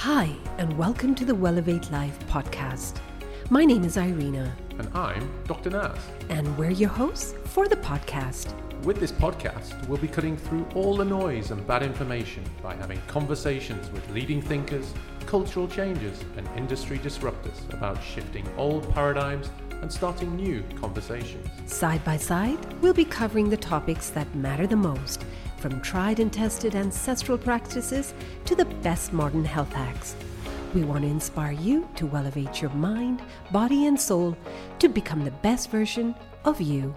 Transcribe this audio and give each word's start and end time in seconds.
Hi, 0.00 0.30
and 0.58 0.76
welcome 0.76 1.14
to 1.14 1.24
the 1.24 1.32
Wellevate 1.32 1.90
Life 1.90 2.18
podcast. 2.28 2.98
My 3.48 3.64
name 3.64 3.82
is 3.82 3.96
Irina. 3.96 4.54
And 4.78 4.94
I'm 4.94 5.28
Dr. 5.44 5.70
Naz. 5.70 5.98
And 6.28 6.56
we're 6.58 6.70
your 6.70 6.90
hosts 6.90 7.34
for 7.46 7.66
the 7.66 7.76
podcast. 7.76 8.52
With 8.84 9.00
this 9.00 9.10
podcast, 9.10 9.88
we'll 9.88 9.98
be 9.98 10.06
cutting 10.06 10.36
through 10.36 10.68
all 10.74 10.96
the 10.96 11.04
noise 11.04 11.50
and 11.50 11.66
bad 11.66 11.82
information 11.82 12.44
by 12.62 12.74
having 12.76 13.00
conversations 13.08 13.90
with 13.90 14.08
leading 14.10 14.42
thinkers, 14.42 14.92
cultural 15.24 15.66
changes, 15.66 16.22
and 16.36 16.46
industry 16.58 16.98
disruptors 16.98 17.58
about 17.72 18.00
shifting 18.04 18.46
old 18.58 18.92
paradigms 18.92 19.48
and 19.80 19.90
starting 19.90 20.36
new 20.36 20.62
conversations. 20.78 21.48
Side 21.64 22.04
by 22.04 22.18
side, 22.18 22.58
we'll 22.82 22.92
be 22.92 23.06
covering 23.06 23.48
the 23.48 23.56
topics 23.56 24.10
that 24.10 24.32
matter 24.34 24.66
the 24.66 24.76
most, 24.76 25.24
from 25.58 25.80
tried 25.80 26.20
and 26.20 26.32
tested 26.32 26.74
ancestral 26.74 27.38
practices 27.38 28.14
to 28.44 28.54
the 28.54 28.64
best 28.82 29.12
modern 29.12 29.44
health 29.44 29.72
hacks. 29.72 30.14
We 30.74 30.84
want 30.84 31.04
to 31.04 31.08
inspire 31.08 31.52
you 31.52 31.88
to 31.96 32.10
elevate 32.14 32.60
your 32.60 32.70
mind, 32.72 33.22
body, 33.50 33.86
and 33.86 33.98
soul 33.98 34.36
to 34.78 34.88
become 34.88 35.24
the 35.24 35.30
best 35.30 35.70
version 35.70 36.14
of 36.44 36.60
you. 36.60 36.94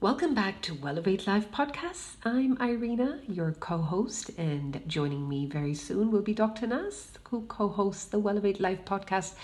Welcome 0.00 0.34
back 0.34 0.60
to 0.62 0.74
Wellevate 0.74 1.26
Life 1.26 1.50
Podcast. 1.50 2.16
I'm 2.22 2.60
Irina, 2.60 3.20
your 3.26 3.52
co 3.52 3.78
host, 3.78 4.30
and 4.36 4.82
joining 4.86 5.26
me 5.26 5.46
very 5.46 5.74
soon 5.74 6.10
will 6.10 6.20
be 6.20 6.34
Dr. 6.34 6.66
Naz, 6.66 7.12
who 7.30 7.46
co 7.48 7.68
hosts 7.68 8.04
the 8.04 8.20
Wellevate 8.20 8.60
Life 8.60 8.84
Podcast. 8.84 9.34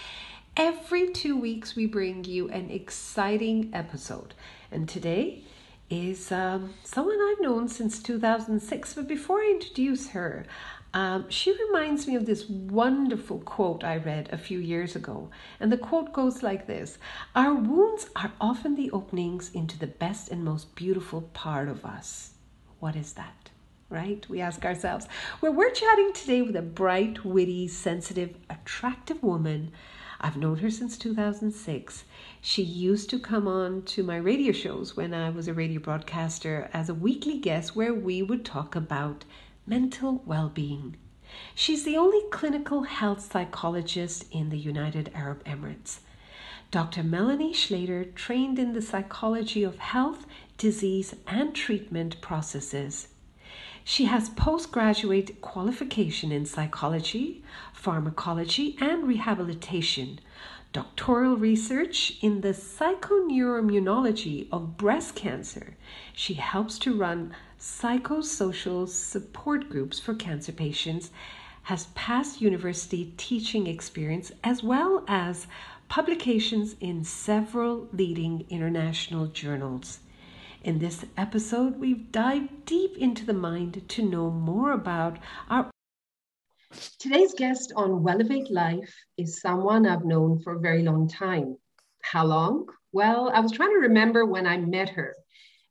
Every 0.54 1.10
two 1.10 1.38
weeks, 1.38 1.74
we 1.74 1.86
bring 1.86 2.24
you 2.24 2.50
an 2.50 2.68
exciting 2.68 3.70
episode, 3.72 4.34
and 4.70 4.86
today 4.86 5.42
is 5.90 6.32
um, 6.32 6.74
someone 6.84 7.18
I've 7.20 7.40
known 7.40 7.68
since 7.68 8.02
2006. 8.02 8.94
But 8.94 9.08
before 9.08 9.38
I 9.38 9.50
introduce 9.50 10.10
her, 10.10 10.46
um, 10.94 11.30
she 11.30 11.56
reminds 11.66 12.06
me 12.06 12.16
of 12.16 12.26
this 12.26 12.48
wonderful 12.48 13.38
quote 13.40 13.82
I 13.82 13.96
read 13.96 14.28
a 14.30 14.36
few 14.36 14.58
years 14.58 14.94
ago. 14.94 15.30
And 15.58 15.72
the 15.72 15.78
quote 15.78 16.12
goes 16.12 16.42
like 16.42 16.66
this 16.66 16.98
Our 17.34 17.54
wounds 17.54 18.10
are 18.14 18.32
often 18.40 18.74
the 18.74 18.90
openings 18.90 19.50
into 19.54 19.78
the 19.78 19.86
best 19.86 20.30
and 20.30 20.44
most 20.44 20.74
beautiful 20.74 21.22
part 21.32 21.68
of 21.68 21.84
us. 21.84 22.32
What 22.80 22.96
is 22.96 23.14
that? 23.14 23.50
Right? 23.88 24.26
We 24.28 24.40
ask 24.40 24.64
ourselves. 24.64 25.06
Well, 25.40 25.52
we're 25.52 25.70
chatting 25.70 26.12
today 26.12 26.42
with 26.42 26.56
a 26.56 26.62
bright, 26.62 27.24
witty, 27.24 27.68
sensitive, 27.68 28.36
attractive 28.50 29.22
woman. 29.22 29.72
I've 30.20 30.36
known 30.36 30.58
her 30.58 30.70
since 30.70 30.96
2006. 30.98 32.04
She 32.44 32.64
used 32.64 33.08
to 33.10 33.20
come 33.20 33.46
on 33.46 33.82
to 33.82 34.02
my 34.02 34.16
radio 34.16 34.50
shows 34.50 34.96
when 34.96 35.14
I 35.14 35.30
was 35.30 35.46
a 35.46 35.54
radio 35.54 35.78
broadcaster 35.78 36.68
as 36.72 36.88
a 36.88 36.94
weekly 36.94 37.38
guest 37.38 37.76
where 37.76 37.94
we 37.94 38.20
would 38.20 38.44
talk 38.44 38.74
about 38.74 39.24
mental 39.64 40.24
well 40.26 40.48
being. 40.48 40.96
She's 41.54 41.84
the 41.84 41.96
only 41.96 42.20
clinical 42.32 42.82
health 42.82 43.30
psychologist 43.30 44.24
in 44.32 44.48
the 44.48 44.58
United 44.58 45.12
Arab 45.14 45.44
Emirates. 45.44 46.00
Dr. 46.72 47.04
Melanie 47.04 47.54
Schlatter 47.54 48.12
trained 48.16 48.58
in 48.58 48.72
the 48.72 48.82
psychology 48.82 49.62
of 49.62 49.78
health, 49.78 50.26
disease, 50.58 51.14
and 51.28 51.54
treatment 51.54 52.20
processes. 52.20 53.06
She 53.84 54.06
has 54.06 54.30
postgraduate 54.30 55.40
qualification 55.40 56.32
in 56.32 56.44
psychology, 56.46 57.44
pharmacology, 57.72 58.76
and 58.80 59.06
rehabilitation, 59.06 60.18
doctoral 60.72 61.36
research 61.36 62.14
in 62.22 62.40
the 62.40 62.54
psychoneuroimmunology 62.54 64.48
of 64.50 64.78
breast 64.78 65.14
cancer. 65.14 65.76
She 66.14 66.34
helps 66.34 66.78
to 66.80 66.96
run 66.96 67.34
psychosocial 67.60 68.88
support 68.88 69.68
groups 69.68 70.00
for 70.00 70.14
cancer 70.14 70.52
patients, 70.52 71.10
has 71.64 71.86
past 71.94 72.40
university 72.40 73.12
teaching 73.16 73.66
experience, 73.66 74.32
as 74.42 74.62
well 74.62 75.04
as 75.06 75.46
publications 75.88 76.74
in 76.80 77.04
several 77.04 77.86
leading 77.92 78.46
international 78.48 79.26
journals. 79.26 80.00
In 80.64 80.78
this 80.78 81.04
episode, 81.18 81.78
we've 81.78 82.10
dived 82.12 82.64
deep 82.64 82.96
into 82.96 83.26
the 83.26 83.34
mind 83.34 83.82
to 83.88 84.02
know 84.02 84.30
more 84.30 84.72
about 84.72 85.18
our. 85.50 85.70
Today's 86.98 87.34
guest 87.34 87.72
on 87.76 88.02
Wellevate 88.02 88.50
Life 88.50 88.94
is 89.18 89.40
someone 89.40 89.86
I've 89.86 90.06
known 90.06 90.40
for 90.40 90.54
a 90.54 90.60
very 90.60 90.82
long 90.82 91.06
time. 91.06 91.58
How 92.02 92.24
long? 92.24 92.68
Well, 92.92 93.30
I 93.34 93.40
was 93.40 93.52
trying 93.52 93.72
to 93.72 93.88
remember 93.88 94.24
when 94.24 94.46
I 94.46 94.56
met 94.56 94.88
her. 94.90 95.14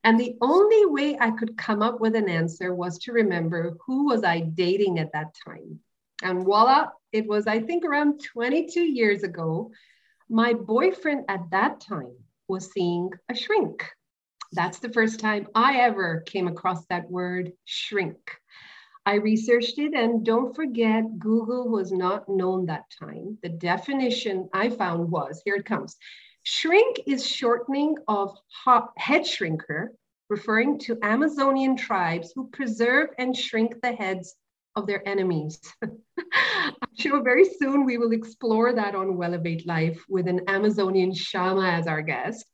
And 0.03 0.19
the 0.19 0.35
only 0.41 0.85
way 0.85 1.17
I 1.19 1.31
could 1.31 1.57
come 1.57 1.81
up 1.81 1.99
with 1.99 2.15
an 2.15 2.29
answer 2.29 2.73
was 2.75 2.99
to 2.99 3.13
remember 3.13 3.77
who 3.85 4.05
was 4.05 4.23
I 4.23 4.41
dating 4.41 4.99
at 4.99 5.13
that 5.13 5.35
time. 5.43 5.79
And 6.21 6.43
voila, 6.43 6.89
it 7.11 7.25
was, 7.27 7.47
I 7.47 7.61
think, 7.61 7.83
around 7.83 8.23
22 8.23 8.81
years 8.81 9.23
ago. 9.23 9.71
My 10.29 10.53
boyfriend 10.53 11.25
at 11.29 11.49
that 11.49 11.79
time 11.79 12.15
was 12.47 12.71
seeing 12.71 13.09
a 13.27 13.35
shrink. 13.35 13.89
That's 14.51 14.79
the 14.79 14.91
first 14.91 15.19
time 15.19 15.47
I 15.55 15.79
ever 15.79 16.21
came 16.27 16.47
across 16.47 16.85
that 16.87 17.09
word 17.09 17.53
shrink. 17.65 18.40
I 19.05 19.15
researched 19.15 19.79
it, 19.79 19.93
and 19.95 20.23
don't 20.23 20.55
forget, 20.55 21.17
Google 21.17 21.69
was 21.69 21.91
not 21.91 22.29
known 22.29 22.67
that 22.67 22.85
time. 22.99 23.37
The 23.41 23.49
definition 23.49 24.47
I 24.53 24.69
found 24.69 25.09
was 25.09 25.41
here 25.43 25.55
it 25.55 25.65
comes 25.65 25.97
Shrink 26.43 27.01
is 27.07 27.25
shortening 27.27 27.97
of 28.07 28.35
head 28.97 29.21
shrinker, 29.21 29.89
referring 30.29 30.79
to 30.79 30.97
Amazonian 31.03 31.75
tribes 31.75 32.31
who 32.35 32.47
preserve 32.49 33.09
and 33.17 33.35
shrink 33.35 33.81
the 33.81 33.91
heads 33.91 34.35
of 34.75 34.87
their 34.87 35.07
enemies. 35.07 35.59
I'm 35.83 36.73
sure 36.97 37.21
very 37.21 37.45
soon 37.45 37.85
we 37.85 37.97
will 37.97 38.11
explore 38.11 38.73
that 38.73 38.95
on 38.95 39.17
Wellevate 39.17 39.65
Life 39.67 40.03
with 40.09 40.27
an 40.27 40.41
Amazonian 40.47 41.13
Shama 41.13 41.69
as 41.69 41.87
our 41.87 42.01
guest. 42.01 42.45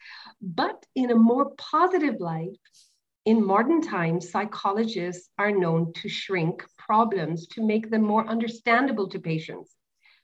But 0.42 0.86
in 0.96 1.12
a 1.12 1.16
more 1.16 1.52
positive 1.58 2.20
light, 2.20 2.58
in 3.28 3.46
modern 3.46 3.82
times, 3.82 4.32
psychologists 4.32 5.30
are 5.38 5.52
known 5.52 5.92
to 5.92 6.08
shrink 6.08 6.64
problems 6.78 7.46
to 7.48 7.62
make 7.62 7.92
them 7.92 8.02
more 8.02 8.26
understandable 8.26 9.10
to 9.10 9.20
patients. 9.20 9.76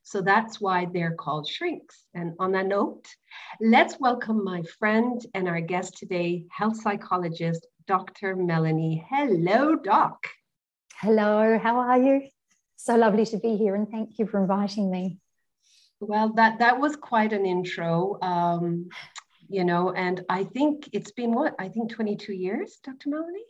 So 0.04 0.22
that's 0.22 0.62
why 0.62 0.88
they're 0.94 1.16
called 1.16 1.46
shrinks. 1.46 2.06
And 2.14 2.32
on 2.40 2.54
that 2.54 2.68
note, 2.68 3.06
let's 3.60 4.00
welcome 4.00 4.42
my 4.42 4.62
friend 4.80 5.22
and 5.34 5.50
our 5.50 5.60
guest 5.60 5.98
today, 5.98 6.46
health 6.50 6.78
psychologist, 6.82 7.68
Dr. 7.88 8.38
Melanie. 8.38 9.06
Hello, 9.10 9.76
Doc. 9.76 10.26
Hello, 11.02 11.60
how 11.60 11.80
are 11.80 12.02
you? 12.02 12.30
So 12.78 12.96
lovely 12.96 13.26
to 13.26 13.38
be 13.38 13.58
here 13.58 13.76
and 13.76 13.90
thank 13.90 14.18
you 14.18 14.28
for 14.28 14.40
inviting 14.40 14.90
me. 14.90 15.18
Well, 16.00 16.30
that, 16.36 16.60
that 16.60 16.80
was 16.80 16.96
quite 16.96 17.34
an 17.34 17.46
intro, 17.46 18.18
um, 18.22 18.88
you 19.54 19.64
know, 19.64 19.92
and 19.92 20.26
I 20.30 20.44
think 20.44 20.90
it's 20.92 21.12
been 21.12 21.34
what? 21.34 21.56
I 21.60 21.70
think 21.70 21.92
22 21.92 22.34
years, 22.34 22.80
Dr. 22.84 23.10
Melanie? 23.10 23.46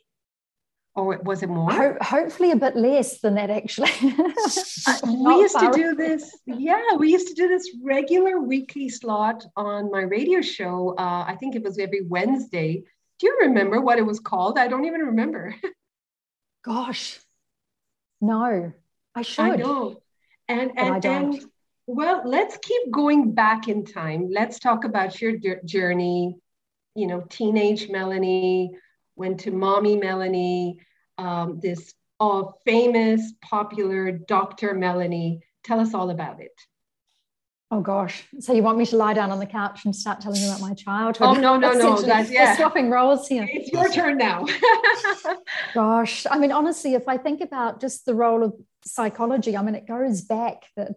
or 0.96 1.19
was 1.24 1.41
it 1.41 1.50
more? 1.50 1.72
Ho- 1.72 1.97
hopefully, 2.02 2.52
a 2.52 2.56
bit 2.56 2.75
less 2.75 3.19
than 3.19 3.36
that, 3.36 3.50
actually. 3.50 3.91
uh, 4.02 5.00
we 5.08 5.36
used 5.36 5.58
to 5.58 5.72
do 5.74 5.96
this, 5.96 6.38
yeah, 6.46 6.96
we 6.97 7.12
used 7.12 7.28
to 7.30 7.34
do 7.34 7.47
this 7.47 7.75
regular 7.84 8.40
weekly 8.40 8.90
slot 8.90 9.44
on 9.56 9.91
my 9.91 10.02
radio 10.02 10.41
show. 10.41 10.96
Uh, 10.97 11.25
I 11.28 11.36
think 11.40 11.56
it 11.56 11.64
was 11.64 11.80
every 11.80 12.02
Wednesday. 12.02 12.84
Do 13.20 13.28
you 13.28 13.40
remember 13.41 13.81
what 13.81 13.97
it 13.97 14.06
was 14.06 14.20
called? 14.20 14.59
I 14.59 14.68
don't 14.68 14.85
even 14.85 15.02
remember. 15.02 15.56
Gosh, 16.64 17.20
no, 18.22 18.72
I 19.16 19.22
should. 19.22 19.41
I 19.44 19.56
know. 19.56 20.02
And, 20.47 20.72
and, 20.78 21.06
and 21.06 21.46
well, 21.88 22.21
let's 22.25 22.57
keep 22.61 22.91
going 22.91 23.33
back 23.33 23.67
in 23.67 23.85
time. 23.85 24.29
Let's 24.31 24.59
talk 24.59 24.83
about 24.83 25.21
your 25.21 25.33
journey, 25.66 26.38
you 26.95 27.07
know, 27.07 27.21
teenage 27.29 27.89
Melanie 27.89 28.71
went 29.16 29.41
to 29.41 29.51
Mommy 29.51 29.95
Melanie, 29.95 30.79
um, 31.17 31.59
this 31.61 31.93
uh, 32.19 32.43
famous, 32.66 33.33
popular 33.41 34.11
Dr. 34.11 34.73
Melanie. 34.73 35.41
Tell 35.63 35.79
us 35.79 35.93
all 35.93 36.09
about 36.09 36.41
it. 36.41 36.52
Oh 37.72 37.81
gosh! 37.81 38.23
So 38.40 38.53
you 38.53 38.61
want 38.61 38.78
me 38.78 38.85
to 38.85 38.97
lie 38.97 39.16
down 39.16 39.31
on 39.31 39.40
the 39.40 39.47
couch 39.47 39.85
and 39.85 39.96
start 39.96 40.22
telling 40.22 40.40
you 40.40 40.47
about 40.47 40.61
my 40.61 40.75
childhood? 40.75 41.28
Oh 41.28 41.34
no, 41.34 41.58
no, 41.58 41.72
no! 41.73 41.99
That's 41.99 42.29
yeah. 42.29 42.52
We're 42.52 42.58
swapping 42.58 42.91
roles 42.91 43.28
here. 43.28 43.47
It's 43.49 43.72
your 43.72 43.91
turn 43.91 44.19
now. 44.19 44.46
gosh, 45.73 46.28
I 46.29 46.37
mean, 46.37 46.52
honestly, 46.52 46.93
if 46.93 47.08
I 47.08 47.17
think 47.17 47.41
about 47.41 47.81
just 47.81 48.05
the 48.05 48.13
role 48.13 48.43
of 48.43 48.53
psychology, 48.85 49.58
I 49.58 49.63
mean, 49.63 49.73
it 49.73 49.87
goes 49.87 50.22
back 50.22 50.66
that 50.75 50.91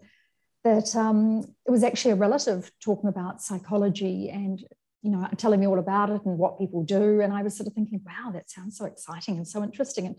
that 0.66 0.96
um, 0.96 1.44
it 1.66 1.70
was 1.70 1.84
actually 1.84 2.10
a 2.10 2.16
relative 2.16 2.70
talking 2.80 3.08
about 3.08 3.40
psychology 3.40 4.30
and 4.30 4.64
you 5.06 5.12
know, 5.12 5.28
telling 5.36 5.60
me 5.60 5.68
all 5.68 5.78
about 5.78 6.10
it 6.10 6.24
and 6.24 6.36
what 6.36 6.58
people 6.58 6.82
do. 6.82 7.20
And 7.20 7.32
I 7.32 7.42
was 7.42 7.56
sort 7.56 7.68
of 7.68 7.74
thinking, 7.74 8.00
wow, 8.04 8.32
that 8.32 8.50
sounds 8.50 8.76
so 8.76 8.86
exciting 8.86 9.36
and 9.36 9.46
so 9.46 9.62
interesting. 9.62 10.06
And 10.06 10.16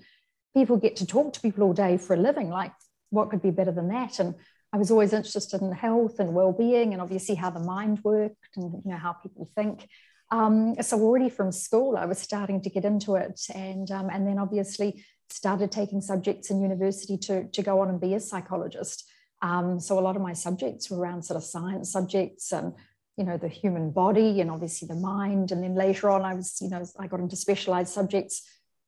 people 0.55 0.77
get 0.77 0.95
to 0.97 1.05
talk 1.05 1.33
to 1.33 1.41
people 1.41 1.63
all 1.63 1.73
day 1.73 1.97
for 1.97 2.13
a 2.13 2.17
living. 2.17 2.49
Like, 2.49 2.71
what 3.09 3.29
could 3.29 3.41
be 3.41 3.51
better 3.51 3.73
than 3.73 3.89
that? 3.89 4.19
And 4.19 4.35
I 4.71 4.77
was 4.77 4.89
always 4.89 5.11
interested 5.11 5.61
in 5.61 5.73
health 5.73 6.19
and 6.19 6.33
well-being, 6.33 6.93
and 6.93 7.01
obviously 7.01 7.35
how 7.35 7.49
the 7.49 7.59
mind 7.59 7.99
worked 8.03 8.55
and 8.55 8.81
you 8.85 8.91
know 8.91 8.97
how 8.97 9.13
people 9.13 9.49
think. 9.55 9.87
Um, 10.31 10.81
so 10.81 10.99
already 10.99 11.29
from 11.29 11.51
school, 11.51 11.97
I 11.97 12.05
was 12.05 12.17
starting 12.17 12.61
to 12.61 12.69
get 12.69 12.85
into 12.85 13.15
it, 13.15 13.41
and 13.53 13.89
um, 13.91 14.09
and 14.09 14.25
then 14.27 14.39
obviously 14.39 15.03
started 15.29 15.71
taking 15.71 15.99
subjects 16.01 16.49
in 16.49 16.61
university 16.61 17.17
to 17.27 17.49
to 17.49 17.61
go 17.61 17.79
on 17.81 17.89
and 17.89 17.99
be 17.99 18.13
a 18.13 18.19
psychologist. 18.19 19.09
Um, 19.41 19.79
so 19.79 19.99
a 19.99 20.01
lot 20.01 20.15
of 20.15 20.21
my 20.21 20.33
subjects 20.33 20.89
were 20.89 20.97
around 20.97 21.23
sort 21.23 21.37
of 21.37 21.43
science 21.43 21.91
subjects 21.91 22.51
and 22.51 22.73
you 23.17 23.23
know 23.23 23.37
the 23.37 23.47
human 23.47 23.91
body 23.91 24.41
and 24.41 24.51
obviously 24.51 24.87
the 24.87 24.95
mind. 24.95 25.51
And 25.51 25.63
then 25.63 25.75
later 25.75 26.09
on, 26.09 26.23
I 26.23 26.33
was 26.33 26.57
you 26.61 26.69
know 26.69 26.83
I 26.99 27.07
got 27.07 27.19
into 27.19 27.35
specialized 27.35 27.93
subjects 27.93 28.43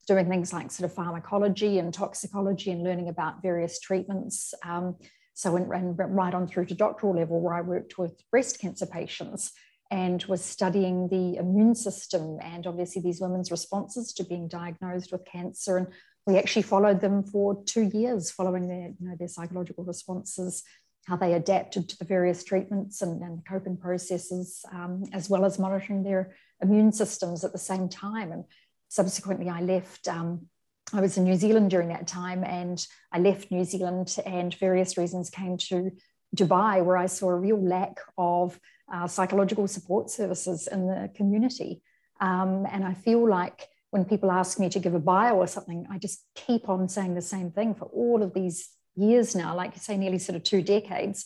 doing 0.07 0.27
things 0.27 0.51
like 0.51 0.71
sort 0.71 0.89
of 0.89 0.95
pharmacology 0.95 1.77
and 1.77 1.93
toxicology 1.93 2.71
and 2.71 2.83
learning 2.83 3.09
about 3.09 3.43
various 3.43 3.79
treatments. 3.79 4.55
Um, 4.65 4.95
so 5.35 5.53
went 5.53 5.69
right 5.69 6.33
on 6.33 6.47
through 6.47 6.65
to 6.65 6.73
doctoral 6.73 7.15
level 7.15 7.39
where 7.39 7.53
I 7.53 7.61
worked 7.61 7.97
with 7.97 8.21
breast 8.29 8.59
cancer 8.59 8.85
patients 8.85 9.53
and 9.91 10.23
was 10.25 10.43
studying 10.43 11.07
the 11.07 11.37
immune 11.37 11.75
system 11.75 12.39
and 12.41 12.67
obviously 12.67 13.01
these 13.01 13.21
women's 13.21 13.51
responses 13.51 14.11
to 14.13 14.23
being 14.23 14.47
diagnosed 14.47 15.11
with 15.11 15.25
cancer. 15.25 15.77
And 15.77 15.87
we 16.29 16.37
actually 16.37 16.61
followed 16.61 17.01
them 17.01 17.23
for 17.23 17.63
two 17.65 17.89
years, 17.93 18.31
following 18.31 18.67
their, 18.67 18.87
you 18.99 19.07
know, 19.07 19.15
their 19.17 19.27
psychological 19.27 19.83
responses, 19.83 20.63
how 21.07 21.15
they 21.15 21.33
adapted 21.33 21.89
to 21.89 21.97
the 21.97 22.05
various 22.05 22.43
treatments 22.43 23.01
and, 23.01 23.21
and 23.23 23.45
coping 23.45 23.77
processes, 23.77 24.63
um, 24.71 25.03
as 25.11 25.29
well 25.29 25.43
as 25.43 25.57
monitoring 25.57 26.03
their 26.03 26.35
immune 26.61 26.91
systems 26.91 27.43
at 27.43 27.51
the 27.51 27.57
same 27.57 27.89
time. 27.89 28.31
And 28.31 28.43
subsequently, 28.89 29.49
I 29.49 29.61
left. 29.61 30.07
Um, 30.07 30.47
I 30.93 31.01
was 31.01 31.17
in 31.17 31.23
New 31.23 31.35
Zealand 31.35 31.69
during 31.69 31.89
that 31.89 32.07
time, 32.07 32.43
and 32.43 32.83
I 33.11 33.19
left 33.19 33.51
New 33.51 33.63
Zealand, 33.63 34.15
and 34.25 34.53
various 34.55 34.97
reasons 34.97 35.29
came 35.29 35.57
to 35.69 35.91
Dubai, 36.35 36.83
where 36.83 36.97
I 36.97 37.07
saw 37.07 37.29
a 37.29 37.35
real 37.35 37.61
lack 37.61 37.99
of 38.17 38.59
uh, 38.91 39.07
psychological 39.07 39.67
support 39.67 40.09
services 40.09 40.67
in 40.67 40.87
the 40.87 41.11
community. 41.15 41.81
Um, 42.19 42.67
and 42.71 42.83
I 42.83 42.93
feel 42.93 43.27
like 43.27 43.67
when 43.91 44.05
people 44.05 44.31
ask 44.31 44.59
me 44.59 44.69
to 44.69 44.79
give 44.79 44.93
a 44.93 44.99
bio 44.99 45.35
or 45.35 45.47
something, 45.47 45.87
I 45.91 45.97
just 45.97 46.23
keep 46.35 46.69
on 46.69 46.89
saying 46.89 47.15
the 47.15 47.21
same 47.21 47.51
thing 47.51 47.73
for 47.73 47.85
all 47.85 48.21
of 48.21 48.33
these 48.33 48.69
years 48.95 49.35
now, 49.35 49.55
like 49.55 49.73
you 49.75 49.81
say, 49.81 49.97
nearly 49.97 50.19
sort 50.19 50.35
of 50.35 50.43
two 50.43 50.61
decades, 50.61 51.25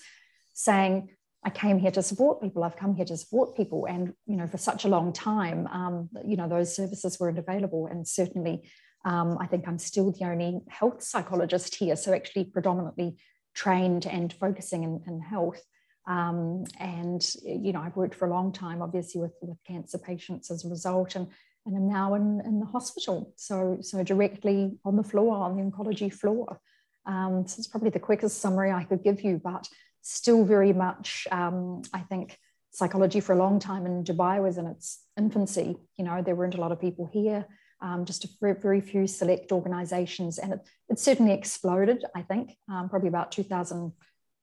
saying, 0.54 1.10
I 1.46 1.50
came 1.50 1.78
here 1.78 1.92
to 1.92 2.02
support 2.02 2.42
people. 2.42 2.64
I've 2.64 2.78
come 2.78 2.96
here 2.96 3.06
to 3.06 3.18
support 3.18 3.58
people. 3.58 3.86
And, 3.86 4.14
you 4.26 4.38
know, 4.38 4.48
for 4.48 4.58
such 4.58 4.86
a 4.86 4.88
long 4.88 5.12
time, 5.12 5.68
um, 5.68 6.10
you 6.26 6.38
know, 6.38 6.48
those 6.48 6.74
services 6.74 7.20
weren't 7.20 7.38
available. 7.38 7.88
And 7.88 8.08
certainly, 8.08 8.70
um, 9.04 9.38
I 9.42 9.48
think 9.48 9.68
I'm 9.68 9.78
still 9.78 10.12
the 10.12 10.26
only 10.26 10.62
health 10.70 11.04
psychologist 11.04 11.76
here. 11.76 11.98
So 11.98 12.14
actually 12.14 12.46
predominantly 12.46 13.18
trained 13.54 14.06
and 14.06 14.32
focusing 14.32 14.84
in, 14.84 15.04
in 15.06 15.20
health. 15.20 15.62
Um, 16.08 16.66
and 16.80 17.24
you 17.44 17.74
know, 17.74 17.82
I've 17.82 17.96
worked 17.96 18.16
for 18.16 18.28
a 18.28 18.34
long 18.34 18.52
time, 18.52 18.82
obviously, 18.82 19.22
with, 19.22 19.34
with 19.42 19.58
cancer 19.66 19.98
patients 19.98 20.52
as 20.52 20.66
a 20.66 20.70
result, 20.70 21.16
and 21.16 21.28
and 21.66 21.76
I'm 21.76 21.88
now 21.88 22.14
in, 22.16 22.42
in 22.46 22.60
the 22.60 22.66
hospital. 22.66 23.34
So 23.36 23.78
so 23.82 24.04
directly 24.04 24.78
on 24.84 24.96
the 24.96 25.04
floor, 25.04 25.38
on 25.38 25.58
the 25.58 25.64
oncology 25.64 26.12
floor. 26.14 26.60
Um, 27.06 27.46
so 27.48 27.60
it's 27.60 27.68
probably 27.68 27.90
the 27.90 28.00
quickest 28.00 28.40
summary 28.40 28.72
I 28.72 28.84
could 28.84 29.04
give 29.04 29.22
you, 29.22 29.40
but 29.44 29.68
still 30.02 30.46
very 30.46 30.74
much, 30.74 31.28
um, 31.32 31.82
I 31.94 32.00
think, 32.00 32.38
psychology 32.72 33.20
for 33.20 33.34
a 33.34 33.38
long 33.38 33.60
time 33.60 33.86
in 33.86 34.04
Dubai 34.04 34.42
was 34.42 34.58
in 34.58 34.68
its 34.68 35.04
infancy. 35.18 35.78
You 35.98 36.06
know, 36.06 36.22
there 36.22 36.36
weren't 36.36 36.56
a 36.56 36.62
lot 36.62 36.72
of 36.72 36.82
people 36.82 37.10
here. 37.12 37.46
Um, 37.82 38.06
just 38.06 38.24
a 38.24 38.30
very, 38.42 38.80
few 38.80 39.08
select 39.08 39.52
organizations. 39.52 40.38
And 40.40 40.54
it, 40.54 40.60
it 40.90 41.00
certainly 41.00 41.34
exploded, 41.34 42.06
I 42.16 42.22
think, 42.22 42.56
um, 42.72 42.88
probably 42.88 43.10
about 43.10 43.32
2000, 43.34 43.92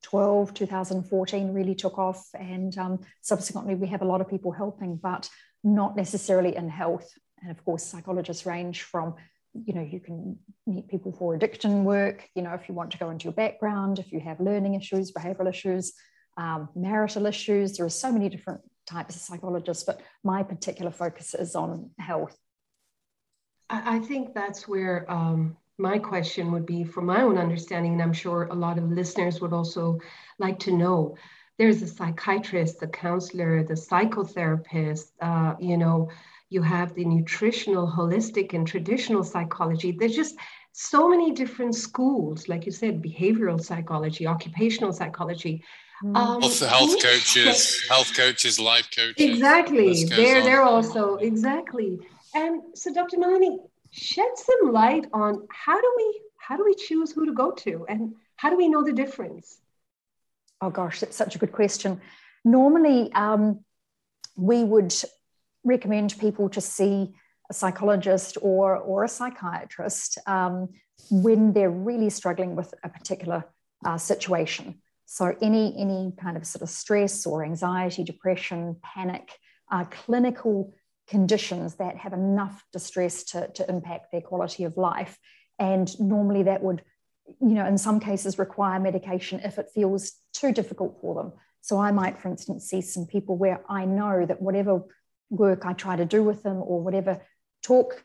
2012, 0.01 0.53
2014 0.53 1.53
really 1.53 1.75
took 1.75 1.97
off. 1.97 2.27
And 2.33 2.77
um, 2.77 2.99
subsequently, 3.21 3.75
we 3.75 3.87
have 3.87 4.01
a 4.01 4.05
lot 4.05 4.21
of 4.21 4.29
people 4.29 4.51
helping, 4.51 4.95
but 4.97 5.29
not 5.63 5.95
necessarily 5.95 6.55
in 6.55 6.69
health. 6.69 7.09
And 7.41 7.51
of 7.51 7.63
course, 7.63 7.83
psychologists 7.83 8.45
range 8.45 8.83
from, 8.83 9.15
you 9.53 9.73
know, 9.73 9.81
you 9.81 9.99
can 9.99 10.37
meet 10.67 10.87
people 10.87 11.11
for 11.11 11.35
addiction 11.35 11.83
work, 11.83 12.27
you 12.35 12.41
know, 12.41 12.53
if 12.53 12.67
you 12.67 12.75
want 12.75 12.91
to 12.91 12.97
go 12.97 13.09
into 13.09 13.25
your 13.25 13.33
background, 13.33 13.99
if 13.99 14.11
you 14.11 14.19
have 14.19 14.39
learning 14.39 14.75
issues, 14.75 15.11
behavioral 15.11 15.49
issues, 15.49 15.93
um, 16.37 16.69
marital 16.75 17.25
issues. 17.25 17.77
There 17.77 17.85
are 17.85 17.89
so 17.89 18.11
many 18.11 18.29
different 18.29 18.61
types 18.87 19.15
of 19.15 19.21
psychologists, 19.21 19.83
but 19.83 20.01
my 20.23 20.43
particular 20.43 20.91
focus 20.91 21.33
is 21.33 21.55
on 21.55 21.91
health. 21.99 22.37
I 23.69 23.99
think 23.99 24.33
that's 24.33 24.67
where 24.67 25.09
um, 25.09 25.55
my 25.77 25.97
question 25.97 26.51
would 26.51 26.65
be 26.65 26.83
from 26.83 27.05
my 27.05 27.21
own 27.21 27.37
understanding, 27.37 27.93
and 27.93 28.01
I'm 28.01 28.13
sure 28.13 28.43
a 28.43 28.55
lot 28.55 28.77
of 28.77 28.91
listeners 28.91 29.41
would 29.41 29.53
also 29.53 29.99
like 30.37 30.59
to 30.59 30.71
know. 30.71 31.15
There's 31.57 31.81
a 31.81 31.87
psychiatrist, 31.87 32.79
the 32.79 32.87
counselor, 32.87 33.63
the 33.63 33.73
psychotherapist, 33.73 35.11
uh, 35.21 35.55
you 35.59 35.77
know, 35.77 36.09
you 36.49 36.61
have 36.61 36.93
the 36.95 37.05
nutritional, 37.05 37.87
holistic, 37.87 38.53
and 38.53 38.67
traditional 38.67 39.23
psychology. 39.23 39.91
There's 39.91 40.15
just 40.15 40.35
so 40.73 41.07
many 41.07 41.31
different 41.31 41.75
schools, 41.75 42.47
like 42.49 42.65
you 42.65 42.71
said, 42.71 43.01
behavioral 43.01 43.61
psychology, 43.61 44.27
occupational 44.27 44.91
psychology. 44.91 45.63
Mm. 46.03 46.17
Um, 46.17 46.43
also 46.43 46.67
health 46.67 47.01
coaches, 47.03 47.81
health 47.87 48.13
coaches, 48.15 48.59
life 48.59 48.89
coaches. 48.95 49.15
Exactly. 49.17 50.03
They're, 50.05 50.41
they're 50.41 50.63
also, 50.63 51.15
exactly. 51.15 51.99
And 52.33 52.61
so, 52.73 52.93
Dr. 52.93 53.17
Melanie, 53.19 53.59
shed 53.91 54.31
some 54.35 54.71
light 54.71 55.05
on 55.13 55.47
how 55.49 55.79
do 55.79 55.93
we 55.97 56.21
how 56.37 56.57
do 56.57 56.65
we 56.65 56.75
choose 56.75 57.11
who 57.11 57.25
to 57.27 57.33
go 57.33 57.51
to? 57.51 57.85
And 57.87 58.15
how 58.35 58.49
do 58.49 58.57
we 58.57 58.67
know 58.67 58.83
the 58.83 58.93
difference? 58.93 59.59
Oh 60.59 60.69
gosh 60.69 60.99
that's 60.99 61.15
such 61.15 61.35
a 61.35 61.39
good 61.39 61.51
question. 61.51 62.01
Normally 62.43 63.11
um, 63.13 63.63
we 64.35 64.63
would 64.63 64.93
recommend 65.63 66.17
people 66.19 66.49
to 66.49 66.61
see 66.61 67.13
a 67.49 67.53
psychologist 67.53 68.37
or 68.41 68.77
or 68.77 69.03
a 69.03 69.09
psychiatrist 69.09 70.17
um, 70.25 70.69
when 71.09 71.53
they're 71.53 71.69
really 71.69 72.09
struggling 72.09 72.55
with 72.55 72.73
a 72.83 72.89
particular 72.89 73.45
uh, 73.85 73.97
situation. 73.97 74.81
So 75.05 75.35
any 75.41 75.75
any 75.77 76.13
kind 76.19 76.37
of 76.37 76.45
sort 76.47 76.61
of 76.61 76.69
stress 76.69 77.25
or 77.25 77.43
anxiety 77.43 78.03
depression 78.03 78.77
panic 78.81 79.37
uh, 79.71 79.85
clinical 79.85 80.73
conditions 81.07 81.75
that 81.75 81.97
have 81.97 82.13
enough 82.13 82.63
distress 82.71 83.23
to, 83.23 83.47
to 83.53 83.69
impact 83.69 84.11
their 84.11 84.21
quality 84.21 84.63
of 84.63 84.77
life. 84.77 85.17
And 85.59 85.87
normally 85.99 86.43
that 86.43 86.63
would, 86.63 86.83
you 87.39 87.53
know, 87.55 87.65
in 87.65 87.77
some 87.77 87.99
cases 87.99 88.39
require 88.39 88.79
medication 88.79 89.41
if 89.43 89.59
it 89.59 89.67
feels 89.73 90.13
too 90.33 90.51
difficult 90.51 90.99
for 91.01 91.15
them. 91.15 91.33
So 91.61 91.79
I 91.79 91.91
might, 91.91 92.19
for 92.19 92.29
instance, 92.29 92.65
see 92.65 92.81
some 92.81 93.05
people 93.05 93.37
where 93.37 93.61
I 93.69 93.85
know 93.85 94.25
that 94.25 94.41
whatever 94.41 94.81
work 95.29 95.65
I 95.65 95.73
try 95.73 95.95
to 95.95 96.05
do 96.05 96.23
with 96.23 96.43
them 96.43 96.57
or 96.57 96.81
whatever 96.81 97.21
talk 97.61 98.03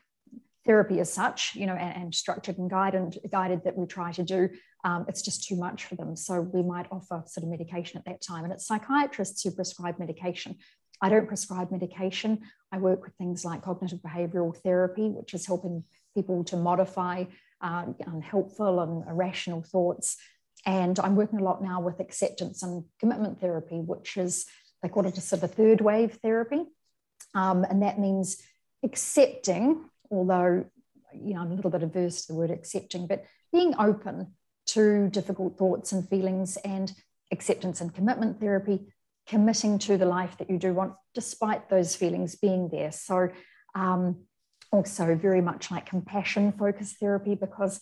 therapy 0.65 0.99
as 0.99 1.11
such, 1.11 1.55
you 1.55 1.65
know, 1.65 1.73
and, 1.73 2.03
and 2.03 2.15
structured 2.15 2.57
and 2.57 2.69
guided, 2.69 3.17
guided 3.31 3.63
that 3.63 3.75
we 3.75 3.87
try 3.87 4.11
to 4.11 4.23
do, 4.23 4.49
um, 4.83 5.05
it's 5.07 5.21
just 5.21 5.47
too 5.47 5.55
much 5.55 5.85
for 5.85 5.95
them. 5.95 6.15
So 6.15 6.41
we 6.41 6.61
might 6.61 6.87
offer 6.91 7.23
sort 7.25 7.43
of 7.43 7.49
medication 7.49 7.97
at 7.97 8.05
that 8.05 8.21
time. 8.21 8.43
And 8.43 8.53
it's 8.53 8.67
psychiatrists 8.67 9.41
who 9.41 9.51
prescribe 9.51 9.97
medication. 9.97 10.57
I 11.01 11.09
don't 11.09 11.27
prescribe 11.27 11.71
medication. 11.71 12.41
I 12.71 12.77
work 12.79 13.03
with 13.03 13.13
things 13.15 13.45
like 13.45 13.63
cognitive 13.63 13.99
behavioral 13.99 14.55
therapy, 14.55 15.09
which 15.09 15.33
is 15.33 15.45
helping 15.45 15.83
people 16.15 16.43
to 16.45 16.57
modify 16.57 17.25
uh, 17.61 17.85
unhelpful 18.05 18.79
and 18.79 19.07
irrational 19.07 19.61
thoughts. 19.61 20.17
And 20.65 20.99
I'm 20.99 21.15
working 21.15 21.39
a 21.39 21.43
lot 21.43 21.61
now 21.61 21.81
with 21.81 21.99
acceptance 21.99 22.63
and 22.63 22.83
commitment 22.99 23.39
therapy, 23.39 23.79
which 23.79 24.17
is, 24.17 24.45
they 24.81 24.89
call 24.89 25.05
it 25.05 25.17
a 25.17 25.21
sort 25.21 25.43
of 25.43 25.51
a 25.51 25.53
third 25.53 25.81
wave 25.81 26.19
therapy. 26.21 26.63
Um, 27.33 27.63
and 27.63 27.83
that 27.83 27.99
means 27.99 28.41
accepting, 28.83 29.85
although 30.11 30.65
you 31.13 31.33
know, 31.33 31.41
I'm 31.41 31.51
a 31.51 31.55
little 31.55 31.71
bit 31.71 31.83
averse 31.83 32.25
to 32.25 32.33
the 32.33 32.37
word 32.37 32.51
accepting, 32.51 33.07
but 33.07 33.25
being 33.51 33.73
open 33.79 34.33
to 34.67 35.09
difficult 35.09 35.57
thoughts 35.57 35.91
and 35.91 36.07
feelings 36.07 36.57
and 36.57 36.93
acceptance 37.31 37.81
and 37.81 37.93
commitment 37.93 38.39
therapy 38.39 38.87
committing 39.27 39.77
to 39.79 39.97
the 39.97 40.05
life 40.05 40.37
that 40.37 40.49
you 40.49 40.57
do 40.57 40.73
want, 40.73 40.93
despite 41.13 41.69
those 41.69 41.95
feelings 41.95 42.35
being 42.35 42.69
there. 42.69 42.91
So, 42.91 43.29
um, 43.75 44.23
also 44.71 45.15
very 45.15 45.41
much 45.41 45.71
like 45.71 45.85
compassion 45.85 46.51
focused 46.51 46.97
therapy, 46.99 47.35
because 47.35 47.79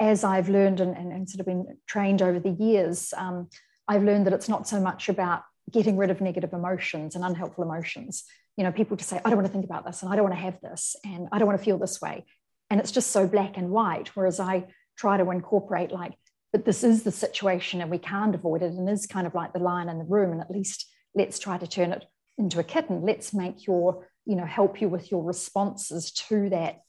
as 0.00 0.24
I've 0.24 0.48
learned 0.48 0.80
and, 0.80 0.96
and, 0.96 1.12
and, 1.12 1.28
sort 1.28 1.40
of 1.40 1.46
been 1.46 1.78
trained 1.86 2.22
over 2.22 2.38
the 2.38 2.50
years, 2.50 3.14
um, 3.16 3.48
I've 3.86 4.02
learned 4.02 4.26
that 4.26 4.32
it's 4.32 4.48
not 4.48 4.66
so 4.66 4.80
much 4.80 5.08
about 5.08 5.42
getting 5.70 5.96
rid 5.96 6.10
of 6.10 6.20
negative 6.20 6.52
emotions 6.52 7.14
and 7.14 7.24
unhelpful 7.24 7.64
emotions. 7.64 8.24
You 8.56 8.64
know, 8.64 8.72
people 8.72 8.96
just 8.96 9.08
say, 9.08 9.20
I 9.24 9.30
don't 9.30 9.36
want 9.36 9.46
to 9.46 9.52
think 9.52 9.64
about 9.64 9.86
this 9.86 10.02
and 10.02 10.12
I 10.12 10.16
don't 10.16 10.24
want 10.24 10.34
to 10.34 10.42
have 10.42 10.60
this 10.60 10.96
and 11.04 11.28
I 11.32 11.38
don't 11.38 11.46
want 11.46 11.58
to 11.58 11.64
feel 11.64 11.78
this 11.78 12.00
way. 12.00 12.24
And 12.68 12.80
it's 12.80 12.90
just 12.90 13.10
so 13.10 13.26
black 13.26 13.56
and 13.56 13.70
white. 13.70 14.08
Whereas 14.14 14.40
I 14.40 14.66
try 14.96 15.16
to 15.16 15.30
incorporate 15.30 15.92
like 15.92 16.14
but 16.52 16.64
this 16.66 16.84
is 16.84 17.02
the 17.02 17.10
situation 17.10 17.80
and 17.80 17.90
we 17.90 17.98
can't 17.98 18.34
avoid 18.34 18.62
it. 18.62 18.72
And 18.72 18.88
is 18.88 19.06
kind 19.06 19.26
of 19.26 19.34
like 19.34 19.52
the 19.52 19.58
lion 19.58 19.88
in 19.88 19.98
the 19.98 20.04
room. 20.04 20.32
And 20.32 20.40
at 20.40 20.50
least 20.50 20.86
let's 21.14 21.38
try 21.38 21.56
to 21.58 21.66
turn 21.66 21.92
it 21.92 22.04
into 22.38 22.60
a 22.60 22.64
kitten. 22.64 23.02
Let's 23.02 23.32
make 23.32 23.66
your 23.66 24.06
you 24.24 24.36
know 24.36 24.44
help 24.44 24.80
you 24.80 24.88
with 24.88 25.10
your 25.10 25.24
responses 25.24 26.12
to 26.12 26.50
that 26.50 26.80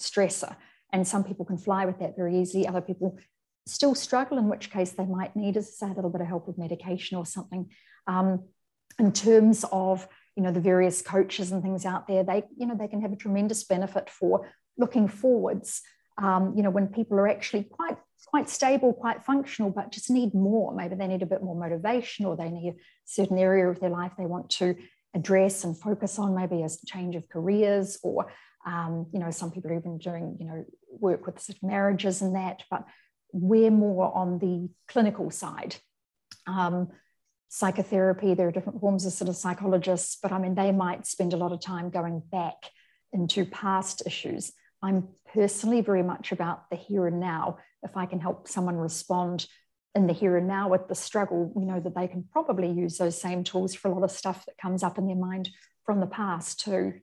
stressor. 0.00 0.56
And 0.92 1.06
some 1.06 1.22
people 1.22 1.44
can 1.44 1.58
fly 1.58 1.84
with 1.84 2.00
that 2.00 2.16
very 2.16 2.40
easily. 2.40 2.66
Other 2.66 2.80
people 2.80 3.18
still 3.66 3.94
struggle 3.94 4.38
in 4.38 4.48
which 4.48 4.70
case 4.70 4.92
they 4.92 5.06
might 5.06 5.36
need 5.36 5.56
as 5.56 5.68
I 5.82 5.86
say 5.86 5.92
a 5.92 5.94
little 5.94 6.10
bit 6.10 6.22
of 6.22 6.26
help 6.26 6.48
with 6.48 6.58
medication 6.58 7.16
or 7.18 7.26
something. 7.26 7.70
Um, 8.06 8.44
in 8.98 9.12
terms 9.12 9.64
of 9.70 10.08
you 10.34 10.42
know 10.42 10.52
the 10.52 10.60
various 10.60 11.02
coaches 11.02 11.52
and 11.52 11.62
things 11.62 11.84
out 11.84 12.06
there 12.08 12.24
they 12.24 12.44
you 12.56 12.66
know 12.66 12.74
they 12.74 12.88
can 12.88 13.02
have 13.02 13.12
a 13.12 13.16
tremendous 13.16 13.64
benefit 13.64 14.08
for 14.08 14.48
looking 14.78 15.08
forwards. 15.08 15.82
Um, 16.16 16.54
you 16.56 16.62
know 16.62 16.70
when 16.70 16.88
people 16.88 17.18
are 17.18 17.28
actually 17.28 17.64
quite 17.64 17.98
quite 18.26 18.48
stable, 18.48 18.92
quite 18.92 19.24
functional, 19.24 19.70
but 19.70 19.92
just 19.92 20.10
need 20.10 20.34
more. 20.34 20.74
Maybe 20.74 20.94
they 20.94 21.06
need 21.06 21.22
a 21.22 21.26
bit 21.26 21.42
more 21.42 21.56
motivation 21.56 22.26
or 22.26 22.36
they 22.36 22.50
need 22.50 22.74
a 22.74 22.76
certain 23.04 23.38
area 23.38 23.68
of 23.68 23.80
their 23.80 23.90
life 23.90 24.12
they 24.16 24.26
want 24.26 24.50
to 24.50 24.76
address 25.14 25.64
and 25.64 25.76
focus 25.76 26.18
on, 26.18 26.34
maybe 26.34 26.62
a 26.62 26.68
change 26.86 27.16
of 27.16 27.28
careers 27.28 27.98
or 28.02 28.30
um, 28.66 29.06
you 29.12 29.18
know, 29.18 29.30
some 29.30 29.50
people 29.50 29.70
are 29.70 29.78
even 29.78 29.98
doing, 29.98 30.36
you 30.38 30.46
know, 30.46 30.64
work 30.90 31.26
with 31.26 31.40
sort 31.40 31.56
of 31.56 31.62
marriages 31.62 32.20
and 32.20 32.34
that, 32.36 32.62
but 32.70 32.84
we're 33.32 33.70
more 33.70 34.14
on 34.14 34.38
the 34.38 34.68
clinical 34.88 35.30
side. 35.30 35.76
Um, 36.46 36.88
psychotherapy, 37.48 38.34
there 38.34 38.48
are 38.48 38.52
different 38.52 38.80
forms 38.80 39.06
of 39.06 39.12
sort 39.12 39.28
of 39.28 39.36
psychologists, 39.36 40.18
but 40.22 40.32
I 40.32 40.38
mean, 40.38 40.54
they 40.54 40.72
might 40.72 41.06
spend 41.06 41.32
a 41.32 41.36
lot 41.36 41.52
of 41.52 41.60
time 41.60 41.90
going 41.90 42.22
back 42.30 42.56
into 43.12 43.44
past 43.44 44.02
issues. 44.06 44.52
I'm 44.82 45.08
personally 45.32 45.80
very 45.80 46.02
much 46.02 46.32
about 46.32 46.68
the 46.70 46.76
here 46.76 47.06
and 47.06 47.20
now. 47.20 47.58
If 47.82 47.96
I 47.96 48.06
can 48.06 48.20
help 48.20 48.48
someone 48.48 48.76
respond 48.76 49.46
in 49.94 50.06
the 50.06 50.12
here 50.12 50.36
and 50.36 50.46
now 50.46 50.68
with 50.68 50.88
the 50.88 50.94
struggle, 50.94 51.52
you 51.56 51.66
know, 51.66 51.80
that 51.80 51.94
they 51.94 52.06
can 52.06 52.24
probably 52.32 52.70
use 52.70 52.98
those 52.98 53.20
same 53.20 53.42
tools 53.42 53.74
for 53.74 53.88
a 53.88 53.94
lot 53.94 54.04
of 54.04 54.10
stuff 54.10 54.46
that 54.46 54.58
comes 54.58 54.82
up 54.82 54.98
in 54.98 55.06
their 55.06 55.16
mind 55.16 55.50
from 55.84 56.00
the 56.00 56.06
past 56.06 56.60
too. 56.60 56.94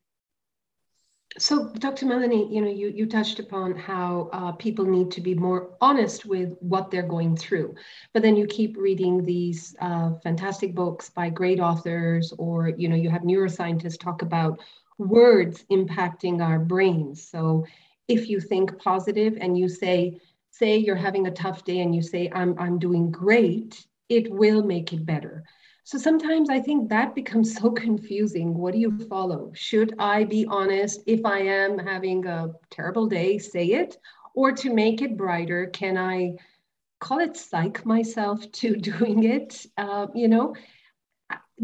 So, 1.39 1.71
Dr. 1.73 2.07
Melanie, 2.07 2.51
you 2.51 2.61
know, 2.61 2.69
you, 2.69 2.87
you 2.87 3.05
touched 3.05 3.37
upon 3.37 3.75
how 3.75 4.29
uh, 4.33 4.53
people 4.53 4.85
need 4.85 5.11
to 5.11 5.21
be 5.21 5.35
more 5.35 5.75
honest 5.81 6.25
with 6.25 6.55
what 6.61 6.89
they're 6.89 7.03
going 7.03 7.35
through. 7.35 7.75
But 8.13 8.23
then 8.23 8.35
you 8.35 8.47
keep 8.47 8.75
reading 8.75 9.23
these 9.23 9.75
uh, 9.79 10.13
fantastic 10.23 10.73
books 10.73 11.09
by 11.09 11.29
great 11.29 11.59
authors, 11.59 12.33
or, 12.39 12.69
you 12.69 12.89
know, 12.89 12.95
you 12.95 13.09
have 13.11 13.21
neuroscientists 13.21 13.99
talk 13.99 14.23
about 14.23 14.59
words 14.97 15.63
impacting 15.69 16.41
our 16.41 16.57
brains. 16.57 17.27
So, 17.27 17.65
if 18.07 18.29
you 18.29 18.39
think 18.39 18.79
positive 18.79 19.37
and 19.39 19.57
you 19.57 19.67
say, 19.67 20.19
say 20.57 20.77
you're 20.77 20.95
having 20.95 21.27
a 21.27 21.31
tough 21.31 21.63
day 21.63 21.79
and 21.79 21.93
you 21.93 22.01
say, 22.01 22.29
I'm, 22.33 22.57
I'm 22.57 22.79
doing 22.79 23.11
great, 23.11 23.85
it 24.09 24.31
will 24.31 24.63
make 24.63 24.93
it 24.93 25.05
better. 25.05 25.43
So 25.83 25.97
sometimes 25.97 26.49
I 26.49 26.59
think 26.59 26.89
that 26.89 27.15
becomes 27.15 27.55
so 27.59 27.71
confusing. 27.71 28.53
What 28.53 28.73
do 28.73 28.79
you 28.79 28.97
follow? 29.07 29.51
Should 29.53 29.95
I 29.99 30.23
be 30.23 30.45
honest? 30.45 31.01
If 31.05 31.25
I 31.25 31.39
am 31.39 31.77
having 31.77 32.25
a 32.25 32.49
terrible 32.69 33.07
day, 33.07 33.37
say 33.37 33.67
it. 33.67 33.97
Or 34.33 34.51
to 34.51 34.73
make 34.73 35.01
it 35.01 35.17
brighter, 35.17 35.67
can 35.67 35.97
I 35.97 36.35
call 36.99 37.19
it 37.19 37.37
psych 37.37 37.85
myself 37.85 38.51
to 38.59 38.75
doing 38.75 39.23
it? 39.23 39.65
Uh, 39.77 40.07
you 40.13 40.27
know, 40.27 40.55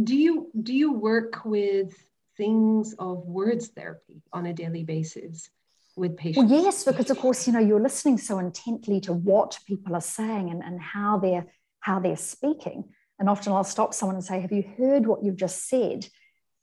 do 0.02 0.16
you 0.16 0.50
do 0.60 0.74
you 0.74 0.92
work 0.94 1.46
with 1.46 1.94
things 2.36 2.96
of 2.98 3.26
words 3.26 3.68
therapy 3.68 4.24
on 4.34 4.48
a 4.48 4.54
daily 4.54 4.84
basis 4.84 5.50
with 5.96 6.18
patients? 6.18 6.52
Well, 6.52 6.64
yes, 6.64 6.84
because 6.84 7.10
of 7.10 7.18
course, 7.18 7.48
you 7.48 7.54
know, 7.54 7.60
you're 7.60 7.82
listening 7.82 8.18
so 8.18 8.40
intently 8.40 9.00
to 9.02 9.14
what 9.14 9.60
people 9.68 9.96
are 9.96 10.02
saying 10.02 10.50
and, 10.50 10.64
and 10.64 10.82
how 10.82 11.20
they're 11.20 11.46
how 11.80 12.00
they're 12.00 12.16
speaking 12.16 12.86
and 13.20 13.30
often 13.30 13.54
I'll 13.54 13.64
stop 13.64 13.94
someone 13.94 14.16
and 14.16 14.26
say, 14.26 14.40
Have 14.42 14.52
you 14.52 14.64
heard 14.78 15.08
what 15.08 15.24
you've 15.24 15.38
just 15.38 15.68
said? 15.70 16.08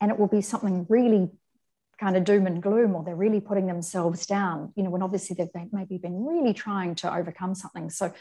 And 0.00 0.10
it 0.10 0.18
will 0.18 0.28
be 0.28 0.40
something 0.40 0.86
really 0.88 1.30
kind 1.98 2.16
of 2.16 2.24
doom 2.24 2.46
and 2.46 2.62
gloom, 2.62 2.94
or 2.94 3.04
they're 3.04 3.14
really 3.14 3.40
putting 3.40 3.66
themselves 3.66 4.26
down, 4.26 4.72
you 4.74 4.82
know, 4.82 4.90
when 4.90 5.02
obviously 5.02 5.36
they've 5.36 5.72
maybe 5.72 5.98
been 5.98 6.24
really 6.24 6.54
trying 6.54 6.94
to 6.96 7.14
overcome 7.14 7.54
something. 7.54 7.90
So 7.90 8.12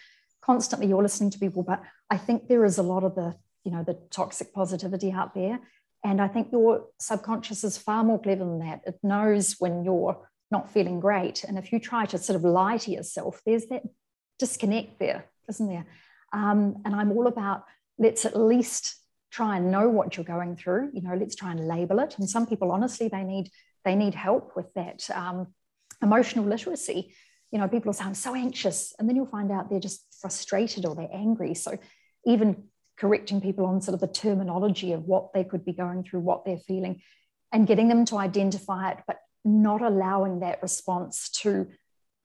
constantly 0.41 0.87
you're 0.87 1.01
listening 1.01 1.31
to 1.31 1.39
people, 1.39 1.63
but 1.63 1.81
I 2.09 2.17
think 2.17 2.47
there 2.47 2.65
is 2.65 2.77
a 2.77 2.83
lot 2.83 3.03
of 3.03 3.15
the, 3.15 3.35
you 3.63 3.71
know, 3.71 3.83
the 3.83 3.97
toxic 4.09 4.53
positivity 4.53 5.11
out 5.11 5.33
there. 5.33 5.59
And 6.03 6.21
I 6.21 6.27
think 6.27 6.49
your 6.51 6.87
subconscious 6.99 7.63
is 7.63 7.77
far 7.77 8.03
more 8.03 8.21
clever 8.21 8.43
than 8.43 8.59
that. 8.59 8.81
It 8.85 8.99
knows 9.03 9.55
when 9.59 9.83
you're 9.83 10.29
not 10.51 10.71
feeling 10.71 10.99
great. 10.99 11.43
And 11.43 11.57
if 11.57 11.71
you 11.71 11.79
try 11.79 12.05
to 12.07 12.17
sort 12.17 12.35
of 12.35 12.43
lie 12.43 12.77
to 12.77 12.91
yourself, 12.91 13.41
there's 13.45 13.67
that 13.67 13.83
disconnect 14.39 14.99
there, 14.99 15.25
isn't 15.49 15.67
there? 15.67 15.85
Um, 16.33 16.81
and 16.85 16.95
I'm 16.95 17.11
all 17.11 17.27
about 17.27 17.63
let's 17.97 18.25
at 18.25 18.39
least 18.39 18.95
try 19.31 19.57
and 19.57 19.69
know 19.71 19.89
what 19.89 20.17
you're 20.17 20.23
going 20.23 20.55
through 20.55 20.89
you 20.93 21.01
know 21.01 21.13
let's 21.13 21.35
try 21.35 21.51
and 21.51 21.67
label 21.67 21.99
it 21.99 22.15
and 22.17 22.27
some 22.27 22.47
people 22.47 22.71
honestly 22.71 23.07
they 23.07 23.23
need 23.23 23.49
they 23.85 23.95
need 23.95 24.15
help 24.15 24.55
with 24.55 24.73
that 24.73 25.07
um, 25.13 25.47
emotional 26.01 26.45
literacy 26.45 27.13
you 27.51 27.59
know 27.59 27.67
people 27.67 27.93
i'm 27.99 28.15
so 28.15 28.33
anxious 28.33 28.93
and 28.97 29.07
then 29.07 29.15
you'll 29.15 29.25
find 29.25 29.51
out 29.51 29.69
they're 29.69 29.79
just 29.79 30.03
frustrated 30.19 30.85
or 30.85 30.95
they're 30.95 31.09
angry 31.13 31.53
so 31.53 31.77
even 32.25 32.63
correcting 32.97 33.39
people 33.39 33.65
on 33.65 33.81
sort 33.81 33.93
of 33.93 34.01
the 34.01 34.07
terminology 34.07 34.93
of 34.93 35.03
what 35.03 35.31
they 35.33 35.43
could 35.43 35.63
be 35.63 35.73
going 35.73 36.03
through 36.03 36.19
what 36.19 36.43
they're 36.43 36.57
feeling 36.57 37.01
and 37.51 37.67
getting 37.67 37.87
them 37.87 38.05
to 38.05 38.17
identify 38.17 38.91
it 38.91 38.97
but 39.07 39.17
not 39.49 39.81
allowing 39.81 40.39
that 40.39 40.61
response 40.61 41.29
to 41.29 41.67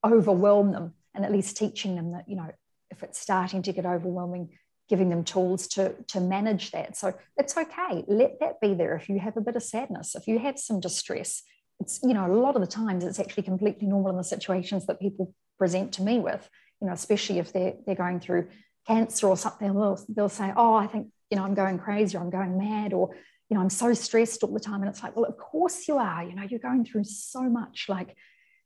overwhelm 0.05 0.73
them 0.73 0.95
and 1.15 1.25
at 1.25 1.33
least 1.33 1.57
teaching 1.57 1.97
them 1.97 2.13
that 2.13 2.29
you 2.29 2.37
know 2.37 2.51
if 2.91 3.03
it's 3.03 3.19
starting 3.19 3.63
to 3.63 3.73
get 3.73 3.87
overwhelming 3.87 4.51
giving 4.89 5.09
them 5.09 5.25
tools 5.25 5.67
to, 5.67 5.95
to 6.09 6.21
manage 6.21 6.71
that. 6.73 6.97
So 6.97 7.15
it's 7.37 7.57
okay. 7.57 8.05
Let 8.07 8.41
that 8.41 8.61
be 8.61 8.75
there. 8.75 8.95
If 8.95 9.09
you 9.09 9.19
have 9.19 9.37
a 9.37 9.41
bit 9.41 9.57
of 9.57 9.63
sadness, 9.63 10.15
if 10.15 10.27
you 10.27 10.39
have 10.39 10.59
some 10.59 10.81
distress, 10.81 11.43
it's, 11.81 12.01
you 12.03 12.15
know, 12.15 12.27
a 12.27 12.35
lot 12.35 12.55
of 12.55 12.61
the 12.61 12.67
times 12.67 13.05
it's 13.05 13.19
actually 13.19 13.45
completely 13.45 13.89
normal 13.89 14.11
in 14.11 14.17
the 14.17 14.25
situations 14.25 14.87
that 14.87 15.01
people 15.01 15.35
present 15.59 15.93
to 15.95 16.03
me 16.03 16.19
with, 16.19 16.49
you 16.81 16.87
know, 16.87 16.93
especially 16.93 17.39
if 17.39 17.53
they're, 17.53 17.75
they're 17.87 17.95
going 17.95 18.21
through 18.21 18.49
cancer 18.87 19.27
or 19.27 19.37
something, 19.37 19.73
they'll, 19.73 19.99
they'll 20.09 20.29
say, 20.29 20.53
oh, 20.55 20.75
I 20.75 20.87
think, 20.87 21.09
you 21.31 21.39
know, 21.39 21.45
I'm 21.45 21.55
going 21.55 21.79
crazy 21.79 22.17
or 22.17 22.21
I'm 22.21 22.31
going 22.31 22.59
mad 22.59 22.93
or, 22.93 23.17
you 23.55 23.61
know, 23.61 23.63
I'm 23.63 23.71
so 23.71 23.95
stressed 23.95 24.43
all 24.43 24.53
the 24.53 24.59
time. 24.59 24.83
And 24.83 24.89
it's 24.89 25.01
like, 25.01 25.15
well, 25.15 25.27
of 25.27 25.39
course 25.39 25.87
you 25.87 25.97
are, 25.97 26.25
you 26.25 26.35
know, 26.35 26.43
you're 26.43 26.59
going 26.59 26.85
through 26.85 27.05
so 27.05 27.43
much 27.43 27.87
like, 27.89 28.17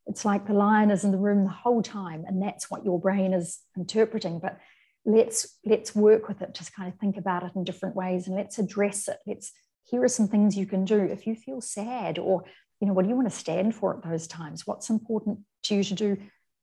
it's 0.06 0.24
like 0.24 0.46
the 0.46 0.54
lion 0.54 0.90
is 0.90 1.04
in 1.04 1.10
the 1.10 1.18
room 1.18 1.44
the 1.44 1.50
whole 1.50 1.82
time 1.82 2.24
and 2.26 2.42
that's 2.42 2.70
what 2.70 2.86
your 2.86 2.98
brain 2.98 3.34
is 3.34 3.58
interpreting. 3.76 4.38
But 4.38 4.58
let's 5.04 5.58
let's 5.66 5.94
work 5.94 6.26
with 6.26 6.40
it 6.40 6.54
to 6.54 6.72
kind 6.72 6.90
of 6.90 6.98
think 6.98 7.18
about 7.18 7.42
it 7.42 7.52
in 7.54 7.64
different 7.64 7.94
ways 7.94 8.26
and 8.26 8.36
let's 8.36 8.58
address 8.58 9.08
it 9.08 9.16
let's 9.26 9.52
here 9.84 10.02
are 10.02 10.08
some 10.08 10.28
things 10.28 10.56
you 10.56 10.66
can 10.66 10.84
do 10.84 10.98
if 10.98 11.26
you 11.26 11.34
feel 11.34 11.62
sad 11.62 12.18
or 12.18 12.44
you 12.80 12.86
know 12.86 12.92
what 12.92 13.04
do 13.04 13.08
you 13.08 13.14
want 13.14 13.30
to 13.30 13.34
stand 13.34 13.74
for 13.74 13.96
at 13.96 14.02
those 14.02 14.26
times 14.26 14.66
what's 14.66 14.90
important 14.90 15.38
to 15.62 15.76
you 15.76 15.84
to 15.84 15.94
do 15.94 16.16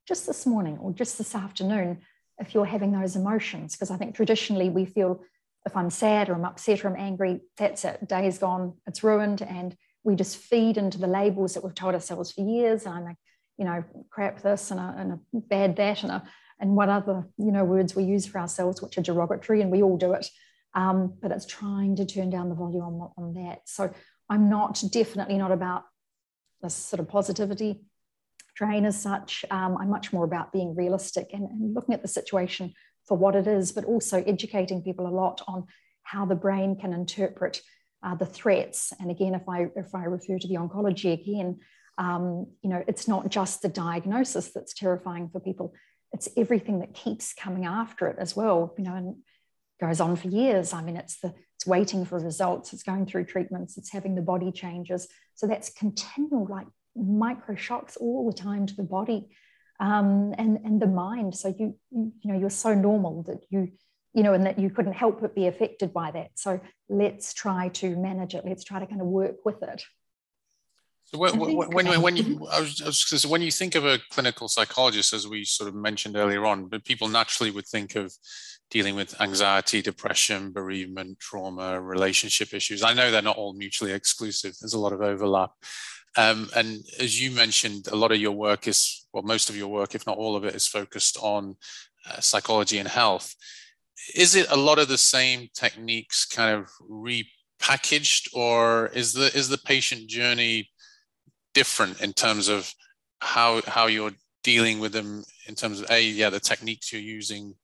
just 0.08 0.28
this 0.28 0.46
morning 0.46 0.78
or 0.80 0.92
just 0.92 1.18
this 1.18 1.34
afternoon 1.34 2.02
if 2.38 2.54
you're 2.54 2.66
having 2.66 2.92
those 2.92 3.16
emotions 3.16 3.74
because 3.74 3.90
i 3.90 3.98
think 3.98 4.14
traditionally 4.14 4.70
we 4.70 4.86
feel 4.86 5.22
if 5.66 5.76
i'm 5.76 5.90
sad 5.90 6.30
or 6.30 6.36
i'm 6.36 6.46
upset 6.46 6.84
or 6.84 6.90
i'm 6.90 7.00
angry 7.00 7.42
that's 7.58 7.86
it. 7.86 8.08
Day's 8.08 8.38
gone. 8.38 8.74
It's 8.88 9.04
ruined. 9.04 9.42
And 9.42 9.76
we 10.04 10.16
just 10.16 10.38
feed 10.38 10.78
into 10.78 11.00
the 11.00 11.08
labels 11.08 11.54
that 11.54 11.64
we've 11.64 11.76
told 11.76 11.96
ourselves 11.96 12.32
for 12.32 12.42
years. 12.42 12.86
And 12.86 12.96
i'm 12.96 13.06
like 13.06 13.18
you 13.58 13.66
know 13.66 13.84
crap 14.10 14.42
this 14.42 14.72
and 14.72 14.80
a, 14.80 14.96
and 14.98 15.12
a 15.14 15.20
bad 15.34 15.76
that 15.78 16.04
and 16.04 16.12
a 16.12 16.24
and 16.60 16.76
what 16.76 16.90
other 16.90 17.28
you 17.38 17.52
know 17.52 17.64
words 17.64 17.96
we 17.96 18.04
use 18.04 18.26
for 18.26 18.40
ourselves 18.40 18.82
which 18.82 18.98
are 18.98 19.02
derogatory 19.02 19.62
and 19.62 19.72
we 19.72 19.82
all 19.82 19.98
do 19.98 20.14
it. 20.14 20.28
Um, 20.74 21.14
but 21.22 21.32
it's 21.32 21.46
trying 21.46 21.96
to 21.96 22.06
turn 22.06 22.30
down 22.30 22.50
the 22.50 22.56
volume 22.56 22.82
on, 22.82 23.12
on 23.18 23.34
that. 23.46 23.62
So 23.66 23.94
i'm 24.30 24.50
not 24.50 24.84
definitely 24.92 25.38
not 25.38 25.52
about 25.52 25.84
this 26.62 26.74
sort 26.76 27.00
of 27.00 27.08
positivity 27.08 27.82
train 28.56 28.86
as 28.86 29.02
such. 29.02 29.46
Um, 29.52 29.78
i'm 29.78 29.90
much 29.90 30.14
more 30.14 30.26
about 30.26 30.52
being 30.52 30.76
realistic 30.76 31.30
and, 31.34 31.50
and 31.50 31.74
looking 31.74 31.94
at 31.94 32.02
the 32.02 32.08
situation 32.08 32.74
for 33.08 33.18
what 33.18 33.36
it 33.36 33.48
is 33.48 33.72
but 33.72 33.86
also 33.86 34.24
educating 34.24 34.82
people 34.82 35.08
a 35.08 35.10
lot 35.10 35.42
on 35.48 35.66
how 36.04 36.26
the 36.26 36.36
brain 36.36 36.76
can 36.80 36.94
interpret 36.94 37.62
uh, 38.04 38.16
the 38.16 38.26
threats. 38.26 38.94
And 39.00 39.10
again 39.10 39.34
if 39.36 39.48
i 39.50 39.68
if 39.76 39.94
i 39.94 40.04
refer 40.04 40.38
to 40.40 40.48
the 40.48 40.56
oncology 40.56 41.14
again 41.14 41.60
um, 41.98 42.48
you 42.62 42.70
know 42.70 42.84
it's 42.88 43.08
not 43.08 43.30
just 43.30 43.62
the 43.62 43.70
diagnosis 43.70 44.52
that's 44.52 44.74
terrifying 44.74 45.30
for 45.30 45.40
people. 45.40 45.74
It's 46.12 46.30
everything 46.38 46.80
that 46.80 46.94
keeps 46.94 47.34
coming 47.34 47.66
after 47.66 48.08
it 48.08 48.18
as 48.20 48.36
well, 48.36 48.74
you 48.78 48.84
know, 48.84 48.96
and 48.96 49.16
goes 49.82 50.00
on 50.00 50.16
for 50.16 50.30
years. 50.30 50.72
I 50.74 50.82
mean, 50.82 50.98
it's 50.98 51.20
the 51.20 51.34
it's 51.56 51.66
waiting 51.66 52.06
for 52.06 52.20
results, 52.20 52.74
it's 52.74 52.84
going 52.84 53.06
through 53.06 53.26
treatments, 53.26 53.78
it's 53.78 53.92
having 53.92 54.16
the 54.16 54.22
body 54.22 54.52
changes. 54.52 55.08
So 55.36 55.48
that's 55.48 55.70
continual, 55.70 56.46
like 56.46 56.68
micro 56.96 57.56
shocks 57.56 57.96
all 57.96 58.30
the 58.30 58.38
time 58.38 58.66
to 58.66 58.76
the 58.76 58.84
body 58.84 59.30
um, 59.80 60.34
and 60.38 60.60
and 60.64 60.82
the 60.82 60.88
mind. 60.88 61.36
So 61.36 61.54
you 61.58 61.76
you 61.92 62.12
know 62.24 62.38
you're 62.38 62.50
so 62.50 62.74
normal 62.74 63.24
that 63.24 63.46
you 63.50 63.72
you 64.14 64.24
know 64.24 64.34
and 64.34 64.46
that 64.46 64.60
you 64.60 64.70
couldn't 64.70 64.94
help 64.94 65.22
but 65.22 65.36
be 65.36 65.48
affected 65.48 65.94
by 65.94 66.12
that. 66.12 66.32
So 66.36 66.60
let's 66.90 67.34
try 67.34 67.70
to 67.70 67.96
manage 67.96 68.36
it. 68.36 68.46
Let's 68.46 68.64
try 68.64 68.80
to 68.80 68.88
kind 68.88 69.02
of 69.02 69.08
work 69.08 69.46
with 69.46 69.62
it. 69.64 69.84
So 71.10 71.20
when, 71.20 71.38
when, 71.38 72.02
when, 72.02 72.16
you 72.16 72.48
I 72.52 72.62
was, 72.62 72.82
I 72.82 72.88
was 72.88 73.28
when 73.28 73.44
you 73.44 73.52
think 73.52 73.76
of 73.76 73.86
a 73.86 74.00
clinical 74.10 74.48
psychologist, 74.48 75.14
as 75.14 75.28
we 75.28 75.46
sort 75.46 75.70
of 75.70 75.76
mentioned 75.76 76.18
earlier 76.18 76.48
on, 76.48 76.66
but 76.66 76.84
people 76.84 77.08
naturally 77.08 77.52
would 77.52 77.68
think 77.68 77.96
of 77.96 78.12
dealing 78.72 78.96
with 78.96 79.20
anxiety, 79.22 79.84
depression, 79.84 80.52
bereavement, 80.52 81.20
trauma, 81.20 81.80
relationship 81.80 82.56
issues. 82.56 82.84
I 82.84 82.94
know 82.94 83.12
they're 83.12 83.22
not 83.22 83.38
all 83.38 83.54
mutually 83.54 83.92
exclusive. 83.92 84.56
There's 84.60 84.74
a 84.74 84.80
lot 84.80 84.94
of 84.94 85.02
overlap. 85.02 85.52
Um, 86.18 86.50
and 86.56 86.84
as 87.00 87.22
you 87.22 87.32
mentioned, 87.32 87.88
a 87.92 87.96
lot 87.96 88.12
of 88.12 88.20
your 88.20 88.32
work 88.32 88.68
is, 88.68 89.06
well, 89.14 89.24
most 89.24 89.50
of 89.50 89.58
your 89.58 89.68
work, 89.68 89.96
if 89.96 90.08
not 90.08 90.18
all 90.18 90.36
of 90.36 90.46
it, 90.46 90.56
is 90.56 90.68
focused 90.68 91.18
on 91.22 91.56
uh, 92.10 92.20
psychology 92.20 92.78
and 92.78 92.88
health. 92.88 93.36
Is 94.16 94.36
it 94.36 94.50
a 94.50 94.56
lot 94.56 94.80
of 94.80 94.88
the 94.88 94.98
same 94.98 95.50
techniques 95.54 96.26
kind 96.26 96.56
of 96.56 96.70
repackaged, 96.90 98.30
or 98.34 98.88
is 98.88 99.14
the 99.14 99.36
is 99.36 99.50
the 99.50 99.58
patient 99.58 100.08
journey 100.08 100.70
different 101.54 102.02
in 102.02 102.14
terms 102.14 102.48
of 102.48 102.72
how 103.20 103.62
how 103.66 103.88
you're 103.88 104.12
dealing 104.44 104.80
with 104.80 104.92
them 104.92 105.24
in 105.48 105.56
terms 105.56 105.82
of 105.82 105.90
a 105.90 106.02
yeah 106.04 106.30
the 106.30 106.40
techniques 106.40 106.94
you're 106.94 107.02
using 107.02 107.56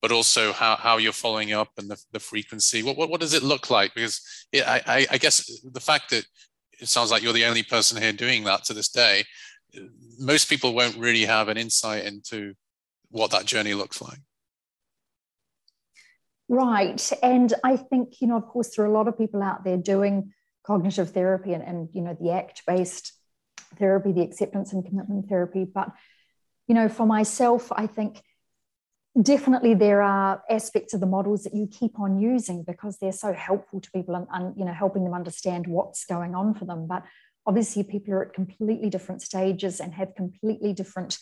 but 0.00 0.12
also 0.12 0.52
how, 0.52 0.76
how 0.76 0.98
you're 0.98 1.12
following 1.12 1.52
up 1.52 1.70
and 1.78 1.90
the, 1.90 2.02
the 2.12 2.20
frequency 2.20 2.82
what, 2.82 2.96
what, 2.96 3.10
what 3.10 3.20
does 3.20 3.34
it 3.34 3.42
look 3.42 3.70
like 3.70 3.94
because 3.94 4.20
it, 4.52 4.66
I, 4.66 5.06
I 5.10 5.18
guess 5.18 5.62
the 5.72 5.80
fact 5.80 6.10
that 6.10 6.24
it 6.84 6.88
sounds 6.88 7.10
like 7.10 7.22
you're 7.22 7.32
the 7.32 7.46
only 7.46 7.62
person 7.62 8.00
here 8.00 8.12
doing 8.12 8.44
that 8.44 8.64
to 8.64 8.74
this 8.74 8.88
day. 8.88 9.24
Most 10.18 10.48
people 10.48 10.74
won't 10.74 10.96
really 10.96 11.24
have 11.24 11.48
an 11.48 11.56
insight 11.56 12.04
into 12.04 12.54
what 13.10 13.30
that 13.32 13.46
journey 13.46 13.74
looks 13.74 14.00
like. 14.00 14.18
Right. 16.48 17.10
And 17.22 17.52
i 17.64 17.76
think 17.76 18.20
you 18.20 18.28
know 18.28 18.36
of 18.36 18.46
course 18.46 18.76
there 18.76 18.84
are 18.84 18.88
a 18.88 18.92
lot 18.92 19.08
of 19.08 19.16
people 19.16 19.42
out 19.42 19.64
there 19.64 19.78
doing 19.78 20.32
cognitive 20.62 21.10
therapy 21.10 21.54
and, 21.54 21.62
and 21.62 21.88
you 21.94 22.02
know 22.02 22.16
the 22.20 22.30
act 22.32 22.62
based 22.66 23.12
therapy 23.78 24.12
the 24.12 24.22
acceptance 24.22 24.72
and 24.72 24.84
commitment 24.84 25.28
therapy. 25.28 25.64
But 25.64 25.90
you 26.66 26.74
know, 26.74 26.88
for 26.88 27.06
myself, 27.06 27.70
I 27.72 27.86
think 27.86 28.22
definitely 29.20 29.74
there 29.74 30.02
are 30.02 30.42
aspects 30.50 30.92
of 30.92 31.00
the 31.00 31.06
models 31.06 31.44
that 31.44 31.54
you 31.54 31.66
keep 31.66 31.98
on 32.00 32.18
using 32.18 32.64
because 32.64 32.98
they're 32.98 33.12
so 33.12 33.32
helpful 33.32 33.80
to 33.80 33.90
people 33.92 34.14
and, 34.14 34.26
and, 34.32 34.56
you 34.56 34.64
know 34.64 34.72
helping 34.72 35.04
them 35.04 35.14
understand 35.14 35.66
what's 35.66 36.04
going 36.04 36.34
on 36.34 36.54
for 36.54 36.64
them. 36.64 36.86
But 36.86 37.04
obviously 37.46 37.84
people 37.84 38.14
are 38.14 38.24
at 38.26 38.34
completely 38.34 38.90
different 38.90 39.22
stages 39.22 39.80
and 39.80 39.94
have 39.94 40.14
completely 40.16 40.72
different 40.72 41.18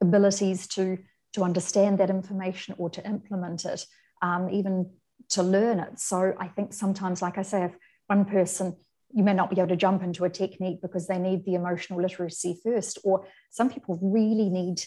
abilities 0.00 0.66
to 0.68 0.98
to 1.34 1.42
understand 1.42 1.98
that 1.98 2.10
information 2.10 2.74
or 2.78 2.88
to 2.90 3.04
implement 3.06 3.64
it 3.64 3.84
um, 4.22 4.48
even 4.50 4.90
to 5.30 5.42
learn 5.42 5.78
it. 5.78 5.98
So 5.98 6.34
i 6.38 6.48
think 6.48 6.72
sometimes 6.72 7.22
like 7.22 7.38
i 7.38 7.42
say 7.42 7.64
if 7.64 7.76
one 8.06 8.24
person 8.24 8.76
you 9.14 9.24
may 9.24 9.32
not 9.32 9.50
be 9.50 9.58
able 9.58 9.68
to 9.68 9.76
jump 9.76 10.02
into 10.02 10.24
a 10.24 10.30
technique 10.30 10.80
because 10.82 11.06
they 11.06 11.18
need 11.18 11.44
the 11.44 11.54
emotional 11.54 12.00
literacy 12.00 12.58
first 12.62 12.98
or 13.04 13.26
some 13.50 13.70
people 13.70 13.98
really 14.02 14.48
need 14.48 14.82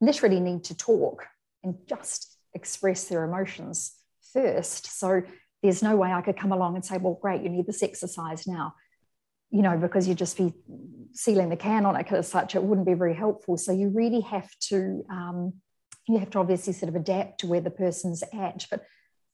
literally 0.00 0.40
need 0.40 0.64
to 0.64 0.76
talk 0.76 1.26
and 1.64 1.76
just 1.88 2.36
express 2.54 3.04
their 3.04 3.24
emotions 3.24 3.94
first 4.32 4.98
so 4.98 5.22
there's 5.62 5.82
no 5.82 5.96
way 5.96 6.12
i 6.12 6.20
could 6.20 6.36
come 6.36 6.52
along 6.52 6.74
and 6.74 6.84
say 6.84 6.96
well 6.98 7.18
great 7.20 7.42
you 7.42 7.48
need 7.48 7.66
this 7.66 7.82
exercise 7.82 8.46
now 8.46 8.74
you 9.50 9.62
know 9.62 9.76
because 9.76 10.06
you'd 10.06 10.18
just 10.18 10.36
be 10.36 10.52
sealing 11.12 11.48
the 11.48 11.56
can 11.56 11.86
on 11.86 11.96
it 11.96 12.10
as 12.12 12.28
such 12.28 12.54
it 12.54 12.62
wouldn't 12.62 12.86
be 12.86 12.94
very 12.94 13.14
helpful 13.14 13.56
so 13.56 13.72
you 13.72 13.88
really 13.88 14.20
have 14.20 14.48
to 14.60 15.04
um, 15.10 15.52
you 16.06 16.18
have 16.18 16.30
to 16.30 16.38
obviously 16.38 16.72
sort 16.72 16.88
of 16.88 16.96
adapt 16.96 17.40
to 17.40 17.46
where 17.46 17.60
the 17.60 17.70
person's 17.70 18.22
at 18.32 18.66
but 18.70 18.84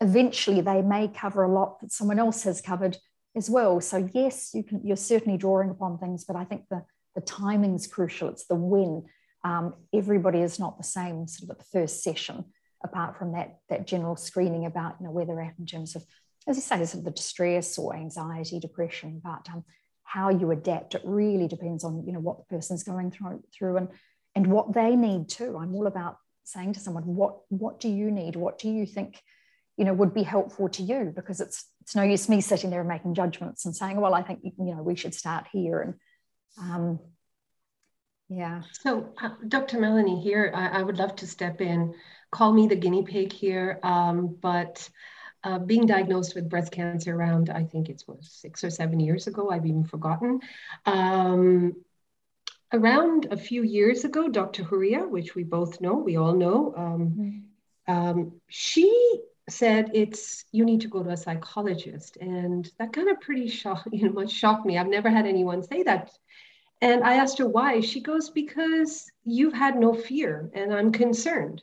eventually 0.00 0.60
they 0.60 0.82
may 0.82 1.08
cover 1.08 1.42
a 1.42 1.52
lot 1.52 1.80
that 1.80 1.92
someone 1.92 2.18
else 2.18 2.44
has 2.44 2.60
covered 2.60 2.96
as 3.37 3.49
well. 3.49 3.80
So 3.80 4.08
yes, 4.12 4.50
you 4.54 4.62
can. 4.62 4.80
You're 4.84 4.96
certainly 4.96 5.38
drawing 5.38 5.70
upon 5.70 5.99
things, 5.99 6.25
but 6.25 6.37
I 6.37 6.44
think 6.44 6.64
the 6.70 6.84
the 7.14 7.20
timing 7.20 7.75
is 7.75 7.87
crucial. 7.87 8.28
It's 8.28 8.46
the 8.46 8.54
when. 8.54 9.04
Um, 9.44 9.75
everybody 9.94 10.40
is 10.40 10.59
not 10.59 10.78
the 10.78 10.85
same 10.85 11.26
sort 11.26 11.50
of 11.50 11.50
at 11.50 11.59
the 11.59 11.70
first 11.73 12.02
session, 12.02 12.44
apart 12.85 13.18
from 13.18 13.32
that 13.32 13.59
that 13.68 13.87
general 13.87 14.16
screening 14.16 14.66
about 14.66 14.97
you 15.00 15.06
know 15.06 15.12
where 15.12 15.25
they're 15.25 15.40
at 15.40 15.59
in 15.59 15.66
terms 15.66 15.97
of, 15.97 16.04
as 16.47 16.56
you 16.56 16.62
say, 16.62 16.76
sort 16.85 17.00
of 17.00 17.04
the 17.04 17.11
distress 17.11 17.78
or 17.78 17.94
anxiety, 17.94 18.61
depression. 18.61 19.20
But 19.23 19.49
um, 19.52 19.64
how 20.04 20.28
you 20.30 20.50
adapt, 20.50 20.94
it 20.94 21.02
really 21.04 21.49
depends 21.49 21.85
on 21.85 22.04
you 22.06 22.12
know 22.12 22.20
what 22.20 22.38
the 22.38 22.54
person's 22.54 22.82
going 22.82 23.11
through 23.11 23.42
through 23.52 23.76
and 23.78 23.88
and 24.35 24.47
what 24.49 24.73
they 24.75 24.97
need 24.97 25.28
too. 25.28 25.56
I'm 25.59 25.75
all 25.75 25.87
about 25.87 26.16
saying 26.44 26.75
to 26.75 26.80
someone, 26.80 27.04
what 27.04 27.38
what 27.49 27.80
do 27.80 27.88
you 27.88 28.11
need? 28.11 28.37
What 28.37 28.59
do 28.59 28.68
you 28.68 28.87
think? 28.87 29.20
you 29.80 29.87
know 29.87 29.94
would 29.94 30.12
be 30.12 30.23
helpful 30.23 30.68
to 30.68 30.82
you 30.82 31.11
because 31.16 31.40
it's 31.40 31.64
it's 31.80 31.97
no 31.97 32.02
use 32.02 32.28
me 32.28 32.42
sitting 32.42 32.68
there 32.68 32.80
and 32.80 32.88
making 32.88 33.14
judgments 33.14 33.64
and 33.64 33.75
saying 33.75 33.99
well 33.99 34.12
i 34.12 34.20
think 34.20 34.40
you 34.42 34.75
know 34.75 34.82
we 34.82 34.94
should 34.94 35.14
start 35.14 35.47
here 35.50 35.80
and 35.80 35.94
um, 36.61 36.99
yeah. 38.30 38.62
So 38.72 39.12
uh, 39.22 39.30
dr 39.46 39.78
melanie 39.78 40.20
here 40.20 40.52
I, 40.54 40.80
I, 40.80 40.82
would 40.82 40.99
love 40.99 41.16
to 41.16 41.26
step 41.26 41.60
in. 41.60 41.94
Call 42.30 42.52
me 42.52 42.68
the 42.68 42.76
guinea 42.76 43.02
pig 43.02 43.32
here 43.32 43.80
um, 43.82 44.37
but 44.40 44.88
uh, 45.42 45.58
being 45.58 45.87
diagnosed 45.87 46.34
with 46.34 46.49
breast 46.49 46.70
cancer 46.70 47.14
around 47.14 47.50
i 47.50 47.64
think 47.64 47.88
it 47.88 48.05
was 48.07 48.31
six 48.31 48.62
or 48.62 48.70
seven 48.70 49.00
years 49.00 49.26
ago 49.26 49.50
i've 49.50 49.66
even 49.66 49.85
forgotten. 49.85 50.40
Um, 50.87 51.74
around 52.72 53.26
a 53.33 53.37
few 53.37 53.62
years 53.64 54.05
ago 54.05 54.28
dr 54.28 54.62
huria 54.62 55.09
which 55.09 55.35
we 55.35 55.42
both 55.42 55.81
know 55.81 55.94
we 55.94 56.16
all 56.16 56.35
know 56.35 56.72
um, 56.76 57.44
mm-hmm. 57.88 58.28
she 58.48 59.20
said 59.50 59.90
it's 59.92 60.44
you 60.52 60.64
need 60.64 60.81
to 60.83 60.88
go 60.88 61.02
to 61.02 61.11
a 61.11 61.16
psychologist. 61.16 62.16
And 62.18 62.70
that 62.78 62.92
kind 62.92 63.09
of 63.09 63.20
pretty 63.20 63.48
shocked 63.48 63.88
you 63.92 64.07
know 64.07 64.12
much 64.12 64.31
shocked 64.31 64.64
me. 64.64 64.78
I've 64.78 64.87
never 64.87 65.11
had 65.11 65.26
anyone 65.26 65.62
say 65.62 65.83
that 65.83 66.11
and 66.81 67.03
i 67.05 67.14
asked 67.14 67.38
her 67.38 67.49
why 67.49 67.81
she 67.81 68.01
goes 68.01 68.31
because 68.31 69.11
you've 69.25 69.53
had 69.53 69.77
no 69.77 69.93
fear 69.93 70.51
and 70.55 70.73
i'm 70.73 70.93
concerned 70.93 71.62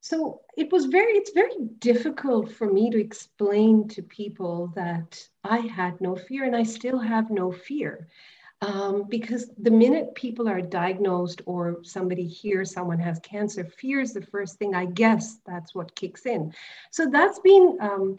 so 0.00 0.40
it 0.56 0.72
was 0.72 0.86
very 0.86 1.12
it's 1.12 1.32
very 1.32 1.54
difficult 1.78 2.50
for 2.50 2.72
me 2.72 2.90
to 2.90 3.00
explain 3.00 3.86
to 3.88 4.02
people 4.02 4.72
that 4.74 5.22
i 5.44 5.58
had 5.58 6.00
no 6.00 6.16
fear 6.16 6.44
and 6.44 6.56
i 6.56 6.62
still 6.62 6.98
have 6.98 7.30
no 7.30 7.52
fear 7.52 8.08
um, 8.62 9.04
because 9.08 9.50
the 9.58 9.70
minute 9.70 10.14
people 10.14 10.46
are 10.48 10.60
diagnosed 10.60 11.40
or 11.46 11.78
somebody 11.82 12.26
hears 12.26 12.72
someone 12.72 12.98
has 12.98 13.18
cancer, 13.20 13.64
fear 13.64 14.00
is 14.00 14.12
the 14.12 14.20
first 14.20 14.58
thing. 14.58 14.74
I 14.74 14.84
guess 14.84 15.38
that's 15.46 15.74
what 15.74 15.94
kicks 15.94 16.26
in. 16.26 16.52
So 16.90 17.08
that's 17.10 17.38
been 17.38 17.78
um, 17.80 18.18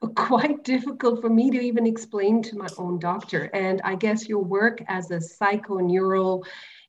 quite 0.14 0.64
difficult 0.64 1.20
for 1.20 1.28
me 1.28 1.50
to 1.50 1.60
even 1.60 1.86
explain 1.86 2.42
to 2.42 2.56
my 2.56 2.68
own 2.78 2.98
doctor. 2.98 3.50
And 3.52 3.80
I 3.84 3.96
guess 3.96 4.28
your 4.28 4.42
work 4.42 4.82
as 4.88 5.10
a 5.10 5.18
psychoneural 5.18 6.44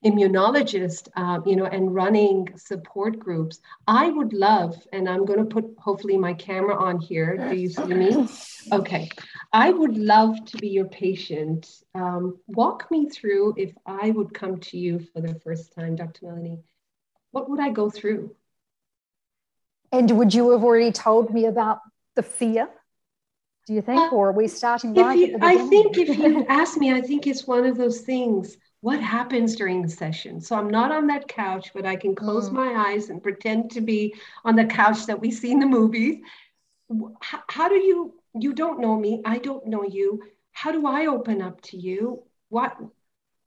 immunologist, 0.05 1.09
uh, 1.15 1.39
you 1.45 1.55
know, 1.55 1.65
and 1.65 1.93
running 1.93 2.47
support 2.55 3.19
groups. 3.19 3.59
I 3.85 4.09
would 4.09 4.33
love, 4.33 4.75
and 4.91 5.07
I'm 5.07 5.25
going 5.25 5.39
to 5.39 5.45
put 5.45 5.65
hopefully 5.77 6.17
my 6.17 6.33
camera 6.33 6.75
on 6.75 6.99
here. 6.99 7.37
Do 7.37 7.55
you 7.55 7.69
see 7.69 7.83
me? 7.83 8.27
Okay. 8.71 9.09
I 9.53 9.71
would 9.71 9.97
love 9.97 10.43
to 10.45 10.57
be 10.57 10.69
your 10.69 10.85
patient. 10.85 11.69
Um, 11.93 12.39
walk 12.47 12.89
me 12.89 13.09
through 13.09 13.55
if 13.57 13.73
I 13.85 14.11
would 14.11 14.33
come 14.33 14.59
to 14.61 14.77
you 14.77 14.99
for 15.13 15.21
the 15.21 15.35
first 15.35 15.73
time, 15.75 15.95
Dr. 15.95 16.25
Melanie. 16.25 16.59
What 17.31 17.49
would 17.49 17.59
I 17.59 17.69
go 17.69 17.89
through? 17.89 18.35
And 19.91 20.09
would 20.17 20.33
you 20.33 20.51
have 20.51 20.63
already 20.63 20.91
told 20.91 21.33
me 21.33 21.45
about 21.45 21.79
the 22.15 22.23
fear? 22.23 22.69
Do 23.71 23.75
you 23.75 23.81
think, 23.81 24.11
uh, 24.11 24.13
or 24.13 24.27
are 24.27 24.33
we 24.33 24.49
starting 24.49 24.93
right? 24.95 25.17
You, 25.17 25.37
I 25.41 25.55
think 25.69 25.97
if 25.97 26.17
you 26.17 26.45
ask 26.49 26.75
me, 26.75 26.91
I 26.91 26.99
think 26.99 27.25
it's 27.25 27.47
one 27.47 27.65
of 27.65 27.77
those 27.77 28.01
things 28.01 28.57
what 28.81 28.99
happens 28.99 29.55
during 29.55 29.81
the 29.81 29.87
session. 29.87 30.41
So 30.41 30.57
I'm 30.57 30.69
not 30.69 30.91
on 30.91 31.07
that 31.07 31.29
couch, 31.29 31.71
but 31.73 31.85
I 31.85 31.95
can 31.95 32.13
close 32.13 32.49
mm. 32.49 32.53
my 32.53 32.89
eyes 32.89 33.09
and 33.09 33.23
pretend 33.23 33.71
to 33.71 33.79
be 33.79 34.13
on 34.43 34.57
the 34.57 34.65
couch 34.65 35.05
that 35.05 35.21
we 35.21 35.31
see 35.31 35.51
in 35.53 35.59
the 35.59 35.65
movies. 35.65 36.19
How, 37.21 37.43
how, 37.47 37.69
do 37.69 37.75
you, 37.75 38.13
you 38.37 38.51
don't 38.51 38.81
know 38.81 38.99
me, 38.99 39.21
I 39.23 39.37
don't 39.37 39.65
know 39.65 39.85
you. 39.85 40.21
How 40.51 40.73
do 40.73 40.85
I 40.85 41.05
open 41.05 41.41
up 41.41 41.61
to 41.61 41.77
you? 41.77 42.23
What, 42.49 42.75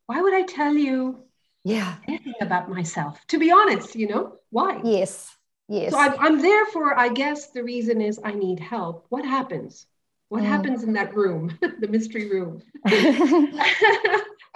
why 0.07 0.23
would 0.23 0.33
I 0.33 0.45
tell 0.45 0.73
you 0.73 1.23
yeah. 1.65 1.97
anything 2.09 2.37
about 2.41 2.71
myself? 2.71 3.21
To 3.27 3.39
be 3.39 3.53
honest, 3.53 3.95
you 3.95 4.09
know, 4.09 4.39
why? 4.49 4.81
Yes, 4.85 5.37
yes. 5.69 5.93
So 5.93 5.99
I'm, 5.99 6.19
I'm 6.19 6.41
there 6.41 6.65
for, 6.65 6.99
I 6.99 7.11
guess 7.11 7.49
the 7.51 7.63
reason 7.63 8.01
is 8.01 8.19
I 8.25 8.33
need 8.33 8.59
help. 8.59 9.05
What 9.11 9.27
happens? 9.27 9.87
What 10.35 10.43
mm. 10.43 10.47
happens 10.47 10.83
in 10.83 10.93
that 10.95 11.15
room, 11.15 11.57
the 11.61 11.87
mystery 11.87 12.29
room? 12.29 12.61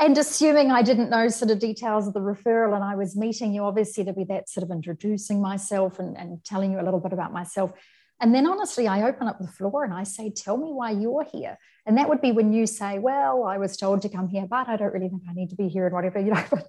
and 0.00 0.18
assuming 0.18 0.72
I 0.72 0.82
didn't 0.82 1.08
know 1.08 1.28
sort 1.28 1.52
of 1.52 1.60
details 1.60 2.08
of 2.08 2.14
the 2.14 2.20
referral 2.20 2.74
and 2.74 2.82
I 2.82 2.96
was 2.96 3.14
meeting 3.14 3.54
you, 3.54 3.62
obviously 3.62 4.02
there'd 4.02 4.16
be 4.16 4.24
that 4.24 4.48
sort 4.48 4.64
of 4.64 4.72
introducing 4.72 5.40
myself 5.40 6.00
and, 6.00 6.16
and 6.16 6.42
telling 6.42 6.72
you 6.72 6.80
a 6.80 6.82
little 6.82 6.98
bit 6.98 7.12
about 7.12 7.32
myself. 7.32 7.72
And 8.20 8.34
then 8.34 8.48
honestly, 8.48 8.88
I 8.88 9.08
open 9.08 9.28
up 9.28 9.38
the 9.38 9.46
floor 9.46 9.84
and 9.84 9.94
I 9.94 10.02
say, 10.02 10.30
Tell 10.30 10.56
me 10.56 10.72
why 10.72 10.90
you're 10.90 11.22
here. 11.22 11.56
And 11.86 11.96
that 11.96 12.08
would 12.08 12.20
be 12.20 12.32
when 12.32 12.52
you 12.52 12.66
say, 12.66 12.98
Well, 12.98 13.44
I 13.44 13.58
was 13.58 13.76
told 13.76 14.02
to 14.02 14.08
come 14.08 14.26
here, 14.26 14.48
but 14.50 14.68
I 14.68 14.76
don't 14.76 14.92
really 14.92 15.08
think 15.08 15.22
I 15.30 15.32
need 15.32 15.50
to 15.50 15.56
be 15.56 15.68
here 15.68 15.86
and 15.86 15.94
whatever, 15.94 16.18
you 16.18 16.32
know. 16.32 16.44
But, 16.50 16.66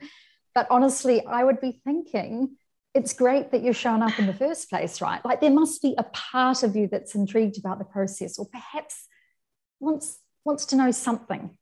but 0.54 0.68
honestly, 0.70 1.26
I 1.26 1.44
would 1.44 1.60
be 1.60 1.82
thinking, 1.84 2.58
it's 2.94 3.14
great 3.14 3.52
that 3.52 3.62
you're 3.62 3.74
shown 3.74 4.02
up 4.02 4.18
in 4.20 4.26
the 4.26 4.34
first 4.34 4.70
place, 4.70 5.02
right? 5.02 5.24
Like 5.24 5.42
there 5.42 5.52
must 5.52 5.82
be 5.82 5.96
a 5.98 6.04
part 6.04 6.64
of 6.64 6.76
you 6.76 6.88
that's 6.92 7.16
intrigued 7.16 7.58
about 7.58 7.80
the 7.80 7.86
process 7.86 8.40
or 8.40 8.48
perhaps 8.48 9.08
wants 9.80 10.20
wants 10.44 10.66
to 10.68 10.76
know 10.76 10.92
something 10.92 11.58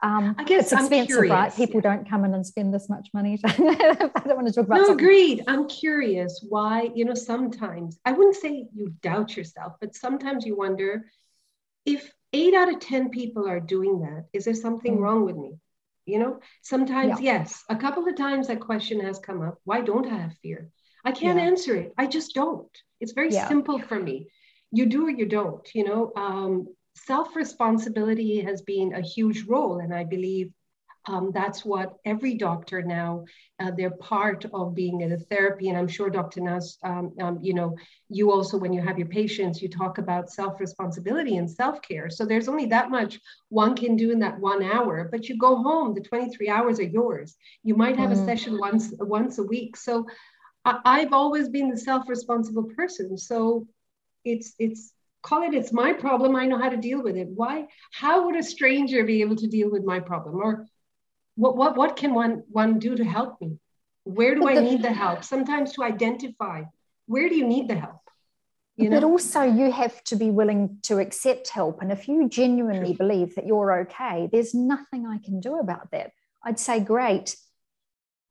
um, 0.00 0.36
I 0.38 0.44
guess 0.44 0.72
it's 0.72 0.80
expensive, 0.80 1.28
right? 1.28 1.54
People 1.54 1.80
yeah. 1.82 1.94
don't 1.94 2.08
come 2.08 2.24
in 2.24 2.32
and 2.32 2.46
spend 2.46 2.72
this 2.72 2.88
much 2.88 3.08
money. 3.12 3.38
I 3.44 3.52
don't 3.56 4.36
want 4.36 4.46
to 4.46 4.52
talk 4.52 4.66
about. 4.66 4.76
No, 4.76 4.84
something. 4.86 5.04
agreed. 5.04 5.44
I'm 5.48 5.68
curious 5.68 6.44
why. 6.48 6.90
You 6.94 7.04
know, 7.04 7.14
sometimes 7.14 7.98
I 8.04 8.12
wouldn't 8.12 8.36
say 8.36 8.66
you 8.72 8.94
doubt 9.02 9.36
yourself, 9.36 9.74
but 9.80 9.96
sometimes 9.96 10.46
you 10.46 10.56
wonder 10.56 11.04
if 11.84 12.12
eight 12.32 12.54
out 12.54 12.72
of 12.72 12.78
ten 12.78 13.10
people 13.10 13.48
are 13.48 13.58
doing 13.58 14.00
that. 14.00 14.26
Is 14.32 14.44
there 14.44 14.54
something 14.54 14.98
mm. 14.98 15.00
wrong 15.00 15.24
with 15.24 15.36
me? 15.36 15.54
You 16.08 16.18
know, 16.18 16.40
sometimes 16.62 17.20
yeah. 17.20 17.32
yes. 17.32 17.64
A 17.68 17.76
couple 17.76 18.08
of 18.08 18.16
times 18.16 18.48
that 18.48 18.60
question 18.60 18.98
has 19.00 19.18
come 19.18 19.42
up. 19.42 19.58
Why 19.64 19.82
don't 19.82 20.10
I 20.10 20.16
have 20.16 20.34
fear? 20.42 20.70
I 21.04 21.12
can't 21.12 21.38
yeah. 21.38 21.44
answer 21.44 21.76
it. 21.76 21.92
I 21.98 22.06
just 22.06 22.34
don't. 22.34 22.70
It's 23.00 23.12
very 23.12 23.30
simple 23.30 23.78
for 23.78 24.00
me. 24.00 24.28
You 24.72 24.86
do 24.86 25.06
or 25.06 25.10
you 25.10 25.26
don't. 25.26 25.68
You 25.74 25.84
know, 25.84 26.12
um, 26.16 26.66
self 26.94 27.36
responsibility 27.36 28.40
has 28.40 28.62
been 28.62 28.94
a 28.94 29.02
huge 29.02 29.44
role. 29.44 29.78
And 29.80 29.94
I 29.94 30.04
believe 30.04 30.50
Um, 31.08 31.30
that's 31.32 31.64
what 31.64 31.96
every 32.04 32.34
doctor 32.34 32.82
now, 32.82 33.24
uh, 33.58 33.70
they're 33.76 33.90
part 33.90 34.44
of 34.52 34.74
being 34.74 35.00
in 35.00 35.12
a 35.12 35.18
therapy. 35.18 35.70
And 35.70 35.78
I'm 35.78 35.88
sure 35.88 36.10
Dr. 36.10 36.42
Naz, 36.42 36.76
um, 36.82 37.14
um, 37.20 37.38
you 37.40 37.54
know, 37.54 37.76
you 38.10 38.30
also, 38.30 38.58
when 38.58 38.74
you 38.74 38.82
have 38.82 38.98
your 38.98 39.08
patients, 39.08 39.62
you 39.62 39.70
talk 39.70 39.96
about 39.96 40.30
self-responsibility 40.30 41.38
and 41.38 41.50
self-care. 41.50 42.10
So 42.10 42.26
there's 42.26 42.48
only 42.48 42.66
that 42.66 42.90
much 42.90 43.18
one 43.48 43.74
can 43.74 43.96
do 43.96 44.10
in 44.10 44.18
that 44.18 44.38
one 44.38 44.62
hour, 44.62 45.08
but 45.10 45.28
you 45.28 45.38
go 45.38 45.56
home, 45.56 45.94
the 45.94 46.02
23 46.02 46.48
hours 46.50 46.78
are 46.78 46.84
yours. 46.84 47.36
You 47.62 47.74
might 47.74 47.96
have 47.96 48.10
mm. 48.10 48.20
a 48.20 48.24
session 48.26 48.58
once, 48.58 48.92
once 48.98 49.38
a 49.38 49.42
week. 49.42 49.78
So 49.78 50.06
I, 50.66 50.78
I've 50.84 51.14
always 51.14 51.48
been 51.48 51.70
the 51.70 51.78
self-responsible 51.78 52.64
person. 52.76 53.16
So 53.16 53.66
it's, 54.24 54.54
it's, 54.58 54.92
call 55.20 55.42
it 55.42 55.52
it's 55.52 55.72
my 55.72 55.92
problem 55.92 56.36
i 56.36 56.46
know 56.46 56.56
how 56.56 56.68
to 56.68 56.76
deal 56.76 57.02
with 57.02 57.16
it 57.16 57.26
why 57.34 57.66
how 57.92 58.24
would 58.24 58.36
a 58.36 58.42
stranger 58.42 59.02
be 59.02 59.20
able 59.20 59.34
to 59.34 59.48
deal 59.48 59.68
with 59.68 59.82
my 59.82 59.98
problem 59.98 60.36
or 60.36 60.64
what 61.38 61.56
what 61.56 61.76
what 61.76 61.96
can 61.96 62.12
one 62.14 62.42
one 62.50 62.78
do 62.78 62.96
to 62.96 63.04
help 63.04 63.40
me 63.40 63.58
where 64.02 64.34
do 64.34 64.48
i 64.48 64.54
need 64.54 64.82
the 64.82 64.92
help 64.92 65.22
sometimes 65.22 65.72
to 65.72 65.84
identify 65.84 66.62
where 67.06 67.28
do 67.28 67.36
you 67.36 67.46
need 67.46 67.68
the 67.68 67.76
help 67.76 68.00
you 68.76 68.88
know? 68.88 68.96
but 68.96 69.04
also 69.04 69.42
you 69.42 69.70
have 69.70 70.02
to 70.02 70.16
be 70.16 70.30
willing 70.30 70.78
to 70.82 70.98
accept 70.98 71.48
help 71.48 71.80
and 71.80 71.92
if 71.92 72.08
you 72.08 72.28
genuinely 72.28 72.92
believe 72.92 73.34
that 73.36 73.46
you're 73.46 73.80
okay 73.82 74.28
there's 74.32 74.52
nothing 74.52 75.06
i 75.06 75.18
can 75.18 75.38
do 75.38 75.58
about 75.58 75.90
that 75.92 76.10
i'd 76.44 76.58
say 76.58 76.80
great 76.80 77.36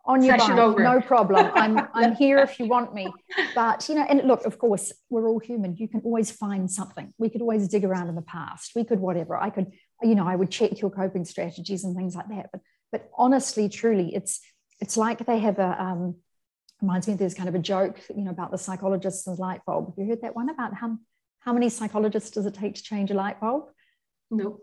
on 0.08 0.24
your 0.24 0.39
Session 0.39 0.56
bike, 0.56 0.65
over. 0.65 0.84
no 0.84 1.02
problem. 1.02 1.52
I'm 1.54 1.88
I'm 1.93 2.15
here 2.24 2.38
if 2.38 2.60
you 2.60 2.65
want 2.65 2.93
me. 2.93 3.12
But 3.54 3.88
you 3.89 3.96
know, 3.96 4.06
and 4.08 4.26
look, 4.26 4.46
of 4.46 4.58
course, 4.58 4.93
we're 5.10 5.28
all 5.28 5.39
human. 5.39 5.76
You 5.76 5.89
can 5.89 6.00
always 6.02 6.32
find 6.32 6.72
something. 6.72 7.13
We 7.17 7.30
could 7.30 7.41
always 7.41 7.67
dig 7.67 7.84
around 7.84 8.08
in 8.08 8.15
the 8.15 8.22
past. 8.22 8.72
We 8.74 8.86
could 8.86 9.02
whatever. 9.02 9.36
I 9.36 9.50
could, 9.50 9.74
you 10.02 10.15
know, 10.15 10.26
I 10.26 10.38
would 10.38 10.50
check 10.50 10.80
your 10.80 10.91
coping 10.91 11.26
strategies 11.26 11.84
and 11.84 11.93
things 11.93 12.15
like 12.15 12.30
that. 12.30 12.48
But 12.54 12.62
but 12.91 13.10
honestly, 13.17 13.69
truly, 13.69 14.13
it's 14.13 14.41
it's 14.80 14.97
like 14.97 15.26
they 15.26 15.39
have 15.39 15.60
a 15.60 15.82
um, 15.82 16.15
reminds 16.82 17.08
me 17.08 17.15
there's 17.15 17.34
kind 17.34 17.50
of 17.50 17.56
a 17.56 17.60
joke, 17.60 18.00
you 18.15 18.23
know, 18.23 18.32
about 18.32 18.52
the 18.52 18.58
psychologists 18.58 19.28
and 19.28 19.38
light 19.39 19.62
bulb. 19.65 19.88
Have 19.88 19.97
you 19.97 20.10
heard 20.10 20.21
that 20.21 20.36
one 20.36 20.50
about 20.50 20.73
how 20.73 20.97
how 21.39 21.54
many 21.54 21.69
psychologists 21.69 22.32
does 22.32 22.45
it 22.45 22.54
take 22.54 22.76
to 22.76 22.84
change 22.84 23.12
a 23.12 23.13
light 23.13 23.39
bulb? 23.39 23.65
Nope. 24.30 24.62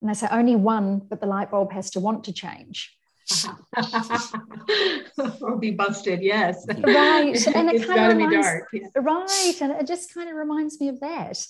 And 0.00 0.10
they 0.10 0.14
say 0.14 0.26
only 0.30 0.56
one, 0.56 0.98
but 0.98 1.20
the 1.20 1.26
light 1.26 1.50
bulb 1.50 1.72
has 1.72 1.90
to 1.92 2.00
want 2.00 2.24
to 2.24 2.32
change. 2.32 2.94
or 5.40 5.56
be 5.56 5.70
busted, 5.70 6.20
yes. 6.20 6.66
Right. 6.78 7.46
And 7.46 7.70
it 7.70 7.86
kind 7.86 8.12
of 8.12 8.18
reminds, 8.18 8.46
dark. 8.46 8.68
Yeah. 8.72 8.88
Right. 8.96 9.54
And 9.62 9.72
it 9.72 9.86
just 9.86 10.12
kind 10.12 10.28
of 10.28 10.36
reminds 10.36 10.78
me 10.80 10.88
of 10.88 11.00
that. 11.00 11.42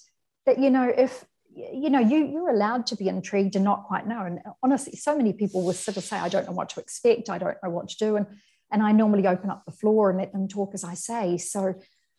That, 0.47 0.61
you 0.61 0.70
know, 0.70 0.88
if 0.88 1.25
you 1.55 1.90
know 1.90 2.01
you 2.01 2.27
you're 2.27 2.51
allowed 2.51 2.87
to 2.87 2.97
be 2.97 3.09
intrigued 3.09 3.57
and 3.57 3.64
not 3.64 3.85
quite 3.85 4.07
know. 4.07 4.23
And 4.23 4.40
honestly 4.62 4.97
so 4.97 5.17
many 5.17 5.33
people 5.33 5.64
will 5.64 5.73
sort 5.73 5.97
of 5.97 6.05
say 6.05 6.17
i 6.17 6.29
don't 6.29 6.47
know 6.47 6.53
what 6.53 6.71
to 6.71 6.81
expect. 6.81 7.31
I 7.31 7.38
don't 7.38 7.57
know 7.62 7.71
what 7.71 7.88
to 7.88 7.97
do. 7.97 8.17
And 8.17 8.27
and 8.73 8.83
i 8.83 8.93
normally 8.93 9.27
open 9.27 9.51
up 9.51 9.64
the 9.64 9.73
floor 9.73 10.11
and 10.11 10.19
let 10.19 10.33
them 10.33 10.49
talk 10.49 10.75
as 10.75 10.85
i 10.85 10.95
say. 10.95 11.38
So 11.38 11.75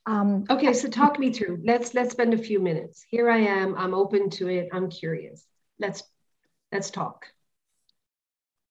um, 0.07 0.45
okay 0.49 0.73
so 0.73 0.87
talk 0.87 1.17
me 1.17 1.33
through. 1.33 1.61
Let's 1.65 1.93
let's 1.93 2.11
spend 2.11 2.33
a 2.33 2.37
few 2.37 2.59
minutes. 2.59 3.03
Here 3.09 3.29
i 3.29 3.39
am. 3.39 3.75
I'm 3.75 3.93
open 3.93 4.29
to 4.31 4.47
it. 4.47 4.69
I'm 4.71 4.89
curious. 4.89 5.45
Let's 5.79 6.03
let's 6.71 6.91
talk. 6.91 7.25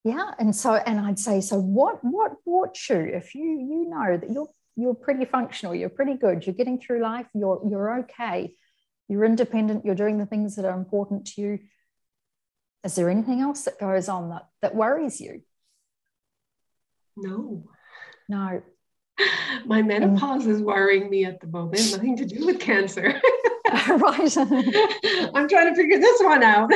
Yeah 0.05 0.33
and 0.39 0.55
so 0.55 0.75
and 0.75 1.01
i'd 1.01 1.19
say 1.19 1.41
so 1.41 1.59
what 1.59 1.99
what 2.03 2.45
brought 2.45 2.77
you? 2.89 2.97
If 2.97 3.35
you 3.35 3.45
you 3.45 3.89
know 3.89 4.17
that 4.17 4.31
you're 4.31 4.49
you're 4.77 4.95
pretty 4.95 5.25
functional 5.25 5.75
you're 5.75 5.89
pretty 5.89 6.15
good 6.15 6.47
you're 6.47 6.55
getting 6.55 6.81
through 6.81 7.01
life 7.01 7.27
you're 7.35 7.61
you're 7.69 8.01
okay 8.01 8.55
you're 9.09 9.25
independent, 9.25 9.85
you're 9.85 9.95
doing 9.95 10.19
the 10.19 10.27
things 10.27 10.57
that 10.57 10.65
are 10.65 10.77
important 10.77 11.27
to 11.35 11.41
you. 11.41 11.59
Is 12.85 12.95
there 12.95 13.11
anything 13.11 13.41
else 13.41 13.63
that 13.63 13.79
goes 13.79 14.09
on 14.09 14.31
that, 14.31 14.49
that 14.63 14.75
worries 14.75 15.21
you? 15.21 15.43
No. 17.17 17.65
No. 18.29 18.63
My 19.67 19.83
menopause 19.83 20.45
um, 20.45 20.51
is 20.51 20.61
worrying 20.61 21.09
me 21.09 21.25
at 21.25 21.41
the 21.41 21.47
moment, 21.47 21.81
nothing 21.93 22.17
to 22.17 22.25
do 22.25 22.47
with 22.47 22.61
cancer. 22.61 23.21
right. 23.89 24.37
I'm 24.37 25.49
trying 25.49 25.73
to 25.73 25.75
figure 25.75 25.99
this 25.99 26.21
one 26.23 26.43
out. 26.43 26.71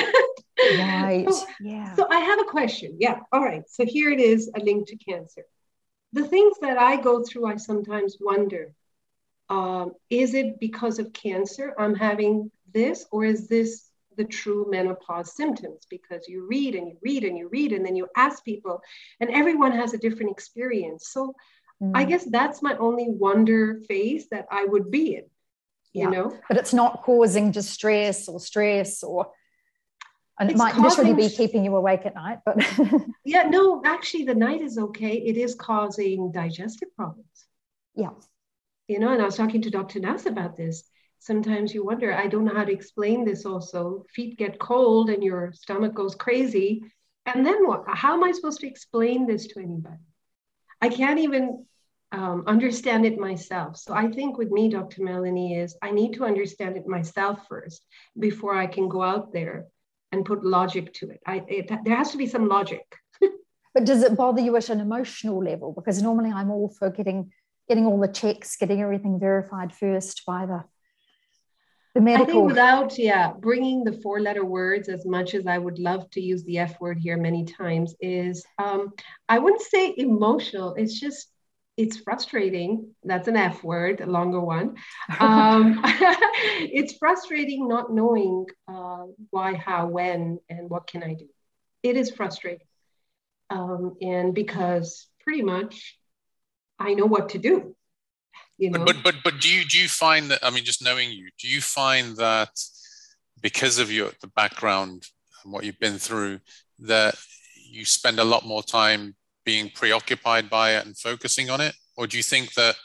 right. 0.79 1.27
So, 1.29 1.47
yeah. 1.61 1.95
So 1.95 2.07
I 2.11 2.21
have 2.21 2.41
a 2.41 2.45
question. 2.45 2.97
Yeah. 2.99 3.21
All 3.33 3.43
right. 3.43 3.63
So 3.69 3.85
here 3.85 4.11
it 4.11 4.21
is 4.21 4.51
a 4.55 4.61
link 4.61 4.89
to 4.89 4.97
cancer. 4.97 5.43
The 6.13 6.27
things 6.27 6.57
that 6.63 6.79
I 6.79 6.97
go 6.97 7.23
through, 7.23 7.47
I 7.47 7.57
sometimes 7.57 8.17
wonder 8.21 8.73
um, 9.51 9.93
is 10.11 10.35
it 10.35 10.61
because 10.61 10.99
of 10.99 11.13
cancer 11.13 11.75
I'm 11.79 11.95
having 11.95 12.51
this, 12.73 13.07
or 13.11 13.25
is 13.25 13.49
this 13.49 13.89
the 14.17 14.25
true 14.25 14.67
menopause 14.69 15.35
symptoms? 15.35 15.87
Because 15.89 16.29
you 16.29 16.47
read 16.47 16.75
and 16.75 16.89
you 16.89 16.99
read 17.03 17.25
and 17.25 17.37
you 17.37 17.49
read, 17.49 17.73
and 17.73 17.85
then 17.85 17.97
you 17.97 18.09
ask 18.17 18.45
people, 18.45 18.81
and 19.21 19.31
everyone 19.31 19.73
has 19.73 19.95
a 19.95 19.99
different 19.99 20.31
experience. 20.33 21.09
So 21.09 21.35
mm. 21.83 21.93
I 21.95 22.05
guess 22.05 22.25
that's 22.25 22.63
my 22.63 22.77
only 22.77 23.07
wonder 23.09 23.81
phase 23.89 24.29
that 24.31 24.47
I 24.51 24.65
would 24.65 24.91
be 24.91 25.17
in, 25.17 25.25
you 25.93 26.03
yeah. 26.03 26.11
know? 26.11 26.39
But 26.49 26.59
it's 26.59 26.75
not 26.75 27.03
causing 27.03 27.51
distress 27.51 28.29
or 28.29 28.41
stress 28.41 29.03
or 29.03 29.31
and 30.41 30.51
it's 30.51 30.57
it 30.57 30.63
might 30.63 30.75
causing, 30.75 31.07
literally 31.07 31.29
be 31.29 31.35
keeping 31.35 31.65
you 31.65 31.75
awake 31.75 32.07
at 32.07 32.15
night 32.15 32.39
but 32.45 32.57
yeah 33.25 33.43
no 33.43 33.83
actually 33.85 34.25
the 34.25 34.35
night 34.35 34.61
is 34.61 34.79
okay 34.79 35.15
it 35.17 35.37
is 35.37 35.55
causing 35.55 36.31
digestive 36.31 36.95
problems 36.95 37.47
yeah 37.95 38.11
you 38.89 38.99
know, 38.99 39.13
and 39.13 39.23
I 39.23 39.27
was 39.27 39.37
talking 39.37 39.63
to 39.63 39.71
Dr. 39.71 40.01
Naz 40.01 40.27
about 40.27 40.57
this. 40.57 40.85
Sometimes 41.21 41.75
you 41.75 41.85
wonder, 41.85 42.13
I 42.13 42.27
don't 42.27 42.45
know 42.45 42.55
how 42.55 42.65
to 42.65 42.73
explain 42.73 43.25
this 43.25 43.45
also. 43.45 44.05
Feet 44.15 44.39
get 44.39 44.59
cold 44.59 45.11
and 45.11 45.23
your 45.23 45.53
stomach 45.53 45.95
goes 45.95 46.15
crazy. 46.15 46.83
And 47.27 47.45
then 47.45 47.67
what? 47.67 47.85
How 47.87 48.15
am 48.15 48.25
I 48.25 48.33
supposed 48.33 48.61
to 48.61 48.67
explain 48.67 49.27
this 49.27 49.47
to 49.49 49.61
anybody? 49.61 50.03
I 50.81 50.89
can't 50.89 51.19
even 51.19 51.67
um, 52.13 52.45
understand 52.47 53.05
it 53.05 53.19
myself. 53.19 53.77
So 53.77 53.93
I 53.93 54.11
think 54.11 54.39
with 54.39 54.51
me, 54.51 54.71
Dr. 54.71 55.03
Melanie, 55.03 55.59
is 55.59 55.77
I 55.83 55.91
need 55.91 56.15
to 56.15 56.25
understand 56.25 56.77
it 56.77 56.87
myself 56.87 57.41
first 57.49 57.83
before 58.19 58.55
I 58.55 58.67
can 58.67 58.89
go 58.89 59.03
out 59.03 59.33
there 59.33 59.67
and 60.13 60.25
put 60.25 60.45
logic 60.45 60.95
to 60.95 61.11
it. 61.11 61.21
I, 61.27 61.45
it 61.49 61.71
there 61.85 61.97
has 61.97 62.13
to 62.13 62.17
be 62.17 62.27
some 62.27 62.49
logic. 62.49 62.87
but 63.75 63.85
does 63.85 64.03
it 64.03 64.17
bother 64.17 64.41
you 64.41 64.57
at 64.57 64.71
an 64.71 64.81
emotional 64.81 65.45
level? 65.45 65.73
Because 65.73 66.01
normally 66.01 66.31
I'm 66.31 66.51
all 66.51 66.73
for 66.79 66.89
getting 66.91 67.31
getting 67.69 67.87
all 67.87 68.01
the 68.01 68.09
checks, 68.09 68.57
getting 68.57 68.81
everything 68.81 69.21
verified 69.21 69.75
first 69.75 70.23
by 70.27 70.47
the 70.47 70.65
the 71.95 72.05
medical. 72.05 72.23
I 72.23 72.33
think 72.33 72.47
without, 72.47 72.99
yeah, 72.99 73.33
bringing 73.33 73.83
the 73.83 73.93
four 73.93 74.21
letter 74.21 74.45
words 74.45 74.89
as 74.89 75.05
much 75.05 75.35
as 75.35 75.47
I 75.47 75.59
would 75.59 75.79
love 75.79 76.09
to 76.11 76.21
use 76.21 76.45
the 76.45 76.59
F 76.59 76.81
word 76.81 76.99
here 76.99 77.17
many 77.17 77.45
times 77.45 77.95
is, 78.01 78.45
um, 78.59 78.93
I 79.29 79.39
wouldn't 79.39 79.63
say 79.63 79.95
emotional. 79.97 80.75
It's 80.75 81.01
just, 81.01 81.29
it's 81.77 81.97
frustrating. 81.97 82.95
That's 83.05 83.29
an 83.29 83.37
F 83.37 83.65
word, 83.65 84.01
a 84.01 84.07
longer 84.07 84.41
one. 84.41 84.77
Um, 85.19 85.81
it's 85.85 86.97
frustrating 86.99 87.67
not 87.67 87.93
knowing 87.93 88.47
uh, 88.69 89.05
why, 89.31 89.55
how, 89.55 89.87
when, 89.87 90.39
and 90.49 90.69
what 90.71 90.87
can 90.87 91.03
I 91.03 91.15
do. 91.15 91.29
It 91.83 91.97
is 91.97 92.11
frustrating. 92.11 92.67
Um, 93.51 93.97
and 94.03 94.35
because 94.35 95.09
pretty 95.25 95.43
much 95.43 95.99
I 96.79 96.95
know 96.95 97.07
what 97.07 97.29
to 97.31 97.39
do. 97.39 97.75
You 98.57 98.71
know? 98.71 98.85
But, 98.85 99.03
but 99.03 99.17
but 99.23 99.41
do 99.41 99.49
you 99.49 99.65
do 99.65 99.79
you 99.79 99.89
find 99.89 100.31
that 100.31 100.41
I 100.43 100.51
mean 100.51 100.65
just 100.65 100.83
knowing 100.83 101.11
you, 101.11 101.31
do 101.41 101.49
you 101.49 101.61
find 101.61 102.17
that 102.17 102.51
because 103.41 103.79
of 103.79 103.91
your 103.91 104.11
the 104.21 104.29
background 104.29 105.07
and 105.45 105.53
what 105.53 105.65
you've 105.65 105.79
been 105.79 105.99
through, 105.99 106.41
that 106.81 107.17
you 107.71 107.85
spend 107.85 108.19
a 108.19 108.25
lot 108.25 108.45
more 108.45 108.63
time 108.63 109.15
being 109.45 109.71
preoccupied 109.71 110.51
by 110.51 110.77
it 110.77 110.87
and 110.87 110.97
focusing 110.97 111.51
on 111.51 111.61
it? 111.61 111.75
Or 111.97 112.07
do 112.07 112.17
you 112.17 112.23
think 112.23 112.55
that 112.55 112.77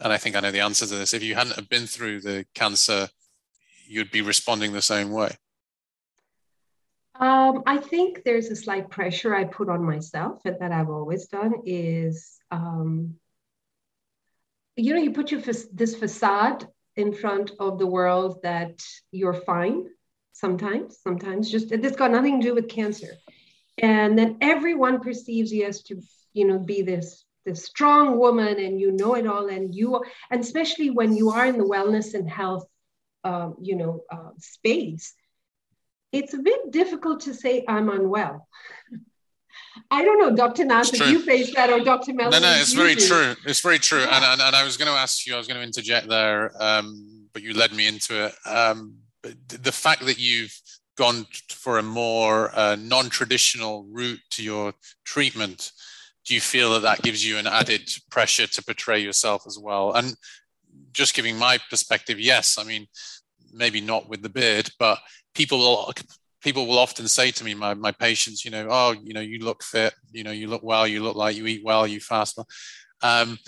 and 0.00 0.12
I 0.12 0.16
think 0.16 0.36
I 0.36 0.40
know 0.40 0.50
the 0.50 0.60
answer 0.60 0.86
to 0.86 0.94
this, 0.94 1.14
if 1.14 1.22
you 1.22 1.34
hadn't 1.34 1.56
have 1.56 1.68
been 1.68 1.86
through 1.86 2.20
the 2.20 2.44
cancer, 2.54 3.08
you'd 3.86 4.10
be 4.10 4.22
responding 4.22 4.72
the 4.72 4.82
same 4.82 5.10
way? 5.10 5.36
Um, 7.14 7.62
I 7.66 7.76
think 7.76 8.22
there's 8.24 8.48
a 8.48 8.56
slight 8.56 8.90
pressure 8.90 9.34
I 9.34 9.44
put 9.44 9.68
on 9.68 9.84
myself 9.84 10.40
and 10.44 10.56
that 10.60 10.72
I've 10.72 10.88
always 10.88 11.26
done 11.26 11.54
is, 11.66 12.38
um, 12.50 13.16
you 14.76 14.94
know, 14.94 15.00
you 15.00 15.12
put 15.12 15.30
your 15.30 15.40
this 15.40 15.94
facade 15.94 16.66
in 16.96 17.12
front 17.12 17.52
of 17.58 17.78
the 17.78 17.86
world 17.86 18.42
that 18.42 18.82
you're 19.10 19.34
fine 19.34 19.86
sometimes, 20.32 20.98
sometimes 21.02 21.50
just 21.50 21.68
this 21.68 21.96
got 21.96 22.10
nothing 22.10 22.40
to 22.40 22.48
do 22.48 22.54
with 22.54 22.68
cancer. 22.68 23.14
And 23.78 24.18
then 24.18 24.38
everyone 24.40 25.00
perceives 25.00 25.52
you 25.52 25.66
as 25.66 25.82
to, 25.84 26.00
you 26.32 26.46
know, 26.46 26.58
be 26.58 26.82
this 26.82 27.24
this 27.44 27.64
strong 27.64 28.18
woman 28.18 28.58
and 28.60 28.80
you 28.80 28.92
know 28.92 29.14
it 29.14 29.26
all 29.26 29.48
and 29.48 29.74
you 29.74 30.00
and 30.30 30.40
especially 30.40 30.90
when 30.90 31.16
you 31.16 31.30
are 31.30 31.46
in 31.46 31.58
the 31.58 31.64
wellness 31.64 32.14
and 32.14 32.30
health 32.30 32.66
um, 33.24 33.56
you 33.60 33.76
know 33.76 34.04
uh, 34.10 34.30
space 34.38 35.14
it's 36.12 36.34
a 36.34 36.38
bit 36.38 36.70
difficult 36.70 37.20
to 37.20 37.34
say 37.34 37.64
I'm 37.66 37.88
unwell. 37.88 38.46
I 39.90 40.04
don't 40.04 40.18
know, 40.18 40.36
Dr. 40.36 40.64
Naz, 40.64 40.92
if 40.92 41.00
you 41.08 41.22
face 41.22 41.54
that 41.54 41.70
or 41.70 41.80
Dr. 41.80 42.12
Melanie. 42.12 42.40
No, 42.40 42.52
no, 42.52 42.60
it's 42.60 42.72
very 42.74 42.94
do. 42.94 43.06
true. 43.06 43.34
It's 43.46 43.60
very 43.60 43.78
true. 43.78 44.00
Yeah. 44.00 44.16
And, 44.16 44.24
and, 44.24 44.40
and, 44.40 44.56
I 44.56 44.64
was 44.64 44.76
going 44.76 44.90
to 44.90 44.96
ask 44.96 45.26
you, 45.26 45.34
I 45.34 45.38
was 45.38 45.46
going 45.46 45.58
to 45.58 45.66
interject 45.66 46.08
there, 46.08 46.52
um, 46.62 47.26
but 47.32 47.42
you 47.42 47.54
led 47.54 47.72
me 47.72 47.86
into 47.86 48.26
it. 48.26 48.34
Um, 48.46 48.96
the 49.22 49.72
fact 49.72 50.04
that 50.06 50.18
you've 50.18 50.54
gone 50.96 51.26
for 51.48 51.78
a 51.78 51.82
more 51.82 52.50
uh, 52.54 52.76
non-traditional 52.76 53.86
route 53.90 54.20
to 54.32 54.42
your 54.42 54.74
treatment, 55.04 55.72
do 56.26 56.34
you 56.34 56.40
feel 56.40 56.72
that 56.74 56.82
that 56.82 57.02
gives 57.02 57.26
you 57.26 57.38
an 57.38 57.46
added 57.46 57.88
pressure 58.10 58.46
to 58.46 58.64
portray 58.64 59.00
yourself 59.00 59.44
as 59.46 59.58
well? 59.58 59.92
And 59.92 60.14
just 60.92 61.14
giving 61.14 61.36
my 61.36 61.58
perspective, 61.70 62.20
yes. 62.20 62.58
I 62.58 62.64
mean, 62.64 62.86
maybe 63.52 63.80
not 63.80 64.08
with 64.08 64.22
the 64.22 64.28
beard, 64.28 64.70
but 64.78 64.98
people 65.34 65.58
will 65.58 65.92
people 66.42 66.66
will 66.66 66.78
often 66.78 67.08
say 67.08 67.30
to 67.30 67.44
me, 67.44 67.54
my, 67.54 67.74
my 67.74 67.92
patients, 67.92 68.44
you 68.44 68.50
know, 68.50 68.66
oh, 68.68 68.94
you 69.02 69.14
know, 69.14 69.20
you 69.20 69.38
look 69.38 69.62
fit, 69.62 69.94
you 70.10 70.24
know, 70.24 70.32
you 70.32 70.48
look 70.48 70.62
well, 70.62 70.86
you 70.86 71.02
look 71.02 71.16
like 71.16 71.36
you 71.36 71.46
eat 71.46 71.62
well, 71.64 71.86
you 71.86 72.00
fast. 72.00 72.38
Um, 73.02 73.38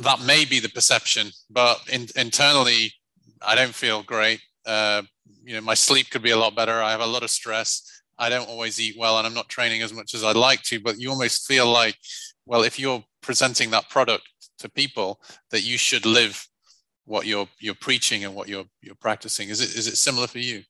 that 0.00 0.20
may 0.26 0.44
be 0.44 0.60
the 0.60 0.68
perception, 0.68 1.28
but 1.50 1.80
in, 1.90 2.06
internally, 2.16 2.92
I 3.40 3.54
don't 3.54 3.74
feel 3.74 4.02
great. 4.02 4.40
Uh, 4.66 5.02
you 5.44 5.54
know, 5.54 5.60
my 5.60 5.74
sleep 5.74 6.10
could 6.10 6.22
be 6.22 6.30
a 6.30 6.36
lot 6.36 6.56
better. 6.56 6.82
I 6.82 6.90
have 6.90 7.00
a 7.00 7.06
lot 7.06 7.22
of 7.22 7.30
stress. 7.30 8.02
I 8.18 8.28
don't 8.28 8.48
always 8.48 8.80
eat 8.80 8.96
well, 8.98 9.18
and 9.18 9.26
I'm 9.26 9.34
not 9.34 9.48
training 9.48 9.82
as 9.82 9.92
much 9.92 10.14
as 10.14 10.22
I'd 10.22 10.36
like 10.36 10.62
to. 10.64 10.80
But 10.80 11.00
you 11.00 11.10
almost 11.10 11.46
feel 11.46 11.66
like, 11.66 11.96
well, 12.46 12.62
if 12.62 12.78
you're 12.78 13.02
presenting 13.20 13.70
that 13.70 13.88
product 13.88 14.22
to 14.58 14.70
people, 14.70 15.20
that 15.50 15.62
you 15.62 15.78
should 15.78 16.06
live 16.06 16.46
what 17.04 17.26
you're 17.26 17.48
you're 17.58 17.74
preaching 17.74 18.24
and 18.24 18.34
what 18.34 18.48
you're 18.48 18.66
you're 18.80 18.94
practicing. 18.94 19.48
Is 19.48 19.60
it 19.60 19.76
is 19.76 19.86
it 19.86 19.96
similar 19.96 20.26
for 20.26 20.38
you? 20.38 20.62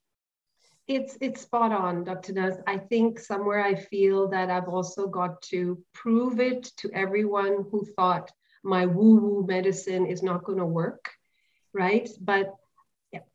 It's 0.88 1.16
it's 1.21 1.42
spot 1.42 1.73
on, 1.73 2.05
Dr. 2.05 2.33
Naz. 2.33 2.59
I 2.66 2.79
think 2.79 3.18
somewhere 3.18 3.64
I 3.64 3.75
feel 3.75 4.29
that 4.29 4.51
I've 4.51 4.68
also 4.68 5.07
got 5.07 5.40
to 5.42 5.79
prove 5.95 6.40
it 6.40 6.64
to 6.79 6.90
everyone 6.92 7.64
who 7.71 7.87
thought 7.97 8.31
my 8.64 8.87
woo-woo 8.87 9.47
medicine 9.47 10.07
is 10.07 10.23
not 10.23 10.45
going 10.45 10.59
to 10.59 10.66
work, 10.66 11.11
right? 11.73 12.09
But 12.21 12.55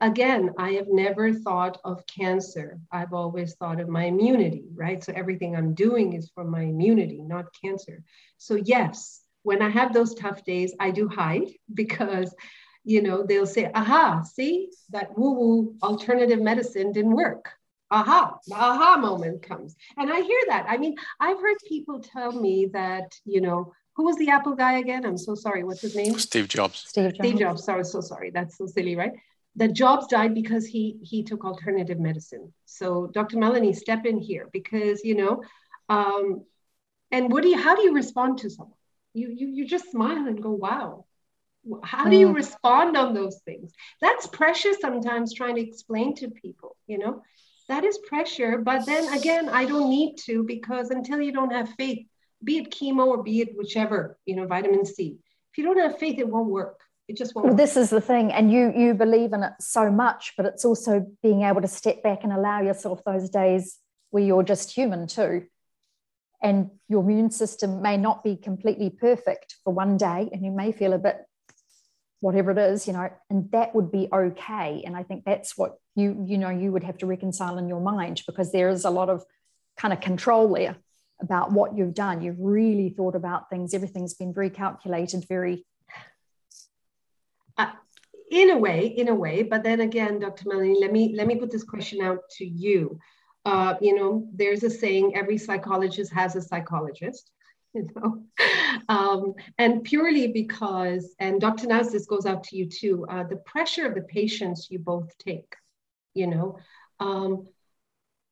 again, 0.01 0.53
I 0.57 0.71
have 0.71 0.87
never 0.89 1.33
thought 1.33 1.79
of 1.83 2.05
cancer. 2.07 2.79
I've 2.91 3.13
always 3.13 3.55
thought 3.55 3.79
of 3.79 3.89
my 3.89 4.05
immunity, 4.05 4.65
right? 4.73 5.03
So 5.03 5.13
everything 5.15 5.55
I'm 5.55 5.73
doing 5.73 6.13
is 6.13 6.31
for 6.33 6.43
my 6.43 6.61
immunity, 6.61 7.21
not 7.21 7.53
cancer. 7.61 8.03
So 8.37 8.55
yes, 8.55 9.21
when 9.43 9.61
I 9.61 9.69
have 9.69 9.93
those 9.93 10.15
tough 10.15 10.43
days, 10.43 10.73
I 10.79 10.91
do 10.91 11.07
hide 11.07 11.49
because 11.73 12.33
you 12.87 13.01
know, 13.01 13.21
they'll 13.21 13.45
say, 13.45 13.69
aha, 13.75 14.21
see, 14.23 14.69
that 14.91 15.09
woo 15.17 15.33
woo 15.33 15.75
alternative 15.83 16.41
medicine 16.41 16.93
didn't 16.93 17.17
work. 17.17 17.51
Aha, 17.91 18.37
the 18.47 18.55
aha 18.55 18.95
moment 18.95 19.41
comes. 19.43 19.75
And 19.97 20.11
I 20.11 20.21
hear 20.21 20.39
that. 20.47 20.67
I 20.69 20.77
mean, 20.77 20.95
I've 21.19 21.37
heard 21.37 21.57
people 21.67 21.99
tell 21.99 22.31
me 22.31 22.67
that, 22.71 23.13
you 23.25 23.41
know, 23.41 23.73
who 23.97 24.05
was 24.05 24.15
the 24.15 24.29
Apple 24.29 24.55
guy 24.55 24.77
again? 24.77 25.05
I'm 25.05 25.17
so 25.17 25.35
sorry. 25.35 25.65
What's 25.65 25.81
his 25.81 25.97
name? 25.97 26.17
Steve 26.17 26.47
Jobs. 26.47 26.85
Steve 26.87 27.13
Jobs. 27.13 27.27
Steve 27.27 27.39
Jobs. 27.39 27.63
Sorry, 27.65 27.83
so 27.83 27.99
sorry. 27.99 28.29
That's 28.29 28.57
so 28.57 28.67
silly, 28.67 28.95
right? 28.95 29.11
That 29.57 29.73
Jobs 29.73 30.07
died 30.07 30.33
because 30.33 30.65
he 30.65 30.97
he 31.01 31.23
took 31.23 31.43
alternative 31.43 31.99
medicine. 31.99 32.53
So 32.65 33.07
Dr. 33.07 33.37
Melanie, 33.37 33.73
step 33.73 34.05
in 34.05 34.17
here 34.17 34.47
because 34.53 35.03
you 35.03 35.15
know, 35.15 35.43
um, 35.89 36.45
and 37.11 37.33
what 37.33 37.43
do 37.43 37.49
you? 37.49 37.57
How 37.57 37.75
do 37.75 37.81
you 37.81 37.93
respond 37.93 38.37
to 38.39 38.49
someone? 38.49 38.77
You 39.13 39.29
you 39.29 39.47
you 39.47 39.67
just 39.67 39.91
smile 39.91 40.27
and 40.27 40.41
go, 40.41 40.51
wow, 40.51 41.06
how 41.83 42.09
do 42.09 42.17
you 42.17 42.29
mm. 42.29 42.35
respond 42.35 42.97
on 42.97 43.13
those 43.13 43.39
things? 43.45 43.73
That's 44.01 44.27
pressure 44.27 44.73
sometimes 44.79 45.33
trying 45.33 45.55
to 45.55 45.61
explain 45.61 46.15
to 46.15 46.29
people 46.29 46.75
you 46.87 46.97
know? 46.97 47.21
That 47.69 47.83
is 47.83 47.97
pressure 48.07 48.59
but 48.59 48.85
then 48.85 49.13
again 49.13 49.49
i 49.49 49.65
don't 49.65 49.89
need 49.89 50.15
to 50.27 50.43
because 50.43 50.89
until 50.89 51.19
you 51.19 51.33
don't 51.33 51.51
have 51.51 51.67
faith 51.71 52.07
be 52.41 52.59
it 52.59 52.71
chemo 52.71 53.07
or 53.07 53.23
be 53.23 53.41
it 53.41 53.57
whichever 53.57 54.17
you 54.25 54.37
know 54.37 54.47
vitamin 54.47 54.85
c 54.85 55.17
if 55.51 55.57
you 55.57 55.65
don't 55.65 55.79
have 55.79 55.97
faith 55.97 56.17
it 56.19 56.29
won't 56.29 56.49
work. 56.49 56.79
It 57.09 57.17
just 57.17 57.35
won't 57.35 57.47
well, 57.47 57.55
this 57.55 57.75
is 57.75 57.89
the 57.89 57.99
thing 57.99 58.31
and 58.31 58.51
you 58.51 58.71
you 58.75 58.93
believe 58.93 59.33
in 59.33 59.43
it 59.43 59.53
so 59.59 59.91
much 59.91 60.33
but 60.37 60.45
it's 60.45 60.63
also 60.63 61.05
being 61.21 61.41
able 61.41 61.61
to 61.61 61.67
step 61.67 62.03
back 62.03 62.23
and 62.23 62.31
allow 62.31 62.61
yourself 62.61 63.01
those 63.05 63.29
days 63.29 63.77
where 64.11 64.23
you're 64.23 64.43
just 64.43 64.71
human 64.71 65.07
too. 65.07 65.45
And 66.41 66.69
your 66.87 67.01
immune 67.01 67.31
system 67.31 67.81
may 67.81 67.97
not 67.97 68.23
be 68.23 68.35
completely 68.35 68.89
perfect 68.89 69.55
for 69.63 69.73
one 69.73 69.97
day 69.97 70.29
and 70.31 70.45
you 70.45 70.51
may 70.51 70.71
feel 70.71 70.93
a 70.93 70.99
bit 70.99 71.17
whatever 72.19 72.51
it 72.51 72.57
is 72.57 72.87
you 72.87 72.93
know 72.93 73.09
and 73.29 73.51
that 73.51 73.75
would 73.75 73.91
be 73.91 74.07
okay. 74.11 74.83
And 74.85 74.95
i 74.95 75.03
think 75.03 75.23
that's 75.25 75.57
what 75.57 75.77
you 75.95 76.23
you 76.27 76.37
know 76.37 76.49
you 76.49 76.71
would 76.71 76.83
have 76.83 76.97
to 76.99 77.05
reconcile 77.05 77.57
in 77.57 77.67
your 77.67 77.81
mind 77.81 78.23
because 78.25 78.51
there 78.51 78.69
is 78.69 78.85
a 78.85 78.89
lot 78.89 79.09
of 79.09 79.23
kind 79.77 79.93
of 79.93 80.01
control 80.01 80.53
there 80.53 80.75
about 81.19 81.51
what 81.51 81.75
you've 81.75 81.93
done. 81.95 82.21
You've 82.21 82.39
really 82.39 82.89
thought 82.89 83.15
about 83.15 83.49
things. 83.49 83.73
Everything's 83.73 84.13
been 84.13 84.33
very 84.33 84.49
calculated 84.49 85.25
very 85.27 85.65
uh, 87.57 87.71
in 88.29 88.51
a 88.51 88.57
way 88.57 88.87
in 88.87 89.07
a 89.07 89.15
way 89.15 89.41
but 89.41 89.63
then 89.63 89.79
again 89.79 90.19
dr 90.19 90.43
melanie 90.47 90.77
let 90.79 90.91
me 90.91 91.15
let 91.15 91.27
me 91.27 91.35
put 91.35 91.51
this 91.51 91.63
question 91.63 92.01
out 92.01 92.19
to 92.29 92.45
you. 92.45 92.99
Uh, 93.45 93.75
you 93.79 93.95
know 93.95 94.27
there's 94.33 94.63
a 94.63 94.69
saying 94.69 95.15
every 95.15 95.37
psychologist 95.37 96.11
has 96.11 96.35
a 96.35 96.41
psychologist 96.41 97.31
know? 97.95 98.23
Um, 98.89 99.33
and 99.57 99.83
purely 99.83 100.27
because 100.27 101.15
and 101.19 101.41
dr 101.41 101.65
naz 101.67 101.91
this 101.91 102.05
goes 102.05 102.25
out 102.25 102.43
to 102.45 102.57
you 102.57 102.67
too 102.67 103.05
uh, 103.09 103.23
the 103.23 103.37
pressure 103.37 103.85
of 103.85 103.95
the 103.95 104.01
patients 104.01 104.67
you 104.69 104.79
both 104.79 105.17
take 105.17 105.55
you 106.13 106.27
know? 106.27 106.57
Um, 106.99 107.47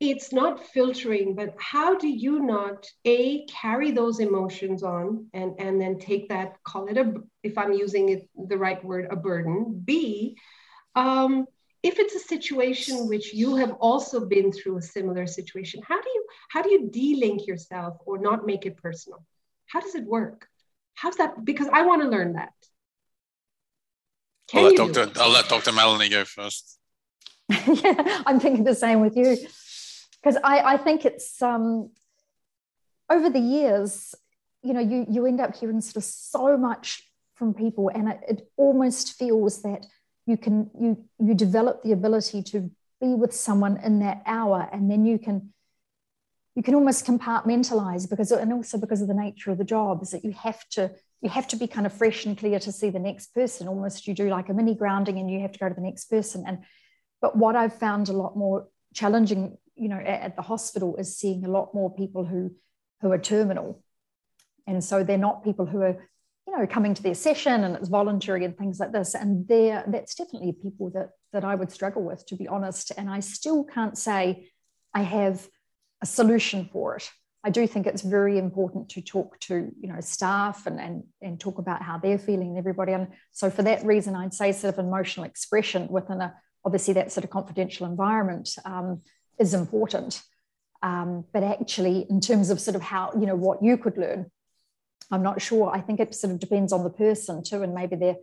it's 0.01 0.34
not 0.34 0.62
filtering 0.62 1.36
but 1.36 1.55
how 1.58 1.95
do 1.97 2.08
you 2.08 2.39
not 2.39 2.86
a 3.05 3.45
carry 3.45 3.91
those 3.91 4.19
emotions 4.19 4.84
on 4.84 5.27
and 5.34 5.55
and 5.58 5.79
then 5.79 5.97
take 5.97 6.27
that 6.27 6.62
call 6.63 6.88
it 6.88 6.97
a 6.97 7.13
if 7.43 7.58
i'm 7.58 7.71
using 7.71 8.10
it 8.10 8.29
the 8.49 8.58
right 8.58 8.84
word 8.84 9.08
a 9.10 9.15
burden? 9.15 9.81
B 9.86 10.38
um, 10.95 11.45
if 11.81 11.99
it's 11.99 12.15
a 12.15 12.19
situation 12.19 13.08
which 13.08 13.34
you 13.34 13.55
have 13.55 13.73
also 13.79 14.25
been 14.25 14.51
through 14.51 14.77
a 14.77 14.81
similar 14.81 15.25
situation 15.25 15.81
how 15.88 16.01
do 16.01 16.10
you 16.13 16.25
how 16.49 16.62
do 16.62 16.69
you 16.71 16.89
de-link 16.89 17.47
yourself 17.47 17.95
or 18.05 18.17
not 18.17 18.45
make 18.45 18.65
it 18.65 18.75
personal 18.75 19.25
how 19.75 19.81
does 19.81 19.93
it 19.93 20.05
work? 20.05 20.47
How's 20.93 21.17
that? 21.17 21.43
Because 21.43 21.67
I 21.67 21.81
want 21.81 22.01
to 22.01 22.07
learn 22.07 22.33
that. 22.33 22.53
Can 24.47 24.59
I'll, 24.59 24.73
let 24.73 24.77
Dr. 24.77 25.21
I'll 25.21 25.31
let 25.31 25.49
Dr. 25.49 25.73
Melanie 25.73 26.07
go 26.07 26.23
first. 26.23 26.79
yeah, 27.49 28.21
I'm 28.25 28.39
thinking 28.39 28.63
the 28.63 28.73
same 28.73 29.01
with 29.01 29.17
you. 29.17 29.35
Because 30.15 30.38
I, 30.41 30.75
I 30.75 30.77
think 30.77 31.03
it's 31.03 31.41
um, 31.41 31.91
over 33.09 33.29
the 33.29 33.39
years, 33.39 34.15
you 34.63 34.73
know, 34.73 34.79
you, 34.79 35.07
you 35.09 35.25
end 35.25 35.41
up 35.41 35.57
hearing 35.57 35.81
sort 35.81 35.97
of 35.97 36.05
so 36.05 36.55
much 36.55 37.03
from 37.33 37.53
people, 37.53 37.91
and 37.93 38.07
it, 38.07 38.19
it 38.29 38.47
almost 38.55 39.17
feels 39.17 39.61
that 39.63 39.85
you 40.25 40.38
can 40.38 40.71
you 40.79 41.03
you 41.19 41.33
develop 41.33 41.83
the 41.83 41.91
ability 41.91 42.43
to 42.43 42.71
be 43.01 43.13
with 43.13 43.33
someone 43.33 43.75
in 43.83 43.99
that 43.99 44.21
hour, 44.25 44.69
and 44.71 44.89
then 44.89 45.05
you 45.05 45.19
can 45.19 45.51
you 46.55 46.63
can 46.63 46.73
almost 46.73 47.05
compartmentalize 47.05 48.09
because 48.09 48.31
and 48.31 48.53
also 48.53 48.77
because 48.77 49.01
of 49.01 49.09
the 49.09 49.13
nature 49.13 49.51
of 49.51 49.57
the 49.57 49.65
job 49.65 50.01
is 50.01 50.11
that 50.11 50.23
you 50.23 50.31
have 50.31 50.67
to 50.69 50.89
you 51.21 51.29
have 51.29 51.47
to 51.49 51.57
be 51.57 51.67
kind 51.67 51.85
of 51.85 51.93
fresh 51.93 52.25
and 52.25 52.37
clear 52.37 52.59
to 52.59 52.71
see 52.71 52.89
the 52.89 52.99
next 52.99 53.33
person. 53.33 53.67
Almost 53.67 54.07
you 54.07 54.13
do 54.13 54.29
like 54.29 54.49
a 54.49 54.53
mini 54.53 54.73
grounding 54.73 55.19
and 55.19 55.29
you 55.29 55.41
have 55.41 55.51
to 55.51 55.59
go 55.59 55.67
to 55.67 55.75
the 55.75 55.81
next 55.81 56.05
person. 56.05 56.45
And 56.47 56.59
but 57.21 57.37
what 57.37 57.55
i've 57.55 57.77
found 57.77 58.09
a 58.09 58.13
lot 58.13 58.37
more 58.37 58.67
challenging 58.93 59.57
you 59.75 59.89
know 59.89 59.97
at, 59.97 60.21
at 60.21 60.35
the 60.37 60.41
hospital 60.41 60.95
is 60.95 61.17
seeing 61.17 61.43
a 61.43 61.49
lot 61.49 61.73
more 61.73 61.93
people 61.93 62.25
who 62.25 62.55
who 63.01 63.11
are 63.11 63.19
terminal. 63.19 63.83
And 64.65 64.83
so 64.83 65.03
they're 65.03 65.17
not 65.17 65.43
people 65.43 65.65
who 65.65 65.81
are 65.81 66.07
you 66.47 66.57
know 66.57 66.65
coming 66.65 66.93
to 66.93 67.03
their 67.03 67.15
session 67.15 67.65
and 67.65 67.75
it's 67.75 67.89
voluntary 67.89 68.45
and 68.45 68.57
things 68.57 68.79
like 68.79 68.93
this. 68.93 69.13
And 69.13 69.45
there 69.49 69.83
that's 69.87 70.15
definitely 70.15 70.53
people 70.53 70.89
that 70.91 71.09
that 71.33 71.43
i 71.43 71.53
would 71.53 71.71
struggle 71.71 72.03
with 72.03 72.25
to 72.27 72.37
be 72.37 72.47
honest. 72.47 72.93
And 72.97 73.09
i 73.09 73.19
still 73.19 73.65
can't 73.65 73.97
say 73.97 74.47
i 74.93 75.01
have 75.01 75.49
a 76.05 76.07
solution 76.07 76.69
for 76.71 76.95
it. 76.97 77.09
I 77.43 77.49
do 77.49 77.67
think 77.67 77.85
it's 77.85 78.01
very 78.01 78.37
important 78.37 78.89
to 78.89 79.01
talk 79.01 79.39
to 79.47 79.55
you 79.81 79.89
know 79.91 80.01
staff 80.01 80.65
and, 80.69 80.79
and 80.79 81.03
and 81.25 81.39
talk 81.39 81.57
about 81.63 81.81
how 81.81 81.97
they're 81.97 82.23
feeling 82.29 82.49
and 82.49 82.57
everybody. 82.57 82.93
And 82.93 83.07
so 83.31 83.49
for 83.49 83.63
that 83.63 83.85
reason, 83.85 84.15
I'd 84.15 84.33
say 84.33 84.51
sort 84.51 84.73
of 84.73 84.79
emotional 84.79 85.25
expression 85.25 85.87
within 85.97 86.21
a 86.21 86.29
obviously 86.67 86.93
that 86.95 87.11
sort 87.11 87.23
of 87.23 87.29
confidential 87.29 87.85
environment 87.85 88.47
um, 88.65 89.01
is 89.39 89.53
important. 89.53 90.21
Um, 90.81 91.25
but 91.33 91.43
actually, 91.43 91.97
in 92.09 92.19
terms 92.19 92.49
of 92.49 92.59
sort 92.59 92.75
of 92.75 92.83
how 92.93 93.03
you 93.19 93.27
know 93.29 93.39
what 93.47 93.63
you 93.67 93.77
could 93.77 93.97
learn, 93.97 94.21
I'm 95.11 95.23
not 95.29 95.41
sure. 95.41 95.65
I 95.77 95.81
think 95.81 95.99
it 95.99 96.15
sort 96.15 96.33
of 96.33 96.39
depends 96.39 96.71
on 96.73 96.83
the 96.83 96.95
person 97.05 97.43
too, 97.43 97.61
and 97.63 97.73
maybe 97.73 97.95
their 97.95 98.17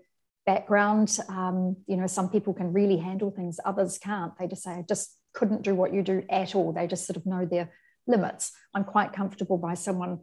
background. 0.47 1.09
Um, 1.29 1.77
you 1.87 1.97
know, 1.97 2.09
some 2.09 2.29
people 2.29 2.55
can 2.55 2.73
really 2.73 2.99
handle 3.09 3.31
things, 3.31 3.61
others 3.64 3.99
can't. 3.99 4.37
They 4.37 4.49
just 4.49 4.64
say, 4.64 4.73
I 4.73 4.85
just 4.95 5.16
couldn't 5.33 5.62
do 5.62 5.75
what 5.75 5.92
you 5.92 6.03
do 6.03 6.25
at 6.31 6.55
all. 6.55 6.73
They 6.73 6.87
just 6.87 7.07
sort 7.07 7.16
of 7.16 7.27
know 7.27 7.47
their 7.47 7.73
limits. 8.07 8.53
I'm 8.75 8.85
quite 8.85 9.12
comfortable 9.12 9.59
by 9.59 9.75
someone 9.75 10.21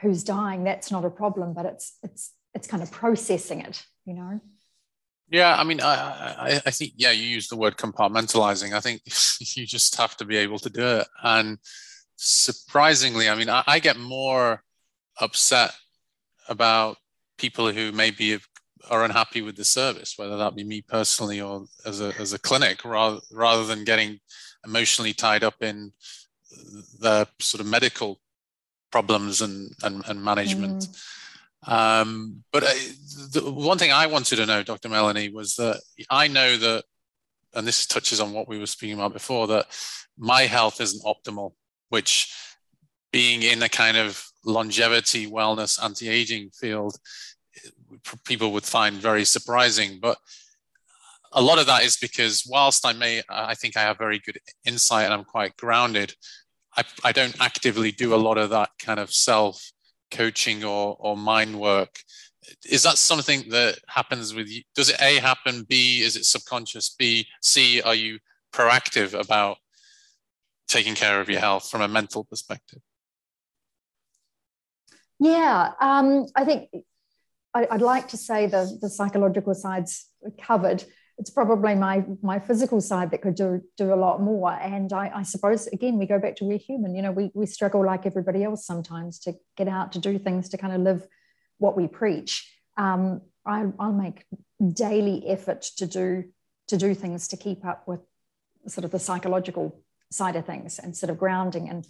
who's 0.00 0.24
dying. 0.24 0.64
That's 0.64 0.90
not 0.90 1.04
a 1.04 1.10
problem, 1.10 1.54
but 1.54 1.66
it's 1.66 1.96
it's 2.02 2.32
it's 2.54 2.66
kind 2.66 2.82
of 2.82 2.90
processing 2.90 3.60
it, 3.60 3.84
you 4.04 4.14
know. 4.14 4.40
Yeah, 5.30 5.56
I 5.56 5.62
mean, 5.62 5.80
I, 5.80 5.94
I, 5.94 6.62
I 6.66 6.70
think 6.72 6.94
yeah, 6.96 7.12
you 7.12 7.22
use 7.22 7.46
the 7.46 7.56
word 7.56 7.76
compartmentalizing. 7.76 8.72
I 8.72 8.80
think 8.80 9.02
you 9.56 9.64
just 9.64 9.96
have 9.96 10.16
to 10.16 10.24
be 10.24 10.36
able 10.36 10.58
to 10.58 10.70
do 10.70 10.84
it. 10.84 11.08
And 11.22 11.58
surprisingly, 12.16 13.28
I 13.28 13.36
mean, 13.36 13.48
I, 13.48 13.62
I 13.66 13.78
get 13.78 13.96
more 13.96 14.62
upset 15.20 15.72
about 16.48 16.96
people 17.38 17.70
who 17.70 17.92
maybe 17.92 18.38
are 18.90 19.04
unhappy 19.04 19.40
with 19.40 19.56
the 19.56 19.64
service, 19.64 20.14
whether 20.16 20.36
that 20.36 20.56
be 20.56 20.64
me 20.64 20.82
personally 20.82 21.40
or 21.40 21.66
as 21.86 22.00
a 22.00 22.12
as 22.18 22.32
a 22.32 22.38
clinic, 22.38 22.84
rather 22.84 23.20
rather 23.30 23.64
than 23.64 23.84
getting 23.84 24.18
emotionally 24.64 25.12
tied 25.12 25.44
up 25.44 25.62
in 25.62 25.92
the 27.00 27.26
sort 27.38 27.60
of 27.60 27.66
medical 27.66 28.20
problems 28.90 29.40
and 29.40 29.72
and, 29.82 30.02
and 30.08 30.22
management. 30.22 30.82
Mm. 30.82 31.06
Um, 31.66 32.42
but 32.52 32.64
I, 32.64 32.74
the 33.32 33.50
one 33.52 33.78
thing 33.78 33.92
I 33.92 34.06
wanted 34.06 34.36
to 34.36 34.46
know, 34.46 34.62
Dr. 34.62 34.88
Melanie, 34.88 35.28
was 35.28 35.56
that 35.56 35.80
I 36.08 36.26
know 36.28 36.56
that, 36.56 36.84
and 37.54 37.66
this 37.66 37.86
touches 37.86 38.20
on 38.20 38.32
what 38.32 38.48
we 38.48 38.58
were 38.58 38.66
speaking 38.66 38.94
about 38.94 39.12
before, 39.12 39.46
that 39.48 39.66
my 40.16 40.42
health 40.42 40.80
isn't 40.80 41.04
optimal, 41.04 41.52
which 41.90 42.32
being 43.12 43.42
in 43.42 43.62
a 43.62 43.68
kind 43.68 43.96
of 43.96 44.24
longevity, 44.44 45.26
wellness, 45.26 45.82
anti-aging 45.82 46.50
field, 46.50 46.96
people 48.24 48.52
would 48.52 48.64
find 48.64 48.96
very 48.96 49.24
surprising. 49.24 49.98
But 50.00 50.16
a 51.32 51.42
lot 51.42 51.58
of 51.58 51.66
that 51.66 51.84
is 51.84 51.96
because 51.96 52.46
whilst 52.48 52.84
I 52.84 52.92
may, 52.92 53.22
I 53.28 53.54
think 53.54 53.76
I 53.76 53.82
have 53.82 53.98
very 53.98 54.20
good 54.24 54.38
insight 54.64 55.04
and 55.04 55.14
I'm 55.14 55.24
quite 55.24 55.56
grounded, 55.56 56.14
I, 56.76 56.84
I 57.04 57.12
don't 57.12 57.40
actively 57.40 57.92
do 57.92 58.14
a 58.14 58.16
lot 58.16 58.38
of 58.38 58.50
that 58.50 58.70
kind 58.78 58.98
of 58.98 59.12
self 59.12 59.70
coaching 60.10 60.64
or, 60.64 60.96
or 60.98 61.16
mind 61.16 61.58
work. 61.58 62.00
Is 62.68 62.82
that 62.82 62.98
something 62.98 63.48
that 63.50 63.78
happens 63.88 64.34
with 64.34 64.48
you? 64.48 64.62
Does 64.74 64.90
it 64.90 64.96
A 65.00 65.16
happen? 65.16 65.64
B, 65.68 66.00
is 66.00 66.16
it 66.16 66.24
subconscious? 66.24 66.94
B, 66.98 67.26
C, 67.42 67.80
are 67.82 67.94
you 67.94 68.18
proactive 68.52 69.18
about 69.18 69.58
taking 70.68 70.94
care 70.94 71.20
of 71.20 71.28
your 71.28 71.40
health 71.40 71.70
from 71.70 71.82
a 71.82 71.88
mental 71.88 72.24
perspective? 72.24 72.80
Yeah, 75.20 75.72
um, 75.80 76.26
I 76.34 76.44
think 76.44 76.70
I, 77.52 77.66
would 77.70 77.82
like 77.82 78.08
to 78.08 78.16
say 78.16 78.46
the, 78.46 78.78
the 78.80 78.88
psychological 78.88 79.54
side's 79.54 80.06
covered. 80.40 80.82
It's 81.20 81.30
probably 81.30 81.74
my 81.74 82.04
my 82.22 82.38
physical 82.38 82.80
side 82.80 83.10
that 83.12 83.22
could 83.22 83.36
do 83.36 83.60
do 83.76 83.92
a 83.92 84.02
lot 84.06 84.20
more. 84.20 84.52
And 84.52 84.92
I, 84.92 85.12
I 85.14 85.22
suppose 85.22 85.68
again 85.68 85.98
we 85.98 86.06
go 86.06 86.18
back 86.18 86.36
to 86.36 86.44
we're 86.44 86.58
human. 86.58 86.94
You 86.96 87.02
know, 87.02 87.12
we 87.12 87.30
we 87.34 87.46
struggle 87.46 87.84
like 87.84 88.06
everybody 88.06 88.42
else 88.42 88.66
sometimes 88.66 89.18
to 89.20 89.34
get 89.56 89.68
out 89.68 89.92
to 89.92 89.98
do 89.98 90.18
things 90.18 90.48
to 90.48 90.56
kind 90.56 90.72
of 90.72 90.80
live 90.80 91.06
what 91.58 91.76
we 91.76 91.86
preach. 91.86 92.52
Um, 92.76 93.20
I, 93.46 93.66
I'll 93.78 93.92
make 93.92 94.24
daily 94.72 95.28
effort 95.28 95.62
to 95.76 95.86
do 95.86 96.24
to 96.68 96.76
do 96.76 96.94
things 96.94 97.28
to 97.28 97.36
keep 97.36 97.64
up 97.64 97.86
with 97.86 98.00
sort 98.66 98.84
of 98.84 98.90
the 98.90 98.98
psychological 98.98 99.82
side 100.10 100.36
of 100.36 100.46
things 100.46 100.78
and 100.78 100.96
sort 100.96 101.10
of 101.10 101.18
grounding 101.18 101.68
and 101.68 101.86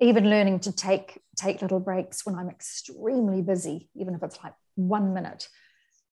even 0.00 0.28
learning 0.28 0.60
to 0.60 0.72
take 0.72 1.20
take 1.36 1.62
little 1.62 1.80
breaks 1.80 2.24
when 2.24 2.34
i'm 2.34 2.48
extremely 2.48 3.42
busy 3.42 3.88
even 3.94 4.14
if 4.14 4.22
it's 4.22 4.38
like 4.42 4.54
one 4.74 5.12
minute 5.12 5.48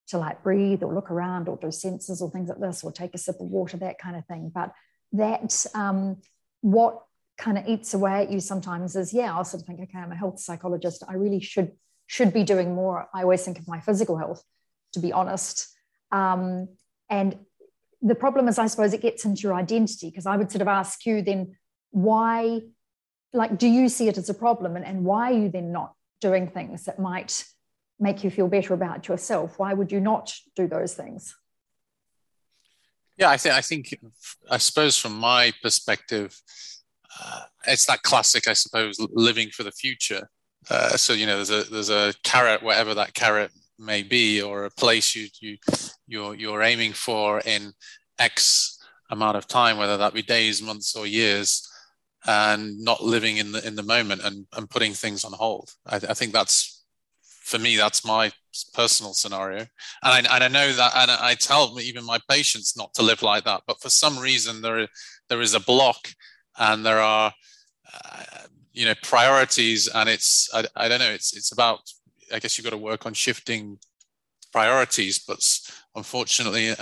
to 0.07 0.17
like 0.17 0.43
breathe 0.43 0.83
or 0.83 0.93
look 0.93 1.11
around 1.11 1.47
or 1.49 1.57
do 1.57 1.71
senses 1.71 2.21
or 2.21 2.29
things 2.29 2.49
like 2.49 2.59
this 2.59 2.83
or 2.83 2.91
take 2.91 3.13
a 3.13 3.17
sip 3.17 3.35
of 3.39 3.47
water 3.47 3.77
that 3.77 3.97
kind 3.97 4.15
of 4.15 4.25
thing. 4.25 4.51
But 4.53 4.71
that 5.13 5.65
um, 5.73 6.17
what 6.61 7.01
kind 7.37 7.57
of 7.57 7.67
eats 7.67 7.93
away 7.93 8.23
at 8.23 8.31
you 8.31 8.39
sometimes 8.39 8.95
is 8.95 9.13
yeah 9.13 9.35
i'll 9.35 9.43
sort 9.43 9.61
of 9.61 9.67
think 9.67 9.81
okay 9.81 9.99
i'm 9.99 10.11
a 10.11 10.15
health 10.15 10.39
psychologist. 10.39 11.03
I 11.07 11.15
really 11.15 11.41
should 11.41 11.73
should 12.07 12.31
be 12.31 12.43
doing 12.43 12.73
more. 12.73 13.09
I 13.13 13.23
always 13.23 13.43
think 13.43 13.59
of 13.59 13.67
my 13.67 13.81
physical 13.81 14.17
health 14.17 14.43
to 14.93 14.99
be 14.99 15.11
honest. 15.11 15.67
Um, 16.11 16.69
and 17.09 17.37
the 18.01 18.15
problem 18.15 18.47
is 18.47 18.57
i 18.57 18.67
suppose 18.67 18.93
it 18.93 19.01
gets 19.01 19.25
into 19.25 19.41
your 19.41 19.53
identity 19.53 20.09
because 20.09 20.25
i 20.25 20.37
would 20.37 20.51
sort 20.51 20.61
of 20.61 20.67
ask 20.67 21.05
you 21.05 21.21
then 21.21 21.55
why 21.91 22.61
like 23.35 23.57
do 23.57 23.67
you 23.67 23.89
see 23.89 24.07
it 24.07 24.17
as 24.17 24.29
a 24.29 24.33
problem? 24.33 24.75
And, 24.75 24.85
and 24.85 25.03
why 25.03 25.31
are 25.31 25.37
you 25.37 25.49
then 25.49 25.71
not 25.71 25.93
doing 26.21 26.47
things 26.47 26.85
that 26.85 26.99
might 26.99 27.43
make 27.99 28.23
you 28.23 28.29
feel 28.29 28.47
better 28.47 28.73
about 28.73 29.07
yourself? 29.07 29.57
Why 29.57 29.73
would 29.73 29.91
you 29.91 29.99
not 29.99 30.33
do 30.55 30.67
those 30.67 30.93
things? 30.93 31.35
Yeah 33.17 33.29
i 33.29 33.37
think 33.37 33.55
i 33.55 33.61
think 33.61 33.97
i 34.51 34.57
suppose 34.57 34.97
from 34.97 35.13
my 35.13 35.53
perspective 35.63 36.37
uh, 37.23 37.43
it's 37.65 37.85
that 37.85 38.03
classic 38.03 38.45
i 38.45 38.53
suppose 38.53 38.97
living 39.13 39.49
for 39.49 39.63
the 39.63 39.71
future. 39.71 40.29
Uh, 40.69 40.97
so 40.97 41.13
you 41.13 41.25
know 41.25 41.35
there's 41.35 41.49
a 41.51 41.63
there's 41.69 41.89
a 41.89 42.13
carrot 42.23 42.61
whatever 42.61 42.93
that 42.93 43.13
carrot 43.13 43.51
may 43.77 44.01
be 44.03 44.41
or 44.41 44.65
a 44.65 44.71
place 44.71 45.15
you 45.15 45.27
you 45.39 45.57
you're 46.07 46.35
you're 46.35 46.63
aiming 46.63 46.91
for 46.91 47.39
in 47.45 47.71
x 48.19 48.79
amount 49.11 49.37
of 49.37 49.47
time 49.47 49.77
whether 49.77 49.95
that 49.95 50.13
be 50.13 50.23
days 50.23 50.61
months 50.61 50.95
or 50.95 51.05
years 51.05 51.69
and 52.25 52.79
not 52.79 53.03
living 53.03 53.37
in 53.37 53.51
the 53.51 53.65
in 53.65 53.75
the 53.75 53.83
moment 53.83 54.21
and, 54.23 54.47
and 54.53 54.69
putting 54.69 54.93
things 54.93 55.23
on 55.23 55.33
hold. 55.33 55.69
I, 55.85 55.97
I 55.97 56.13
think 56.13 56.33
that's 56.33 56.74
for 57.45 57.59
me 57.59 57.77
that's 57.77 58.03
my 58.03 58.31
personal 58.73 59.13
scenario, 59.13 59.59
and 59.59 59.69
I, 60.03 60.17
and 60.19 60.43
I 60.43 60.47
know 60.47 60.73
that, 60.73 60.91
and 60.95 61.11
I 61.11 61.35
tell 61.35 61.79
even 61.79 62.03
my 62.03 62.19
patients 62.29 62.75
not 62.75 62.93
to 62.95 63.03
live 63.03 63.21
like 63.21 63.43
that. 63.45 63.61
But 63.67 63.81
for 63.81 63.89
some 63.89 64.17
reason 64.17 64.61
there 64.61 64.87
there 65.29 65.41
is 65.41 65.53
a 65.53 65.59
block, 65.59 66.09
and 66.57 66.85
there 66.85 66.99
are 66.99 67.33
uh, 67.93 68.23
you 68.73 68.85
know 68.85 68.95
priorities, 69.03 69.87
and 69.87 70.09
it's 70.09 70.49
I, 70.53 70.65
I 70.75 70.87
don't 70.87 70.99
know 70.99 71.11
it's 71.11 71.35
it's 71.35 71.51
about 71.51 71.79
I 72.33 72.39
guess 72.39 72.57
you've 72.57 72.65
got 72.65 72.71
to 72.71 72.77
work 72.77 73.05
on 73.05 73.13
shifting 73.13 73.77
priorities, 74.51 75.19
but 75.19 75.45
unfortunately, 75.95 76.73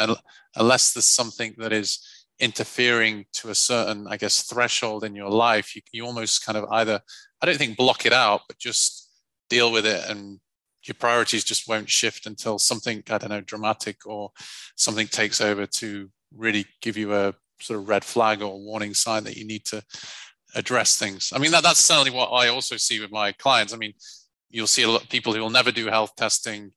unless 0.56 0.94
there's 0.94 1.06
something 1.06 1.56
that 1.58 1.74
is 1.74 2.00
interfering 2.40 3.26
to 3.34 3.50
a 3.50 3.56
certain, 3.56 4.08
I 4.08 4.18
guess, 4.18 4.44
threshold 4.44 5.04
in 5.04 5.16
your 5.16 5.30
life, 5.30 5.76
you, 5.76 5.82
you 5.92 6.06
almost 6.06 6.46
kind 6.46 6.58
of 6.58 6.66
either, 6.72 7.02
I 7.42 7.46
don't 7.46 7.58
think 7.58 7.78
block 7.78 8.06
it 8.06 8.14
out, 8.14 8.42
but 8.48 8.60
just 8.60 9.10
deal 9.50 9.72
with 9.72 9.86
it 9.86 10.08
and 10.10 10.40
your 10.86 10.96
priorities 10.96 11.44
just 11.44 11.68
won't 11.68 11.90
shift 11.90 12.26
until 12.26 12.60
something, 12.60 13.04
I 13.10 13.18
don't 13.18 13.30
know, 13.30 13.42
dramatic 13.42 14.06
or 14.06 14.32
something 14.76 15.08
takes 15.08 15.42
over 15.42 15.66
to 15.66 16.10
really 16.36 16.66
give 16.82 16.98
you 16.98 17.14
a 17.14 17.34
sort 17.62 17.80
of 17.80 17.88
red 17.88 18.04
flag 18.04 18.42
or 18.42 18.60
warning 18.60 18.94
sign 18.94 19.24
that 19.24 19.38
you 19.38 19.46
need 19.46 19.66
to 19.66 19.84
address 20.56 20.98
things. 20.98 21.32
I 21.34 21.40
mean, 21.40 21.52
that, 21.52 21.64
that's 21.64 21.80
certainly 21.80 22.12
what 22.12 22.28
I 22.28 22.50
also 22.50 22.78
see 22.78 23.00
with 23.00 23.12
my 23.12 23.32
clients. 23.32 23.74
I 23.74 23.78
mean, 23.78 23.94
you'll 24.50 24.68
see 24.68 24.84
a 24.84 24.90
lot 24.90 25.04
of 25.04 25.10
people 25.10 25.34
who 25.34 25.40
will 25.40 25.50
never 25.50 25.72
do 25.72 25.88
health 25.88 26.16
testing, 26.16 26.72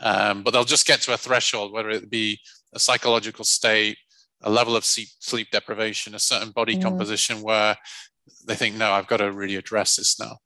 um, 0.00 0.42
but 0.42 0.52
they'll 0.52 0.64
just 0.64 0.86
get 0.86 1.00
to 1.02 1.14
a 1.14 1.16
threshold, 1.16 1.72
whether 1.72 1.90
it 1.90 2.10
be 2.10 2.40
a 2.72 2.78
psychological 2.78 3.44
state, 3.44 3.98
a 4.42 4.50
level 4.50 4.74
of 4.74 4.84
sleep, 4.84 5.08
sleep 5.20 5.48
deprivation, 5.50 6.14
a 6.14 6.18
certain 6.18 6.50
body 6.50 6.76
mm. 6.76 6.82
composition 6.82 7.42
where 7.42 7.76
they 8.46 8.54
think, 8.54 8.74
no, 8.76 8.92
I've 8.92 9.06
got 9.06 9.18
to 9.18 9.30
really 9.30 9.56
address 9.56 9.96
this 9.96 10.18
now. 10.18 10.38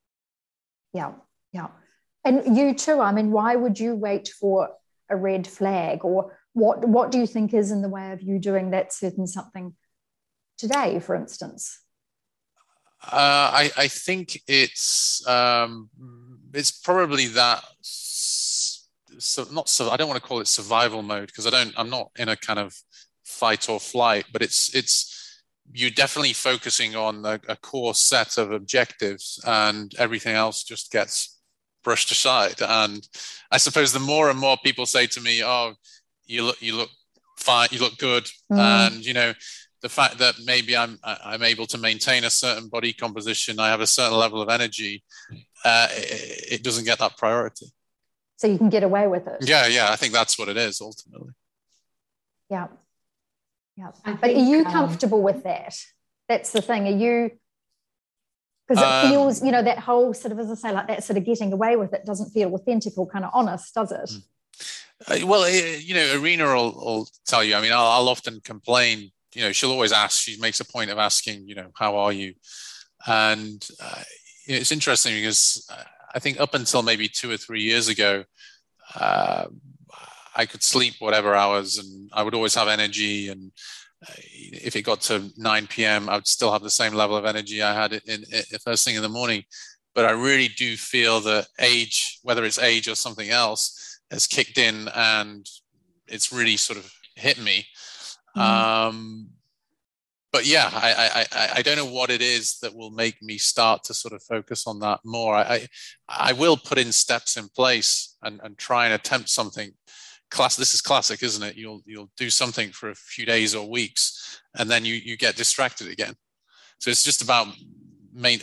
Yeah, 0.92 1.12
yeah. 1.52 1.68
And 2.24 2.56
you 2.56 2.74
too, 2.74 3.00
I 3.00 3.12
mean, 3.12 3.30
why 3.30 3.56
would 3.56 3.78
you 3.78 3.94
wait 3.94 4.28
for 4.28 4.70
a 5.10 5.16
red 5.16 5.46
flag 5.46 6.04
or 6.04 6.38
what, 6.54 6.86
what 6.86 7.10
do 7.10 7.18
you 7.18 7.26
think 7.26 7.52
is 7.52 7.70
in 7.70 7.82
the 7.82 7.88
way 7.88 8.12
of 8.12 8.22
you 8.22 8.38
doing 8.38 8.70
that 8.70 8.92
certain 8.92 9.26
something 9.26 9.74
today, 10.56 11.00
for 11.00 11.14
instance? 11.14 11.80
Uh, 13.02 13.52
I, 13.52 13.70
I 13.76 13.88
think 13.88 14.40
it's 14.48 15.26
um, 15.28 15.90
it's 16.54 16.70
probably 16.70 17.26
that 17.26 17.62
so 17.82 19.44
not 19.52 19.68
so 19.68 19.90
I 19.90 19.96
don't 19.96 20.08
want 20.08 20.20
to 20.20 20.26
call 20.26 20.40
it 20.40 20.48
survival 20.48 21.02
mode 21.02 21.26
because 21.26 21.46
I 21.46 21.50
don't 21.50 21.74
I'm 21.76 21.90
not 21.90 22.10
in 22.16 22.30
a 22.30 22.36
kind 22.36 22.58
of 22.58 22.74
fight 23.22 23.68
or 23.68 23.78
flight, 23.78 24.24
but 24.32 24.40
it's 24.40 24.74
it's 24.74 25.42
you're 25.72 25.90
definitely 25.90 26.32
focusing 26.32 26.96
on 26.96 27.24
a, 27.26 27.40
a 27.48 27.56
core 27.56 27.94
set 27.94 28.38
of 28.38 28.52
objectives, 28.52 29.38
and 29.46 29.94
everything 29.98 30.34
else 30.34 30.64
just 30.64 30.90
gets 30.90 31.33
brushed 31.84 32.10
aside. 32.10 32.60
And 32.60 33.06
I 33.52 33.58
suppose 33.58 33.92
the 33.92 34.00
more 34.00 34.30
and 34.30 34.38
more 34.38 34.56
people 34.64 34.86
say 34.86 35.06
to 35.08 35.20
me, 35.20 35.44
"Oh, 35.44 35.74
you 36.26 36.44
look 36.44 36.60
you 36.60 36.74
look 36.74 36.90
fine, 37.38 37.68
you 37.70 37.78
look 37.78 37.98
good," 37.98 38.24
mm. 38.50 38.58
and 38.58 39.06
you 39.06 39.12
know 39.12 39.34
the 39.84 39.88
fact 39.90 40.16
that 40.16 40.34
maybe 40.44 40.74
I'm 40.74 40.98
I'm 41.04 41.42
able 41.42 41.66
to 41.66 41.78
maintain 41.78 42.24
a 42.24 42.30
certain 42.30 42.68
body 42.68 42.94
composition, 42.94 43.60
I 43.60 43.68
have 43.68 43.82
a 43.82 43.86
certain 43.86 44.16
level 44.18 44.40
of 44.40 44.48
energy, 44.48 45.04
uh, 45.62 45.88
it, 45.90 46.52
it, 46.52 46.62
doesn't 46.62 46.86
get 46.86 46.98
that 47.00 47.18
priority. 47.18 47.66
So 48.36 48.46
you 48.46 48.56
can 48.56 48.70
get 48.70 48.82
away 48.82 49.06
with 49.06 49.26
it. 49.26 49.46
Yeah, 49.46 49.66
yeah, 49.66 49.90
I 49.90 49.96
think 49.96 50.14
that's 50.14 50.38
what 50.38 50.48
it 50.48 50.56
is 50.56 50.80
ultimately. 50.80 51.32
Yeah, 52.48 52.68
yeah. 53.76 53.90
But 54.06 54.20
think, 54.20 54.38
are 54.38 54.40
you 54.40 54.64
um, 54.64 54.72
comfortable 54.72 55.18
um, 55.18 55.24
with 55.24 55.42
that? 55.44 55.76
That's 56.30 56.50
the 56.50 56.62
thing. 56.62 56.86
Are 56.86 56.96
you 56.96 57.32
because 58.66 58.82
it 58.82 58.88
um, 58.88 59.10
feels, 59.10 59.44
you 59.44 59.52
know, 59.52 59.62
that 59.62 59.78
whole 59.78 60.14
sort 60.14 60.32
of, 60.32 60.38
as 60.38 60.50
I 60.50 60.54
say, 60.54 60.72
like 60.72 60.88
that 60.88 61.04
sort 61.04 61.18
of 61.18 61.24
getting 61.24 61.52
away 61.52 61.76
with 61.76 61.92
it 61.92 62.04
doesn't 62.04 62.30
feel 62.30 62.54
authentic 62.54 62.96
or 62.96 63.06
kind 63.06 63.24
of 63.24 63.30
honest, 63.34 63.74
does 63.74 63.92
it? 63.92 64.10
Hmm. 64.10 65.22
Uh, 65.24 65.26
well, 65.26 65.50
you 65.50 65.94
know, 65.94 66.20
arena 66.20 66.46
will, 66.46 66.72
will, 66.72 67.08
tell 67.26 67.44
you. 67.44 67.56
I 67.56 67.60
mean, 67.60 67.72
I'll, 67.72 67.86
I'll, 67.86 68.08
often 68.08 68.40
complain. 68.40 69.10
You 69.34 69.42
know, 69.42 69.52
she'll 69.52 69.72
always 69.72 69.92
ask. 69.92 70.22
She 70.22 70.40
makes 70.40 70.60
a 70.60 70.64
point 70.64 70.90
of 70.90 70.98
asking, 70.98 71.48
you 71.48 71.56
know, 71.56 71.70
how 71.74 71.96
are 71.96 72.12
you? 72.12 72.34
And 73.06 73.66
uh, 73.82 74.02
it's 74.46 74.72
interesting 74.72 75.14
because 75.14 75.68
I 76.14 76.20
think 76.20 76.40
up 76.40 76.54
until 76.54 76.82
maybe 76.82 77.08
two 77.08 77.30
or 77.30 77.36
three 77.36 77.62
years 77.62 77.88
ago, 77.88 78.24
uh, 78.94 79.46
I 80.36 80.46
could 80.46 80.62
sleep 80.62 80.94
whatever 81.00 81.34
hours 81.34 81.78
and 81.78 82.08
I 82.12 82.22
would 82.22 82.34
always 82.34 82.54
have 82.54 82.68
energy. 82.68 83.28
And 83.28 83.50
uh, 83.50 83.50
if 84.52 84.76
it 84.76 84.82
got 84.82 85.00
to 85.02 85.30
9 85.36 85.66
p.m., 85.68 86.08
I 86.08 86.16
would 86.16 86.26
still 86.26 86.52
have 86.52 86.62
the 86.62 86.70
same 86.70 86.94
level 86.94 87.16
of 87.16 87.24
energy 87.24 87.62
I 87.62 87.74
had 87.74 87.92
in, 87.92 88.00
in, 88.06 88.58
first 88.64 88.84
thing 88.84 88.96
in 88.96 89.02
the 89.02 89.08
morning. 89.08 89.44
But 89.94 90.04
I 90.06 90.10
really 90.10 90.48
do 90.48 90.76
feel 90.76 91.20
that 91.20 91.46
age, 91.60 92.18
whether 92.22 92.44
it's 92.44 92.58
age 92.58 92.88
or 92.88 92.94
something 92.94 93.30
else, 93.30 94.00
has 94.10 94.26
kicked 94.26 94.58
in 94.58 94.88
and 94.94 95.46
it's 96.08 96.32
really 96.32 96.56
sort 96.56 96.78
of 96.78 96.92
hit 97.14 97.40
me. 97.40 97.66
Mm. 98.36 98.42
Um, 98.42 99.28
but 100.32 100.46
yeah, 100.46 100.68
I, 100.72 101.26
I 101.32 101.48
I 101.58 101.62
don't 101.62 101.76
know 101.76 101.86
what 101.86 102.10
it 102.10 102.20
is 102.20 102.58
that 102.58 102.74
will 102.74 102.90
make 102.90 103.22
me 103.22 103.38
start 103.38 103.84
to 103.84 103.94
sort 103.94 104.14
of 104.14 104.20
focus 104.20 104.66
on 104.66 104.80
that 104.80 104.98
more. 105.04 105.36
I 105.36 105.68
I 106.08 106.32
will 106.32 106.56
put 106.56 106.76
in 106.76 106.90
steps 106.90 107.36
in 107.36 107.48
place 107.48 108.16
and, 108.20 108.40
and 108.42 108.58
try 108.58 108.86
and 108.86 108.94
attempt 108.94 109.28
something. 109.28 109.70
Class, 110.34 110.56
this 110.56 110.74
is 110.74 110.80
classic, 110.80 111.22
isn't 111.22 111.42
it? 111.42 111.56
You'll 111.56 111.80
you'll 111.86 112.10
do 112.16 112.28
something 112.28 112.70
for 112.70 112.90
a 112.90 112.94
few 112.94 113.24
days 113.24 113.54
or 113.54 113.68
weeks, 113.68 114.40
and 114.58 114.70
then 114.70 114.84
you 114.84 114.94
you 114.94 115.16
get 115.16 115.36
distracted 115.36 115.88
again. 115.88 116.14
So 116.78 116.90
it's 116.90 117.04
just 117.04 117.22
about 117.22 117.46
main, 118.12 118.40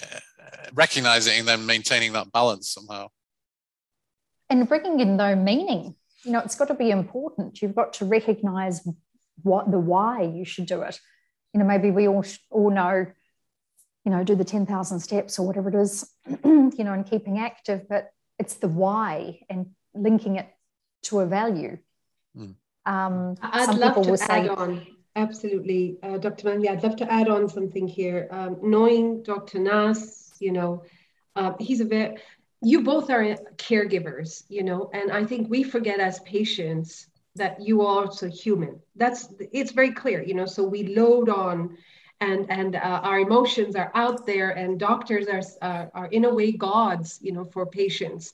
recognizing 0.73 1.39
and 1.39 1.47
then 1.47 1.65
maintaining 1.65 2.13
that 2.13 2.31
balance 2.31 2.69
somehow. 2.71 3.09
And 4.49 4.67
bringing 4.67 4.99
in 4.99 5.17
though 5.17 5.35
meaning. 5.35 5.95
You 6.23 6.33
know, 6.33 6.39
it's 6.39 6.55
got 6.55 6.67
to 6.67 6.75
be 6.75 6.91
important. 6.91 7.61
You've 7.61 7.75
got 7.75 7.93
to 7.93 8.05
recognize 8.05 8.87
what 9.41 9.71
the 9.71 9.79
why 9.79 10.21
you 10.21 10.45
should 10.45 10.67
do 10.67 10.83
it 10.83 10.99
you 11.53 11.59
know, 11.59 11.65
maybe 11.65 11.91
we 11.91 12.07
all 12.07 12.25
all 12.49 12.69
know, 12.69 13.05
you 14.05 14.11
know, 14.11 14.23
do 14.23 14.35
the 14.35 14.43
10,000 14.43 14.99
steps 14.99 15.37
or 15.37 15.45
whatever 15.45 15.69
it 15.69 15.75
is, 15.75 16.09
you 16.43 16.83
know, 16.83 16.93
and 16.93 17.05
keeping 17.05 17.39
active, 17.39 17.87
but 17.89 18.11
it's 18.39 18.55
the 18.55 18.67
why 18.67 19.39
and 19.49 19.67
linking 19.93 20.37
it 20.37 20.47
to 21.03 21.19
a 21.19 21.25
value. 21.25 21.77
Mm. 22.37 22.55
Um, 22.85 23.35
I'd 23.41 23.77
love 23.77 24.03
to 24.03 24.13
add 24.13 24.19
say, 24.19 24.47
on. 24.47 24.85
Absolutely, 25.15 25.97
uh, 26.03 26.17
Dr. 26.17 26.47
Melanie, 26.47 26.69
I'd 26.69 26.83
love 26.83 26.95
to 26.97 27.11
add 27.11 27.27
on 27.27 27.49
something 27.49 27.87
here. 27.87 28.27
Um, 28.31 28.57
knowing 28.61 29.23
Dr. 29.23 29.59
Naz, 29.59 30.33
you 30.39 30.51
know, 30.51 30.83
uh, 31.35 31.53
he's 31.59 31.81
a 31.81 31.85
very, 31.85 32.17
you 32.61 32.81
both 32.81 33.09
are 33.09 33.23
caregivers, 33.57 34.43
you 34.47 34.63
know, 34.63 34.89
and 34.93 35.11
I 35.11 35.25
think 35.25 35.49
we 35.49 35.63
forget 35.63 35.99
as 35.99 36.19
patients 36.21 37.07
that 37.35 37.61
you 37.61 37.81
are 37.81 38.05
also 38.05 38.27
human 38.27 38.79
that's 38.95 39.33
it's 39.51 39.71
very 39.71 39.91
clear 39.91 40.21
you 40.21 40.33
know 40.33 40.45
so 40.45 40.63
we 40.63 40.95
load 40.95 41.29
on 41.29 41.77
and 42.19 42.45
and 42.51 42.75
uh, 42.75 43.01
our 43.03 43.19
emotions 43.19 43.75
are 43.75 43.91
out 43.95 44.25
there 44.25 44.51
and 44.51 44.79
doctors 44.79 45.27
are, 45.27 45.41
are, 45.61 45.91
are 45.93 46.05
in 46.07 46.25
a 46.25 46.33
way 46.33 46.51
gods 46.51 47.19
you 47.21 47.31
know 47.31 47.45
for 47.45 47.65
patients 47.65 48.33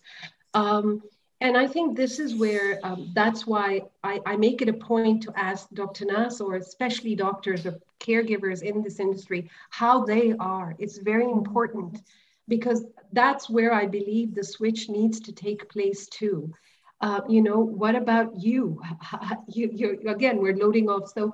um, 0.53 1.01
and 1.41 1.57
i 1.57 1.67
think 1.67 1.95
this 1.95 2.19
is 2.19 2.35
where 2.35 2.79
um, 2.83 3.11
that's 3.13 3.45
why 3.45 3.81
I, 4.03 4.19
I 4.25 4.35
make 4.37 4.61
it 4.61 4.69
a 4.69 4.73
point 4.73 5.23
to 5.23 5.33
ask 5.35 5.67
dr 5.73 6.05
naz 6.05 6.41
or 6.41 6.55
especially 6.55 7.15
doctors 7.15 7.65
or 7.65 7.79
caregivers 7.99 8.61
in 8.61 8.83
this 8.83 8.99
industry 8.99 9.49
how 9.69 10.05
they 10.05 10.33
are 10.39 10.75
it's 10.79 10.97
very 10.97 11.29
important 11.29 12.01
because 12.47 12.85
that's 13.13 13.49
where 13.49 13.73
i 13.73 13.85
believe 13.85 14.33
the 14.33 14.43
switch 14.43 14.89
needs 14.89 15.19
to 15.21 15.31
take 15.31 15.69
place 15.69 16.07
too 16.07 16.53
uh, 16.99 17.21
you 17.29 17.41
know, 17.41 17.59
what 17.59 17.95
about 17.95 18.39
you? 18.39 18.81
you 19.47 19.99
again, 20.07 20.39
we're 20.39 20.55
loading 20.55 20.89
off. 20.89 21.11
So, 21.13 21.33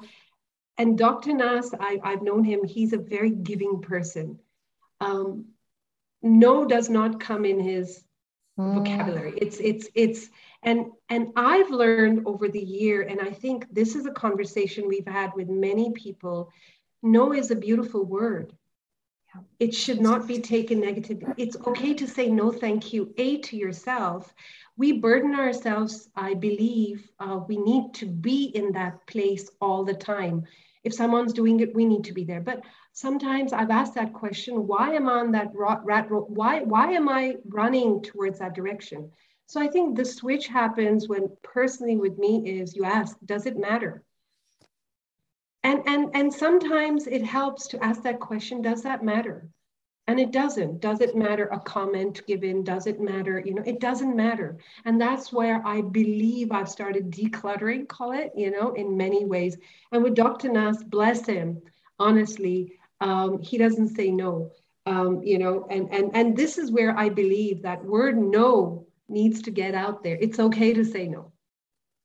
and 0.77 0.97
Dr. 0.97 1.33
Naz, 1.33 1.73
I, 1.79 1.99
I've 2.03 2.21
known 2.21 2.43
him, 2.43 2.63
he's 2.65 2.93
a 2.93 2.97
very 2.97 3.29
giving 3.29 3.81
person. 3.81 4.39
Um, 4.99 5.45
no 6.21 6.65
does 6.65 6.89
not 6.89 7.19
come 7.19 7.45
in 7.45 7.59
his 7.59 8.03
mm. 8.57 8.75
vocabulary. 8.75 9.33
It's, 9.37 9.57
it's, 9.59 9.87
it's, 9.95 10.29
and, 10.63 10.87
and 11.09 11.29
I've 11.35 11.69
learned 11.69 12.25
over 12.25 12.47
the 12.47 12.59
year, 12.59 13.03
and 13.03 13.19
I 13.21 13.31
think 13.31 13.67
this 13.73 13.95
is 13.95 14.05
a 14.05 14.11
conversation 14.11 14.87
we've 14.87 15.07
had 15.07 15.31
with 15.35 15.49
many 15.49 15.91
people. 15.91 16.51
No 17.01 17.33
is 17.33 17.51
a 17.51 17.55
beautiful 17.55 18.03
word. 18.03 18.53
It 19.59 19.73
should 19.73 19.99
not 19.99 20.27
be 20.27 20.39
taken 20.39 20.79
negatively. 20.79 21.33
It's 21.37 21.57
okay 21.67 21.95
to 21.95 22.07
say 22.07 22.29
no, 22.29 22.51
thank 22.51 22.93
you, 22.93 23.13
A, 23.17 23.39
to 23.39 23.57
yourself, 23.57 24.33
we 24.75 24.93
burden 24.93 25.35
ourselves, 25.35 26.09
I 26.15 26.33
believe, 26.33 27.09
uh, 27.19 27.41
we 27.47 27.57
need 27.57 27.93
to 27.95 28.05
be 28.07 28.45
in 28.45 28.71
that 28.71 29.05
place 29.05 29.49
all 29.61 29.83
the 29.83 29.93
time. 29.93 30.45
If 30.83 30.93
someone's 30.93 31.33
doing 31.33 31.59
it, 31.59 31.75
we 31.75 31.85
need 31.85 32.03
to 32.05 32.13
be 32.13 32.23
there. 32.23 32.41
But 32.41 32.63
sometimes 32.93 33.51
I've 33.51 33.71
asked 33.71 33.95
that 33.95 34.13
question, 34.13 34.67
why 34.67 34.93
am 34.93 35.09
I 35.09 35.13
on 35.13 35.31
that 35.33 35.51
rat 35.53 36.09
road? 36.09 36.25
Why, 36.29 36.61
why 36.61 36.91
am 36.93 37.09
I 37.09 37.35
running 37.49 38.01
towards 38.01 38.39
that 38.39 38.55
direction? 38.55 39.11
So 39.47 39.59
I 39.59 39.67
think 39.67 39.97
the 39.97 40.05
switch 40.05 40.47
happens 40.47 41.09
when 41.09 41.27
personally 41.43 41.97
with 41.97 42.17
me 42.17 42.59
is 42.59 42.75
you 42.75 42.85
ask, 42.85 43.17
does 43.25 43.45
it 43.45 43.57
matter? 43.57 44.03
And, 45.63 45.81
and, 45.85 46.09
and 46.13 46.33
sometimes 46.33 47.07
it 47.07 47.23
helps 47.23 47.67
to 47.69 47.83
ask 47.83 48.03
that 48.03 48.19
question, 48.19 48.61
does 48.61 48.83
that 48.83 49.03
matter? 49.03 49.49
and 50.07 50.19
it 50.19 50.31
doesn't 50.31 50.81
does 50.81 50.99
it 50.99 51.15
matter 51.15 51.45
a 51.47 51.59
comment 51.59 52.25
given 52.27 52.63
does 52.63 52.87
it 52.87 52.99
matter 52.99 53.41
you 53.45 53.53
know 53.53 53.63
it 53.65 53.79
doesn't 53.79 54.15
matter 54.15 54.57
and 54.85 54.99
that's 54.99 55.31
where 55.31 55.65
i 55.65 55.81
believe 55.81 56.51
i've 56.51 56.69
started 56.69 57.09
decluttering 57.09 57.87
call 57.87 58.11
it 58.11 58.31
you 58.35 58.51
know 58.51 58.73
in 58.73 58.97
many 58.97 59.23
ways 59.23 59.57
and 59.91 60.03
with 60.03 60.13
dr 60.13 60.47
naz 60.49 60.83
bless 60.83 61.25
him 61.25 61.61
honestly 61.99 62.73
um, 63.03 63.41
he 63.41 63.57
doesn't 63.57 63.95
say 63.95 64.09
no. 64.11 64.51
Um, 64.85 65.23
you 65.23 65.39
know 65.39 65.65
and 65.69 65.87
and 65.93 66.11
and 66.13 66.35
this 66.35 66.57
is 66.57 66.69
where 66.69 66.93
i 66.97 67.07
believe 67.07 67.61
that 67.61 67.85
word 67.85 68.17
no 68.17 68.85
needs 69.07 69.41
to 69.43 69.51
get 69.51 69.75
out 69.75 70.03
there. 70.03 70.17
It's 70.19 70.39
okay 70.39 70.73
to 70.73 70.83
say 70.83 71.07
no. 71.07 71.31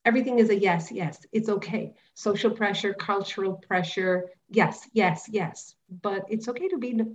Everything 0.04 0.38
is 0.38 0.50
a 0.50 0.56
yes 0.56 0.90
yes. 0.92 1.18
It's 1.32 1.48
okay. 1.48 1.94
Social 2.14 2.50
pressure 2.50 2.94
cultural 2.94 3.54
pressure 3.54 4.30
yes 4.48 4.88
yes 4.92 5.26
yes. 5.28 5.74
But 6.02 6.24
it's 6.28 6.48
okay 6.48 6.68
to 6.68 6.78
be 6.78 6.92
no, 6.92 7.14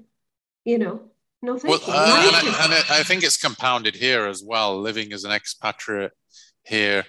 you 0.65 0.79
know, 0.79 1.11
no 1.41 1.57
thank 1.57 1.87
well, 1.87 1.87
you. 1.87 1.93
Uh, 1.93 2.31
and, 2.35 2.49
I, 2.49 2.63
and 2.65 2.73
I, 2.91 3.03
think 3.03 3.23
it's 3.23 3.37
compounded 3.37 3.95
here 3.95 4.25
as 4.27 4.43
well, 4.43 4.79
living 4.79 5.13
as 5.13 5.23
an 5.23 5.31
expatriate 5.31 6.11
here. 6.63 7.05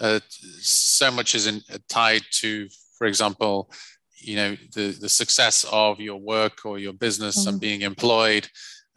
Uh, 0.00 0.20
so 0.60 1.10
much 1.10 1.34
is 1.34 1.46
in, 1.46 1.62
uh, 1.72 1.78
tied 1.88 2.22
to, 2.30 2.68
for 2.96 3.06
example, 3.06 3.70
you 4.18 4.36
know, 4.36 4.56
the, 4.74 4.96
the 5.00 5.08
success 5.08 5.64
of 5.70 6.00
your 6.00 6.18
work 6.18 6.64
or 6.64 6.78
your 6.78 6.92
business 6.92 7.40
mm-hmm. 7.40 7.48
and 7.50 7.60
being 7.60 7.82
employed 7.82 8.48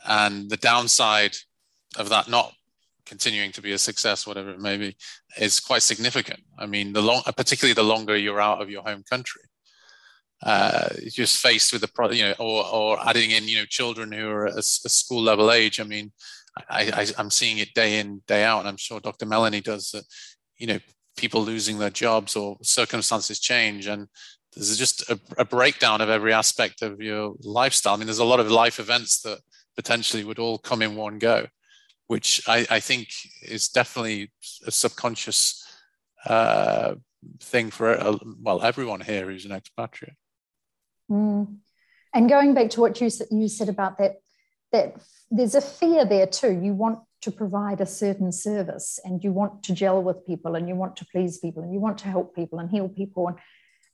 and 0.08 0.50
the 0.50 0.58
downside 0.58 1.36
of 1.98 2.10
that 2.10 2.30
not 2.30 2.54
continuing 3.06 3.52
to 3.52 3.62
be 3.62 3.74
a 3.74 3.78
success, 3.78 4.26
whatever 4.26 4.52
it 4.52 4.60
may 4.60 4.78
be, 4.78 4.96
is 5.38 5.60
quite 5.60 5.84
significant. 5.84 6.40
I 6.58 6.66
mean, 6.66 6.94
the 6.94 7.02
long, 7.02 7.22
particularly 7.36 7.74
the 7.74 7.84
longer 7.84 8.16
you're 8.16 8.40
out 8.40 8.62
of 8.62 8.70
your 8.70 8.84
home 8.84 9.04
country 9.10 9.42
uh, 10.44 10.90
just 11.10 11.40
faced 11.40 11.72
with 11.72 11.82
the 11.82 11.88
pro, 11.88 12.10
you 12.12 12.24
know, 12.24 12.36
or, 12.40 12.66
or 12.66 13.08
adding 13.08 13.32
in, 13.32 13.48
you 13.48 13.58
know, 13.58 13.66
children 13.66 14.12
who 14.12 14.28
are 14.28 14.48
a, 14.48 14.58
a 14.58 14.62
school 14.62 15.22
level 15.22 15.52
age. 15.52 15.80
I 15.80 15.84
mean, 15.84 16.12
I, 16.70 17.12
I, 17.18 17.22
am 17.22 17.30
seeing 17.30 17.60
it 17.60 17.74
day 17.74 18.00
in, 18.00 18.22
day 18.28 18.44
out, 18.44 18.60
and 18.60 18.68
I'm 18.68 18.78
sure 18.78 19.00
Dr. 19.00 19.26
Melanie 19.26 19.62
does 19.62 19.92
that. 19.92 20.04
You 20.58 20.68
know, 20.68 20.80
people 21.18 21.44
losing 21.44 21.80
their 21.80 21.90
jobs 21.90 22.36
or 22.36 22.58
circumstances 22.64 23.40
change, 23.40 23.88
and 23.88 24.08
there's 24.56 24.78
just 24.78 25.10
a, 25.10 25.20
a 25.38 25.46
breakdown 25.46 26.02
of 26.02 26.10
every 26.10 26.34
aspect 26.34 26.82
of 26.82 27.02
your 27.02 27.36
lifestyle. 27.42 27.94
I 27.94 27.98
mean, 27.98 28.08
there's 28.08 28.20
a 28.20 28.26
lot 28.26 28.40
of 28.40 28.52
life 28.52 28.80
events 28.80 29.22
that 29.22 29.40
potentially 29.76 30.24
would 30.24 30.40
all 30.40 30.58
come 30.58 30.82
in 30.82 30.96
one 30.96 31.20
go, 31.20 31.48
which 32.08 32.42
I, 32.48 32.68
I 32.70 32.80
think 32.80 33.08
is 33.42 33.70
definitely 33.70 34.32
a 34.66 34.72
subconscious 34.72 35.66
uh, 36.26 36.96
thing 37.40 37.72
for 37.72 37.92
uh, 37.92 38.18
well 38.42 38.62
everyone 38.62 39.02
here 39.02 39.30
who's 39.30 39.46
an 39.46 39.52
expatriate. 39.52 40.16
Mm. 41.10 41.58
And 42.14 42.30
going 42.30 42.54
back 42.54 42.72
to 42.72 42.82
what 42.82 43.00
you, 43.00 43.10
you 43.32 43.48
said 43.48 43.70
about 43.70 43.98
that, 44.00 44.16
that 44.74 44.96
there's 45.30 45.56
a 45.56 45.62
fear 45.62 46.04
there 46.04 46.28
too. 46.28 46.52
You 46.52 46.74
want 46.74 47.00
to 47.22 47.32
provide 47.32 47.80
a 47.80 47.86
certain 47.86 48.32
service 48.34 49.00
and 49.06 49.24
you 49.24 49.32
want 49.32 49.64
to 49.64 49.74
gel 49.74 50.04
with 50.04 50.26
people 50.26 50.56
and 50.56 50.68
you 50.68 50.76
want 50.76 50.98
to 50.98 51.06
please 51.06 51.38
people 51.38 51.64
and 51.64 51.74
you 51.74 51.80
want 51.80 52.00
to 52.00 52.08
help 52.08 52.36
people 52.36 52.60
and 52.60 52.70
heal 52.70 52.90
people. 52.90 53.30
And, 53.30 53.38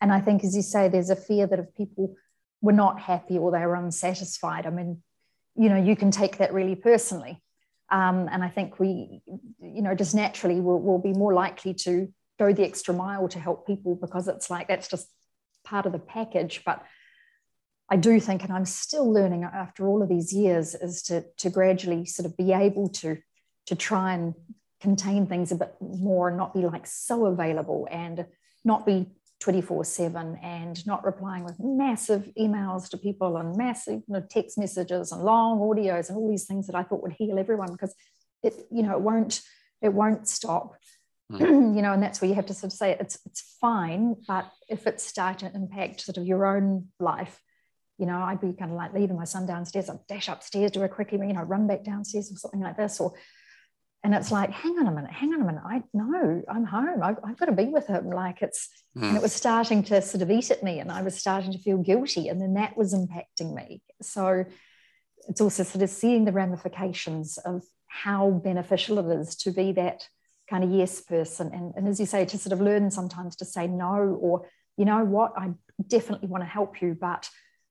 and 0.02 0.12
I 0.12 0.22
think, 0.22 0.44
as 0.44 0.56
you 0.56 0.62
say, 0.62 0.88
there's 0.88 1.10
a 1.10 1.16
fear 1.16 1.48
that 1.48 1.60
if 1.60 1.76
people 1.76 2.16
were 2.62 2.74
not 2.74 3.00
happy 3.00 3.38
or 3.38 3.52
they 3.52 3.66
were 3.66 3.76
unsatisfied, 3.76 4.66
I 4.66 4.70
mean, 4.70 5.02
you 5.56 5.70
know, 5.70 5.78
you 5.78 5.96
can 5.96 6.12
take 6.12 6.38
that 6.38 6.54
really 6.54 6.76
personally. 6.76 7.42
Um, 7.90 8.28
and 8.32 8.44
I 8.44 8.50
think 8.50 8.80
we, 8.80 9.22
you 9.60 9.82
know, 9.82 9.96
just 9.96 10.14
naturally 10.14 10.60
will, 10.60 10.80
will 10.80 11.00
be 11.00 11.14
more 11.14 11.34
likely 11.34 11.74
to 11.76 12.14
go 12.38 12.54
the 12.54 12.66
extra 12.66 12.94
mile 12.94 13.28
to 13.30 13.40
help 13.40 13.66
people 13.66 13.96
because 13.96 14.28
it's 14.28 14.50
like 14.50 14.68
that's 14.68 14.88
just 14.88 15.08
part 15.64 15.86
of 15.86 15.94
the 15.94 16.00
package. 16.00 16.62
But 16.66 16.84
I 17.90 17.96
do 17.96 18.20
think, 18.20 18.44
and 18.44 18.52
I'm 18.52 18.66
still 18.66 19.12
learning 19.12 19.46
after 19.46 19.88
all 19.88 20.04
of 20.04 20.10
these 20.10 20.34
years, 20.34 20.76
is 20.76 21.02
to, 21.04 21.24
to 21.38 21.50
gradually 21.50 22.06
sort 22.06 22.26
of 22.26 22.36
be 22.38 22.52
able 22.52 22.90
to, 22.90 23.18
to 23.68 23.76
try 23.76 24.14
and 24.14 24.34
contain 24.82 25.26
things 25.26 25.52
a 25.52 25.56
bit 25.56 25.74
more 25.82 26.28
and 26.28 26.38
not 26.38 26.54
be 26.54 26.62
like 26.62 26.86
so 26.86 27.26
available 27.26 27.88
and 27.90 28.26
not 28.64 28.86
be 28.86 29.08
24 29.40 29.86
7 29.86 30.40
and 30.42 30.86
not 30.88 31.06
replying 31.06 31.44
with 31.44 31.56
massive 31.60 32.32
emails 32.40 32.90
to 32.90 32.98
people 32.98 33.38
and 33.38 33.56
massive 33.56 34.02
you 34.08 34.14
know, 34.14 34.24
text 34.30 34.58
messages 34.58 35.12
and 35.12 35.24
long 35.24 35.60
audios 35.60 36.10
and 36.10 36.18
all 36.18 36.30
these 36.30 36.46
things 36.46 36.68
that 36.68 36.76
I 36.76 36.84
thought 36.84 37.04
would 37.04 37.14
heal 37.14 37.38
everyone 37.38 37.72
because 37.72 37.94
it, 38.44 38.68
you 38.72 38.84
know, 38.84 38.94
it 38.94 39.02
won't, 39.02 39.42
it 39.82 39.94
won't 39.94 40.28
stop. 40.28 40.76
Mm. 41.32 41.40
you 41.76 41.82
know, 41.82 41.94
and 41.94 42.02
that's 42.02 42.22
where 42.22 42.30
you 42.30 42.36
have 42.36 42.46
to 42.48 42.54
sort 42.54 42.72
of 42.72 42.78
say 42.78 42.98
it's 43.00 43.20
it's 43.26 43.58
fine, 43.60 44.16
but 44.28 44.50
if 44.70 44.88
it's 44.88 45.04
starting 45.04 45.50
to 45.50 45.56
impact 45.56 46.02
sort 46.02 46.18
of 46.18 46.26
your 46.26 46.46
own 46.46 46.88
life, 47.00 47.42
you 47.98 48.06
know, 48.06 48.18
I'd 48.18 48.42
be 48.42 48.54
kind 48.54 48.72
of 48.72 48.78
like 48.78 48.94
leaving 48.94 49.18
my 49.18 49.26
son 49.26 49.46
downstairs, 49.46 49.90
I'd 49.90 50.06
dash 50.08 50.30
upstairs, 50.30 50.72
do 50.72 50.84
a 50.84 50.90
quickie, 50.90 51.18
you 51.18 51.34
know, 51.34 51.44
run 51.44 51.68
back 51.68 51.84
downstairs 51.84 52.32
or 52.32 52.38
something 52.38 52.62
like 52.62 52.78
this, 52.78 53.00
or 53.00 53.14
and 54.04 54.14
it's 54.14 54.32
like 54.32 54.52
hang 54.52 54.78
on 54.80 54.88
a 54.88 54.92
minute 54.92 55.12
hang 55.12 55.34
on 55.34 55.42
a 55.42 55.46
minute. 55.46 55.64
I 55.66 55.84
know 55.94 56.44
i'm 56.50 56.66
home. 56.66 57.02
I've, 57.04 57.18
I've 57.24 57.38
got 57.38 57.46
to 57.46 57.52
be 57.52 57.66
with 57.66 57.88
him. 57.88 58.10
Like 58.10 58.42
it's 58.42 58.70
mm. 58.96 59.04
and 59.04 59.12
it 59.12 59.18
hmm. 59.18 59.24
was 59.24 59.34
starting 59.34 59.84
to 59.84 60.02
sort 60.02 60.22
of 60.22 60.32
eat 60.32 60.52
at 60.52 60.64
me 60.64 60.80
and 60.80 60.92
i 60.92 61.02
was 61.02 61.16
starting 61.16 61.52
to 61.52 61.60
feel 61.60 61.78
guilty 61.78 62.28
and 62.30 62.42
then 62.42 62.54
that 62.56 62.78
was 62.78 62.94
impacting 62.94 63.54
me. 63.54 63.82
So 64.02 64.46
it's 65.28 65.42
also 65.42 65.64
sort 65.64 65.84
of 65.84 65.90
seeing 65.90 66.26
the 66.26 66.32
ramifications 66.32 67.38
of 67.40 67.64
how 67.88 68.30
beneficial 68.30 69.00
it 69.00 69.20
is 69.20 69.36
to 69.36 69.52
be 69.52 69.72
that 69.74 70.08
kind 70.50 70.64
of 70.64 70.72
yes 70.72 71.02
person. 71.02 71.52
And, 71.54 71.74
and 71.76 71.88
as 71.88 72.00
you 72.00 72.06
say 72.06 72.24
to 72.26 72.38
sort 72.38 72.54
of 72.54 72.62
learn 72.62 72.90
sometimes 72.92 73.36
to 73.38 73.46
say 73.46 73.68
no 73.68 74.18
or 74.22 74.48
you 74.78 74.86
know 74.86 75.04
what? 75.04 75.34
I 75.36 75.54
definitely 75.88 76.28
want 76.28 76.44
to 76.44 76.48
help 76.48 76.82
you 76.82 76.96
but 77.00 77.30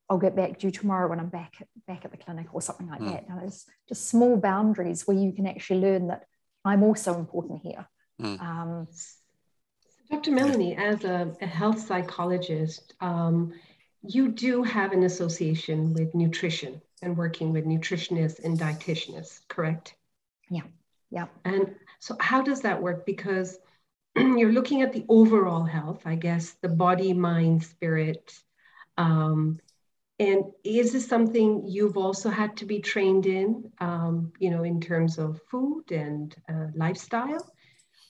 I'll 0.08 0.18
get 0.18 0.36
back 0.36 0.58
to 0.58 0.66
you 0.66 0.70
tomorrow 0.70 1.08
when 1.08 1.18
I'm 1.18 1.28
back 1.28 1.54
at, 1.60 1.68
back 1.86 2.04
at 2.04 2.12
the 2.12 2.16
clinic 2.16 2.46
or 2.52 2.62
something 2.62 2.88
like 2.88 3.00
mm. 3.00 3.10
that. 3.10 3.28
Now, 3.28 3.38
there's 3.40 3.66
just 3.88 4.08
small 4.08 4.36
boundaries 4.36 5.06
where 5.06 5.16
you 5.16 5.32
can 5.32 5.46
actually 5.46 5.80
learn 5.80 6.08
that 6.08 6.24
I'm 6.64 6.82
also 6.82 7.18
important 7.18 7.62
here. 7.62 7.88
Mm. 8.20 8.40
Um, 8.40 8.88
Dr. 10.10 10.30
Melanie, 10.30 10.76
as 10.76 11.04
a, 11.04 11.34
a 11.40 11.46
health 11.46 11.80
psychologist, 11.80 12.94
um, 13.00 13.52
you 14.02 14.28
do 14.28 14.62
have 14.62 14.92
an 14.92 15.02
association 15.02 15.92
with 15.92 16.14
nutrition 16.14 16.80
and 17.02 17.16
working 17.16 17.52
with 17.52 17.64
nutritionists 17.64 18.44
and 18.44 18.58
dietitianists, 18.58 19.40
correct? 19.48 19.96
Yeah, 20.48 20.62
yeah. 21.10 21.26
And 21.44 21.74
so, 21.98 22.16
how 22.20 22.42
does 22.42 22.60
that 22.60 22.80
work? 22.80 23.04
Because 23.04 23.58
you're 24.16 24.52
looking 24.52 24.82
at 24.82 24.92
the 24.92 25.04
overall 25.08 25.64
health, 25.64 26.02
I 26.04 26.14
guess, 26.14 26.52
the 26.62 26.68
body, 26.68 27.12
mind, 27.12 27.64
spirit, 27.64 28.32
um, 28.96 29.58
and 30.18 30.44
is 30.64 30.92
this 30.92 31.06
something 31.06 31.64
you've 31.66 31.98
also 31.98 32.30
had 32.30 32.56
to 32.58 32.64
be 32.64 32.80
trained 32.80 33.26
in, 33.26 33.70
um, 33.80 34.32
you 34.38 34.50
know, 34.50 34.62
in 34.62 34.80
terms 34.80 35.18
of 35.18 35.40
food 35.50 35.90
and 35.90 36.34
uh, 36.48 36.68
lifestyle? 36.74 37.46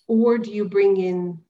Or 0.07 0.39
do 0.39 0.53
you 0.53 0.69
bring 0.69 0.97
in 0.99 1.41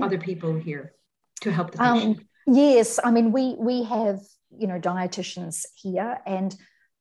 other 0.00 0.18
people 0.18 0.54
here 0.54 0.94
to 1.40 1.50
help 1.50 1.72
the 1.72 1.78
patient? 1.78 2.18
Um, 2.18 2.54
yes, 2.54 3.00
I 3.02 3.10
mean, 3.10 3.32
we, 3.32 3.56
we 3.58 3.82
have, 3.82 4.20
you 4.56 4.68
know, 4.68 4.78
dietitians 4.78 5.66
here 5.74 6.18
and 6.24 6.54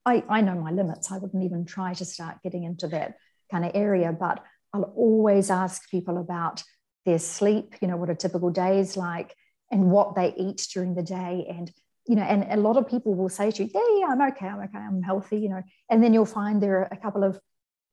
I, 0.06 0.24
I 0.28 0.42
know 0.42 0.56
my 0.56 0.72
limits. 0.72 1.12
I 1.12 1.18
wouldn't 1.18 1.44
even 1.44 1.66
try 1.66 1.94
to 1.94 2.06
start 2.06 2.42
getting 2.44 2.64
into 2.64 2.88
that 2.90 3.16
kind 3.52 3.66
of 3.66 3.72
area, 3.76 4.12
but 4.12 4.44
I'll 4.74 4.94
always 4.96 5.52
ask 5.52 5.90
people 5.90 6.18
about 6.18 6.64
their 7.06 7.20
sleep, 7.20 7.76
you 7.82 7.88
know, 7.88 7.98
what 7.98 8.10
a 8.10 8.16
typical 8.16 8.50
day 8.50 8.80
is 8.80 8.98
like 8.98 9.36
and 9.72 9.92
what 9.92 10.16
they 10.16 10.34
eat 10.36 10.68
during 10.74 10.96
the 10.96 11.04
day 11.04 11.46
and 11.48 11.72
you 12.08 12.16
know, 12.16 12.24
and 12.24 12.46
a 12.52 12.62
lot 12.62 12.78
of 12.78 12.88
people 12.88 13.16
will 13.16 13.30
say 13.30 13.52
to 13.52 13.64
you, 13.64 13.70
yeah, 13.74 14.00
yeah, 14.00 14.08
I'm 14.10 14.22
okay, 14.34 14.48
I'm 14.48 14.60
okay, 14.60 14.78
I'm 14.78 15.02
healthy, 15.02 15.38
you 15.38 15.50
know, 15.50 15.62
and 15.90 16.04
then 16.04 16.14
you'll 16.14 16.26
find 16.26 16.62
there 16.62 16.80
are 16.80 16.90
a 16.92 16.98
couple 16.98 17.24
of 17.24 17.40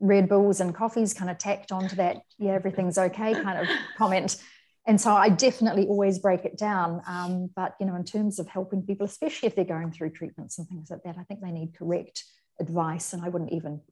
Red 0.00 0.28
Bulls 0.28 0.61
and 0.61 0.74
coffees 0.74 1.14
kind 1.14 1.30
of 1.30 1.38
tacked 1.38 1.72
onto 1.72 1.96
that, 1.96 2.18
yeah, 2.38 2.52
everything's 2.52 2.98
okay 2.98 3.34
kind 3.34 3.58
of 3.58 3.68
comment. 3.98 4.36
And 4.86 5.00
so 5.00 5.12
I 5.12 5.28
definitely 5.28 5.86
always 5.86 6.18
break 6.18 6.44
it 6.44 6.56
down. 6.56 7.02
Um, 7.06 7.50
but, 7.54 7.74
you 7.78 7.86
know, 7.86 7.94
in 7.94 8.04
terms 8.04 8.38
of 8.38 8.48
helping 8.48 8.82
people, 8.82 9.04
especially 9.04 9.46
if 9.46 9.54
they're 9.54 9.64
going 9.64 9.92
through 9.92 10.11
treatments 10.11 10.58
and 10.58 10.66
things 10.66 10.90
like 10.90 11.02
that, 11.04 11.16
I 11.18 11.22
think 11.24 11.40
they 11.40 11.52
need 11.52 11.76
correct 11.78 12.24
advice. 12.58 13.12
And 13.12 13.22
I 13.22 13.28
wouldn't 13.28 13.52
even 13.52 13.82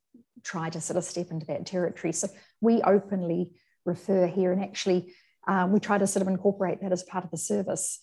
try 0.42 0.70
to 0.70 0.80
sort 0.80 0.96
of 0.96 1.04
step 1.04 1.30
into 1.30 1.46
that 1.46 1.66
territory. 1.66 2.12
So 2.12 2.28
we 2.60 2.80
openly 2.82 3.50
refer 3.84 4.26
here 4.26 4.50
and 4.50 4.62
actually 4.62 5.12
um, 5.46 5.72
we 5.72 5.80
try 5.80 5.98
to 5.98 6.06
sort 6.06 6.22
of 6.22 6.28
incorporate 6.28 6.80
that 6.82 6.92
as 6.92 7.02
part 7.02 7.24
of 7.24 7.30
the 7.30 7.38
service 7.38 7.98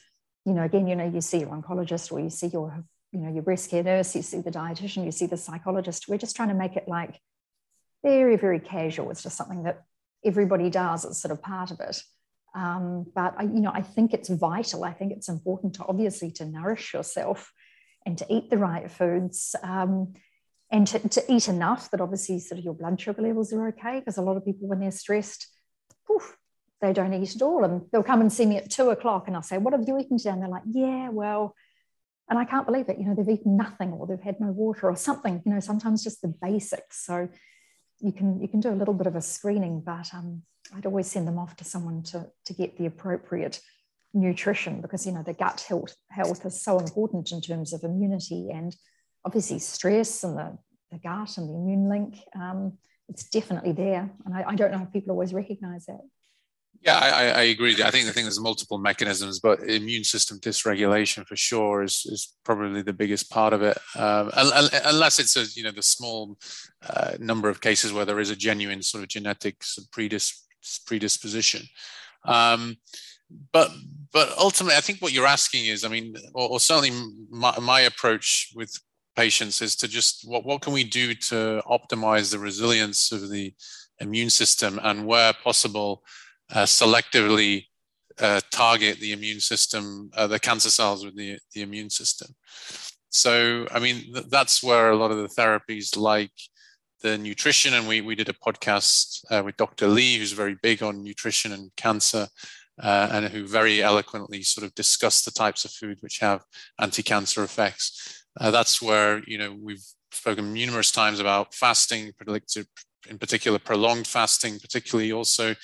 you 0.46 0.54
know, 0.54 0.64
again, 0.64 0.88
you 0.88 0.96
know, 0.96 1.10
you 1.10 1.22
see 1.22 1.40
your 1.40 1.50
oncologist 1.50 2.12
or 2.12 2.20
you 2.20 2.30
see 2.30 2.48
your, 2.48 2.84
you 3.12 3.20
know, 3.20 3.32
your 3.32 3.44
breast 3.44 3.70
care 3.70 3.84
nurse, 3.84 4.16
you 4.16 4.22
see 4.22 4.42
the 4.42 4.52
dietitian, 4.52 5.06
you 5.06 5.12
see 5.12 5.26
the 5.26 5.38
psychologist. 5.38 6.08
We're 6.08 6.18
just 6.18 6.36
trying 6.36 6.50
to 6.50 6.56
make 6.56 6.76
it 6.76 6.88
like 6.88 7.20
very, 8.04 8.38
very 8.38 8.60
casual. 8.60 9.10
It's 9.10 9.24
just 9.24 9.38
something 9.38 9.64
that 9.64 9.84
everybody 10.24 10.70
does. 10.70 11.04
It's 11.04 11.18
sort 11.18 11.32
of 11.32 11.42
part 11.42 11.72
of 11.72 11.80
it. 11.80 12.02
Um, 12.54 13.08
but 13.14 13.34
I, 13.38 13.44
you 13.44 13.60
know, 13.60 13.72
I 13.74 13.82
think 13.82 14.14
it's 14.14 14.30
vital. 14.30 14.84
I 14.84 14.94
think 14.94 15.12
it's 15.12 15.28
important 15.28 15.76
to 15.76 15.86
obviously 15.88 16.32
to 16.32 16.46
nourish 16.46 16.94
yourself 16.94 17.52
and 18.06 18.18
to 18.20 18.26
eat 18.30 18.50
the 18.50 18.58
right 18.58 18.90
foods 18.90 19.56
um, 19.64 20.14
and 20.72 20.88
to, 20.88 21.00
to, 21.10 21.24
eat 21.28 21.50
enough 21.50 21.92
that 21.92 22.02
obviously 22.02 22.40
sort 22.40 22.60
of 22.60 22.66
your 22.66 22.74
blood 22.74 23.02
sugar 23.02 23.22
levels 23.22 23.52
are 23.52 23.68
okay. 23.70 24.00
Because 24.00 24.18
a 24.18 24.22
lot 24.22 24.38
of 24.38 24.46
people, 24.46 24.68
when 24.68 24.80
they're 24.80 24.92
stressed, 24.92 25.48
poof, 26.08 26.38
they 26.86 26.94
don't 26.94 27.14
eat 27.14 27.36
at 27.36 27.42
all. 27.42 27.64
And 27.64 27.82
they'll 27.92 28.04
come 28.04 28.22
and 28.22 28.32
see 28.32 28.46
me 28.46 28.58
at 28.58 28.70
two 28.70 28.90
o'clock 28.90 29.28
and 29.28 29.36
I'll 29.36 29.44
say, 29.44 29.58
What 29.58 29.74
have 29.74 29.88
you 29.88 29.98
eaten 29.98 30.18
today? 30.18 30.32
And 30.32 30.42
they're 30.42 30.50
like, 30.50 30.64
Yeah, 30.70 31.10
well, 31.10 31.56
and 32.30 32.40
I 32.40 32.46
can't 32.46 32.66
believe 32.66 32.90
it. 32.90 32.98
You 32.98 33.06
know, 33.06 33.16
they've 33.16 33.38
eaten 33.38 33.58
nothing 33.58 33.92
or 33.92 34.08
they've 34.08 34.20
had 34.20 34.40
no 34.40 34.52
water 34.52 34.90
or 34.90 34.96
something, 34.96 35.42
you 35.46 35.54
know, 35.54 35.60
sometimes 35.60 36.04
just 36.04 36.22
the 36.22 36.34
basics. 36.42 37.06
So 37.06 37.30
you 38.00 38.12
can 38.12 38.42
you 38.42 38.48
can 38.48 38.60
do 38.60 38.70
a 38.70 38.80
little 38.80 38.94
bit 38.94 39.08
of 39.08 39.16
a 39.16 39.22
screening, 39.22 39.82
but 39.82 40.14
um, 40.14 40.44
I'd 40.74 40.86
always 40.86 41.08
send 41.08 41.28
them 41.28 41.38
off 41.38 41.56
to 41.58 41.64
someone 41.64 42.04
to, 42.04 42.28
to 42.46 42.54
get 42.54 42.78
the 42.78 42.86
appropriate 42.86 43.62
nutrition 44.14 44.80
because 44.80 45.06
you 45.06 45.12
know 45.12 45.24
the 45.24 45.34
gut 45.34 45.66
health 45.68 45.94
health 46.10 46.46
is 46.46 46.64
so 46.64 46.80
important 46.80 47.32
in 47.34 47.42
terms 47.42 47.74
of 47.74 47.84
immunity 47.84 48.50
and 48.50 48.74
obviously 49.26 49.60
stress 49.60 50.24
and 50.24 50.38
the, 50.38 50.58
the 50.92 51.00
gut 51.00 51.38
and 51.38 51.50
the 51.50 51.54
immune 51.54 51.90
link. 51.90 52.18
Um, 52.34 52.78
it's 53.10 53.30
definitely 53.30 53.72
there. 53.72 54.10
And 54.26 54.34
I, 54.34 54.46
I 54.50 54.56
don't 54.56 54.72
know 54.72 54.84
if 54.84 54.94
people 54.94 55.12
always 55.12 55.34
recognize 55.34 55.86
that. 55.86 56.02
Yeah, 56.82 56.98
I, 56.98 57.30
I, 57.30 57.42
agree. 57.44 57.74
I 57.84 57.90
think 57.90 58.08
I 58.08 58.12
think 58.12 58.26
there's 58.26 58.40
multiple 58.40 58.78
mechanisms, 58.78 59.40
but 59.40 59.60
immune 59.62 60.04
system 60.04 60.40
dysregulation 60.40 61.26
for 61.26 61.36
sure 61.36 61.82
is 61.82 62.06
is 62.06 62.36
probably 62.44 62.84
the 62.84 62.94
biggest 62.94 63.32
part 63.32 63.54
of 63.54 63.64
it. 63.64 63.78
Um, 63.96 64.30
unless 64.36 65.18
it's 65.18 65.36
a 65.36 65.46
you 65.56 65.64
know 65.64 65.72
the 65.72 65.82
small 65.82 66.38
uh, 66.88 67.14
number 67.20 67.50
of 67.50 67.62
cases 67.62 67.92
where 67.92 68.06
there 68.06 68.20
is 68.20 68.30
a 68.30 68.36
genuine 68.36 68.84
sort 68.84 69.04
of 69.04 69.10
genetic 69.10 69.60
predis- 69.92 70.42
predisposition. 70.86 71.64
Um, 72.24 72.78
but 73.52 73.72
but 74.12 74.38
ultimately, 74.38 74.78
I 74.78 74.82
think 74.82 75.00
what 75.00 75.12
you're 75.12 75.28
asking 75.28 75.66
is, 75.66 75.84
I 75.84 75.90
mean, 75.90 76.16
or, 76.34 76.50
or 76.50 76.60
certainly 76.60 76.92
my, 77.30 77.58
my 77.60 77.82
approach 77.82 78.52
with 78.56 78.72
patients 79.16 79.62
is 79.62 79.76
to 79.78 79.88
just 79.88 80.28
what 80.28 80.46
what 80.46 80.62
can 80.62 80.74
we 80.74 80.84
do 80.84 81.14
to 81.16 81.62
optimize 81.68 82.32
the 82.32 82.40
resilience 82.40 83.12
of 83.12 83.30
the 83.30 83.54
immune 84.00 84.30
system 84.30 84.80
and 84.84 85.06
where 85.06 85.34
possible 85.44 86.04
selectively 86.52 87.66
uh, 88.20 88.40
target 88.52 89.00
the 89.00 89.12
immune 89.12 89.40
system, 89.40 90.10
uh, 90.16 90.28
the 90.28 90.40
cancer 90.40 90.70
cells 90.70 91.04
with 91.04 91.16
the, 91.16 91.38
the 91.54 91.62
immune 91.62 91.90
system. 91.90 92.34
So, 93.10 93.68
I 93.72 93.80
mean, 93.80 94.14
th- 94.14 94.28
that's 94.30 94.64
where 94.64 94.92
a 94.92 94.96
lot 94.96 95.12
of 95.12 95.18
the 95.18 95.28
therapies 95.28 95.98
like 95.98 96.32
the 97.02 97.18
nutrition, 97.18 97.74
and 97.74 97.88
we, 97.88 98.02
we 98.02 98.16
did 98.16 98.30
a 98.30 98.34
podcast 98.34 99.24
uh, 99.32 99.44
with 99.44 99.58
Dr. 99.58 99.88
Lee, 99.88 100.18
who's 100.18 100.32
very 100.32 100.56
big 100.62 100.82
on 100.82 101.04
nutrition 101.04 101.52
and 101.52 101.72
cancer, 101.76 102.28
uh, 102.82 103.10
and 103.12 103.26
who 103.28 103.48
very 103.48 103.82
eloquently 103.82 104.44
sort 104.44 104.66
of 104.66 104.76
discussed 104.76 105.26
the 105.26 105.32
types 105.32 105.66
of 105.66 105.72
food 105.72 105.98
which 106.02 106.20
have 106.20 106.44
anti-cancer 106.80 107.44
effects. 107.44 108.26
Uh, 108.40 108.52
that's 108.52 108.82
where, 108.82 109.22
you 109.28 109.38
know, 109.38 109.56
we've 109.62 109.84
spoken 110.12 110.54
numerous 110.54 110.92
times 110.92 111.20
about 111.20 111.54
fasting, 111.54 112.12
in 113.10 113.18
particular 113.18 113.60
prolonged 113.60 114.08
fasting, 114.08 114.60
particularly 114.60 115.12
also 115.12 115.56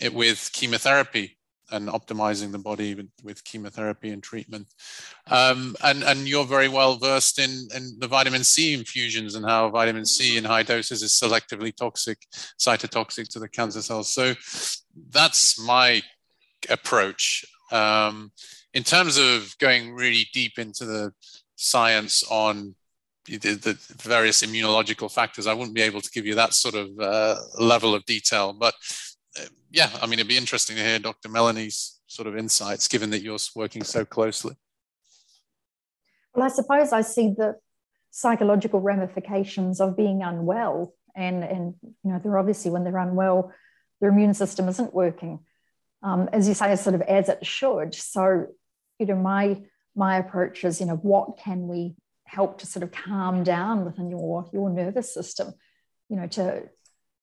it 0.00 0.14
with 0.14 0.50
chemotherapy 0.52 1.36
and 1.72 1.88
optimizing 1.88 2.52
the 2.52 2.58
body 2.58 2.94
with, 2.94 3.08
with 3.22 3.44
chemotherapy 3.44 4.10
and 4.10 4.22
treatment. 4.22 4.66
Um, 5.28 5.76
and, 5.84 6.02
and 6.02 6.28
you're 6.28 6.44
very 6.44 6.68
well 6.68 6.96
versed 6.96 7.38
in, 7.38 7.68
in 7.74 7.96
the 7.98 8.08
vitamin 8.08 8.44
C 8.44 8.74
infusions 8.74 9.34
and 9.34 9.44
how 9.46 9.68
vitamin 9.70 10.04
C 10.04 10.36
in 10.36 10.44
high 10.44 10.62
doses 10.62 11.02
is 11.02 11.12
selectively 11.12 11.74
toxic, 11.74 12.18
cytotoxic 12.58 13.28
to 13.28 13.38
the 13.38 13.48
cancer 13.48 13.82
cells. 13.82 14.12
So 14.12 14.34
that's 15.10 15.64
my 15.64 16.02
approach. 16.68 17.44
Um, 17.70 18.32
in 18.74 18.82
terms 18.82 19.18
of 19.18 19.56
going 19.58 19.94
really 19.94 20.26
deep 20.32 20.58
into 20.58 20.84
the 20.84 21.12
science 21.56 22.24
on 22.30 22.74
the, 23.26 23.78
various 24.02 24.42
immunological 24.42 25.10
factors, 25.10 25.46
I 25.46 25.54
wouldn't 25.54 25.74
be 25.74 25.82
able 25.82 26.00
to 26.00 26.10
give 26.10 26.26
you 26.26 26.34
that 26.34 26.54
sort 26.54 26.74
of 26.74 26.88
uh, 26.98 27.36
level 27.58 27.94
of 27.94 28.04
detail. 28.06 28.52
But 28.52 28.74
yeah, 29.70 29.90
I 30.02 30.06
mean, 30.06 30.18
it'd 30.18 30.28
be 30.28 30.36
interesting 30.36 30.76
to 30.76 30.82
hear 30.82 30.98
Dr. 30.98 31.28
Melanie's 31.28 32.00
sort 32.06 32.26
of 32.26 32.36
insights, 32.36 32.88
given 32.88 33.10
that 33.10 33.22
you're 33.22 33.38
working 33.54 33.84
so 33.84 34.04
closely. 34.04 34.56
Well, 36.34 36.44
I 36.44 36.48
suppose 36.48 36.92
I 36.92 37.02
see 37.02 37.34
the 37.36 37.56
psychological 38.10 38.80
ramifications 38.80 39.80
of 39.80 39.96
being 39.96 40.22
unwell, 40.22 40.94
and 41.14 41.44
and 41.44 41.74
you 41.82 42.12
know, 42.12 42.20
they're 42.22 42.38
obviously 42.38 42.70
when 42.70 42.84
they're 42.84 42.96
unwell, 42.98 43.52
their 44.00 44.10
immune 44.10 44.34
system 44.34 44.68
isn't 44.68 44.94
working, 44.94 45.40
um, 46.02 46.28
as 46.32 46.48
you 46.48 46.54
say, 46.54 46.74
sort 46.76 46.94
of 46.94 47.02
as 47.02 47.28
it 47.28 47.46
should. 47.46 47.94
So, 47.94 48.46
you 48.98 49.06
know, 49.06 49.16
my 49.16 49.62
my 49.94 50.18
approach 50.18 50.64
is, 50.64 50.80
you 50.80 50.86
know, 50.86 50.96
what 50.96 51.38
can 51.38 51.68
we 51.68 51.94
help 52.24 52.58
to 52.58 52.66
sort 52.66 52.82
of 52.82 52.92
calm 52.92 53.42
down 53.44 53.84
within 53.84 54.10
your 54.10 54.48
your 54.52 54.70
nervous 54.70 55.12
system, 55.12 55.52
you 56.08 56.16
know, 56.16 56.26
to 56.28 56.68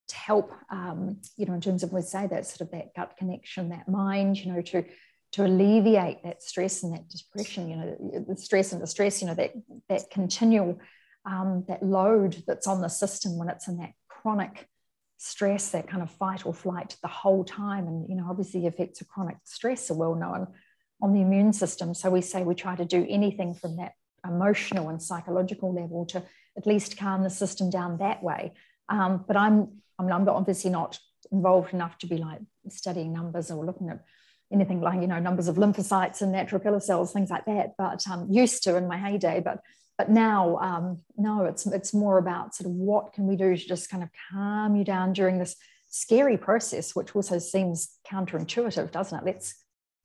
to 0.08 0.16
help, 0.16 0.52
um, 0.70 1.20
you 1.36 1.46
know, 1.46 1.54
in 1.54 1.60
terms 1.60 1.82
of 1.82 1.92
we 1.92 2.02
say 2.02 2.26
that 2.26 2.46
sort 2.46 2.62
of 2.62 2.70
that 2.70 2.94
gut 2.94 3.16
connection, 3.18 3.68
that 3.70 3.88
mind, 3.88 4.38
you 4.38 4.52
know, 4.52 4.62
to 4.62 4.84
to 5.32 5.44
alleviate 5.44 6.22
that 6.22 6.42
stress 6.42 6.82
and 6.82 6.94
that 6.94 7.06
depression, 7.08 7.68
you 7.68 7.76
know, 7.76 8.24
the 8.26 8.36
stress 8.36 8.72
and 8.72 8.80
the 8.80 8.86
stress, 8.86 9.20
you 9.20 9.28
know, 9.28 9.34
that 9.34 9.52
that 9.88 10.10
continual 10.10 10.78
um, 11.26 11.64
that 11.68 11.82
load 11.82 12.42
that's 12.46 12.66
on 12.66 12.80
the 12.80 12.88
system 12.88 13.36
when 13.36 13.48
it's 13.48 13.68
in 13.68 13.78
that 13.78 13.92
chronic 14.08 14.66
stress, 15.18 15.70
that 15.70 15.88
kind 15.88 16.02
of 16.02 16.10
fight 16.10 16.46
or 16.46 16.54
flight 16.54 16.96
the 17.02 17.08
whole 17.08 17.44
time. 17.44 17.86
And, 17.86 18.08
you 18.08 18.14
know, 18.14 18.26
obviously 18.30 18.66
effects 18.66 19.00
of 19.00 19.08
chronic 19.08 19.36
stress 19.44 19.90
are 19.90 19.94
well 19.94 20.14
known 20.14 20.46
on 21.02 21.12
the 21.12 21.20
immune 21.20 21.52
system. 21.52 21.94
So 21.94 22.10
we 22.10 22.22
say 22.22 22.42
we 22.42 22.54
try 22.54 22.76
to 22.76 22.84
do 22.84 23.06
anything 23.08 23.54
from 23.54 23.76
that 23.76 23.92
emotional 24.26 24.88
and 24.88 25.02
psychological 25.02 25.74
level 25.74 26.06
to 26.06 26.22
at 26.56 26.66
least 26.66 26.96
calm 26.96 27.22
the 27.22 27.30
system 27.30 27.70
down 27.70 27.98
that 27.98 28.22
way. 28.22 28.52
Um, 28.88 29.24
but 29.26 29.36
I'm, 29.36 29.82
I 29.98 30.02
mean, 30.02 30.12
I'm 30.12 30.28
obviously 30.28 30.70
not 30.70 30.98
involved 31.32 31.74
enough 31.74 31.98
to 31.98 32.06
be 32.06 32.18
like 32.18 32.40
studying 32.68 33.12
numbers 33.12 33.50
or 33.50 33.64
looking 33.64 33.90
at 33.90 34.04
anything 34.52 34.80
like 34.80 35.00
you 35.00 35.06
know 35.06 35.18
numbers 35.18 35.48
of 35.48 35.56
lymphocytes 35.56 36.22
and 36.22 36.32
natural 36.32 36.60
killer 36.60 36.80
cells, 36.80 37.12
things 37.12 37.30
like 37.30 37.44
that. 37.46 37.74
But 37.76 38.06
um, 38.08 38.28
used 38.30 38.62
to 38.64 38.76
in 38.76 38.88
my 38.88 38.98
heyday, 38.98 39.40
but 39.40 39.60
but 39.96 40.10
now 40.10 40.56
um, 40.58 41.02
no, 41.16 41.44
it's 41.44 41.66
it's 41.66 41.92
more 41.92 42.18
about 42.18 42.54
sort 42.54 42.66
of 42.70 42.72
what 42.72 43.12
can 43.12 43.26
we 43.26 43.36
do 43.36 43.56
to 43.56 43.66
just 43.66 43.90
kind 43.90 44.02
of 44.02 44.10
calm 44.30 44.76
you 44.76 44.84
down 44.84 45.12
during 45.12 45.38
this 45.38 45.56
scary 45.90 46.36
process, 46.36 46.94
which 46.94 47.14
also 47.16 47.38
seems 47.38 47.96
counterintuitive, 48.10 48.90
doesn't 48.90 49.18
it? 49.18 49.24
Let's 49.24 49.54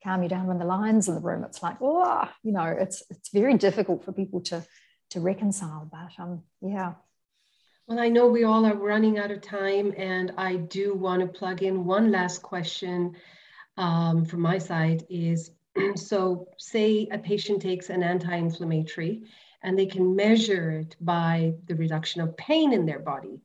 calm 0.03 0.23
you 0.23 0.29
down 0.29 0.47
when 0.47 0.59
the 0.59 0.65
lion's 0.65 1.07
in 1.07 1.15
the 1.15 1.21
room. 1.21 1.43
It's 1.43 1.63
like, 1.63 1.77
oh, 1.81 2.27
you 2.43 2.51
know, 2.51 2.65
it's 2.65 3.03
it's 3.09 3.29
very 3.29 3.57
difficult 3.57 4.03
for 4.03 4.11
people 4.11 4.41
to 4.41 4.65
to 5.11 5.19
reconcile. 5.19 5.89
But 5.91 6.21
um, 6.21 6.43
yeah. 6.61 6.93
Well, 7.87 7.99
I 7.99 8.09
know 8.09 8.27
we 8.27 8.43
all 8.43 8.65
are 8.65 8.75
running 8.75 9.17
out 9.19 9.31
of 9.31 9.41
time, 9.41 9.93
and 9.97 10.31
I 10.37 10.55
do 10.55 10.95
want 10.95 11.21
to 11.21 11.27
plug 11.27 11.63
in 11.63 11.85
one 11.85 12.11
last 12.11 12.41
question 12.41 13.15
um, 13.77 14.25
from 14.25 14.41
my 14.41 14.57
side. 14.57 15.05
Is 15.09 15.51
so, 15.95 16.47
say 16.57 17.07
a 17.11 17.17
patient 17.17 17.61
takes 17.61 17.89
an 17.89 18.01
anti-inflammatory, 18.01 19.23
and 19.63 19.77
they 19.77 19.85
can 19.85 20.15
measure 20.15 20.71
it 20.71 20.95
by 21.01 21.53
the 21.65 21.75
reduction 21.75 22.21
of 22.21 22.37
pain 22.37 22.73
in 22.73 22.85
their 22.85 22.99
body. 22.99 23.41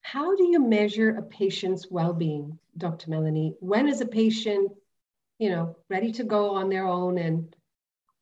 How 0.00 0.36
do 0.36 0.44
you 0.44 0.60
measure 0.60 1.16
a 1.16 1.22
patient's 1.22 1.90
well-being, 1.90 2.58
Dr. 2.76 3.10
Melanie? 3.10 3.54
When 3.60 3.88
is 3.88 4.00
a 4.00 4.06
patient 4.06 4.72
you 5.42 5.50
know, 5.50 5.76
ready 5.88 6.12
to 6.12 6.22
go 6.22 6.50
on 6.50 6.68
their 6.68 6.86
own 6.86 7.18
and 7.18 7.56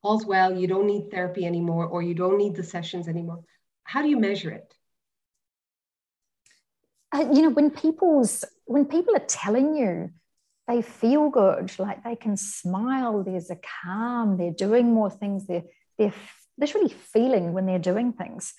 all's 0.02 0.24
well, 0.24 0.58
you 0.58 0.66
don't 0.66 0.86
need 0.86 1.10
therapy 1.10 1.44
anymore, 1.44 1.84
or 1.84 2.00
you 2.00 2.14
don't 2.14 2.38
need 2.38 2.54
the 2.54 2.64
sessions 2.64 3.08
anymore. 3.08 3.44
How 3.84 4.00
do 4.00 4.08
you 4.08 4.16
measure 4.16 4.50
it? 4.50 4.74
Uh, 7.12 7.28
you 7.32 7.42
know, 7.42 7.50
when 7.50 7.70
people's 7.70 8.44
when 8.66 8.84
people 8.84 9.14
are 9.16 9.26
telling 9.26 9.74
you 9.74 10.10
they 10.68 10.82
feel 10.82 11.30
good, 11.30 11.72
like 11.78 12.04
they 12.04 12.14
can 12.14 12.36
smile, 12.36 13.24
there's 13.24 13.50
a 13.50 13.58
calm, 13.82 14.36
they're 14.36 14.52
doing 14.52 14.94
more 14.94 15.10
things, 15.10 15.46
they're 15.46 15.64
they're 15.98 16.14
literally 16.58 16.90
feeling 16.90 17.52
when 17.52 17.66
they're 17.66 17.78
doing 17.78 18.12
things. 18.12 18.54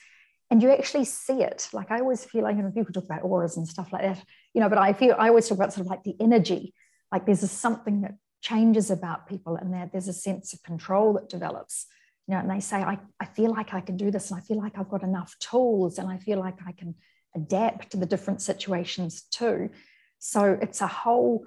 And 0.50 0.62
you 0.62 0.70
actually 0.70 1.06
see 1.06 1.42
it. 1.44 1.70
Like 1.72 1.92
I 1.92 2.00
always 2.00 2.26
feel 2.26 2.44
like, 2.44 2.58
you 2.58 2.64
know, 2.64 2.72
people 2.72 2.92
talk 2.92 3.06
about 3.06 3.24
auras 3.24 3.56
and 3.56 3.66
stuff 3.66 3.94
like 3.94 4.02
that, 4.02 4.22
you 4.54 4.60
know, 4.60 4.68
but 4.68 4.78
I 4.78 4.92
feel 4.92 5.16
I 5.18 5.30
always 5.30 5.48
talk 5.48 5.58
about 5.58 5.72
sort 5.72 5.86
of 5.86 5.90
like 5.90 6.04
the 6.04 6.16
energy. 6.20 6.74
Like 7.10 7.26
there's 7.26 7.44
a 7.44 7.48
something 7.48 8.02
that 8.02 8.16
changes 8.42 8.92
about 8.92 9.28
people 9.28 9.56
and 9.56 9.74
that 9.74 9.92
there's 9.92 10.08
a 10.08 10.14
sense 10.14 10.54
of 10.54 10.62
control 10.64 11.14
that 11.14 11.30
develops 11.30 11.86
you 12.28 12.34
know 12.34 12.40
and 12.40 12.50
they 12.50 12.60
say 12.60 12.78
I, 12.78 12.98
I 13.20 13.26
feel 13.26 13.52
like 13.52 13.74
i 13.74 13.82
can 13.82 13.98
do 13.98 14.10
this 14.10 14.32
and 14.32 14.40
i 14.40 14.42
feel 14.42 14.58
like 14.58 14.78
i've 14.78 14.90
got 14.90 15.04
enough 15.04 15.36
tools 15.40 16.00
and 16.00 16.10
i 16.10 16.18
feel 16.18 16.40
like 16.40 16.58
i 16.68 16.72
can 16.72 16.96
adapt 17.36 17.92
to 17.92 17.98
the 17.98 18.06
different 18.06 18.42
situations 18.42 19.24
too 19.32 19.70
so 20.22 20.58
it's 20.62 20.82
a 20.82 20.88
whole 20.88 21.44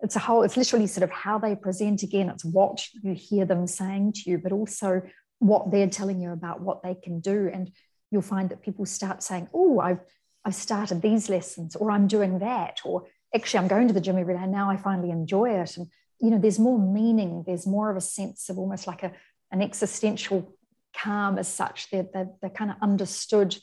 it's 0.00 0.14
a 0.14 0.20
whole 0.20 0.42
it's 0.42 0.56
literally 0.56 0.86
sort 0.86 1.02
of 1.02 1.10
how 1.10 1.38
they 1.38 1.56
present. 1.56 2.02
Again 2.02 2.28
it's 2.28 2.44
what 2.44 2.86
you 3.02 3.14
hear 3.14 3.44
them 3.44 3.66
saying 3.66 4.12
to 4.12 4.30
you 4.30 4.38
but 4.38 4.52
also 4.52 5.02
what 5.40 5.70
they're 5.72 5.88
telling 5.88 6.20
you 6.20 6.32
about 6.32 6.60
what 6.60 6.82
they 6.82 6.94
can 6.94 7.20
do. 7.20 7.50
And 7.52 7.72
you'll 8.10 8.22
find 8.22 8.50
that 8.50 8.62
people 8.62 8.86
start 8.86 9.22
saying 9.22 9.48
oh 9.52 9.80
i've 9.80 10.00
i've 10.44 10.54
started 10.54 11.02
these 11.02 11.28
lessons 11.28 11.74
or 11.74 11.90
i'm 11.90 12.06
doing 12.06 12.38
that 12.38 12.80
or 12.84 13.04
actually 13.34 13.60
i'm 13.60 13.68
going 13.68 13.88
to 13.88 13.94
the 13.94 14.00
gym 14.00 14.18
every 14.18 14.34
day. 14.34 14.42
And 14.42 14.52
now 14.52 14.70
i 14.70 14.76
finally 14.76 15.10
enjoy 15.10 15.50
it. 15.60 15.76
And 15.78 15.86
you 16.20 16.30
know 16.30 16.38
there's 16.38 16.58
more 16.58 16.78
meaning 16.78 17.44
there's 17.46 17.66
more 17.66 17.90
of 17.90 17.96
a 17.96 18.02
sense 18.02 18.50
of 18.50 18.58
almost 18.58 18.86
like 18.86 19.02
a 19.02 19.12
an 19.50 19.62
existential 19.62 20.54
calm 20.94 21.38
as 21.38 21.48
such. 21.48 21.90
They're, 21.90 22.06
they're, 22.12 22.28
they're 22.42 22.50
kind 22.50 22.70
of 22.70 22.76
understood 22.82 23.56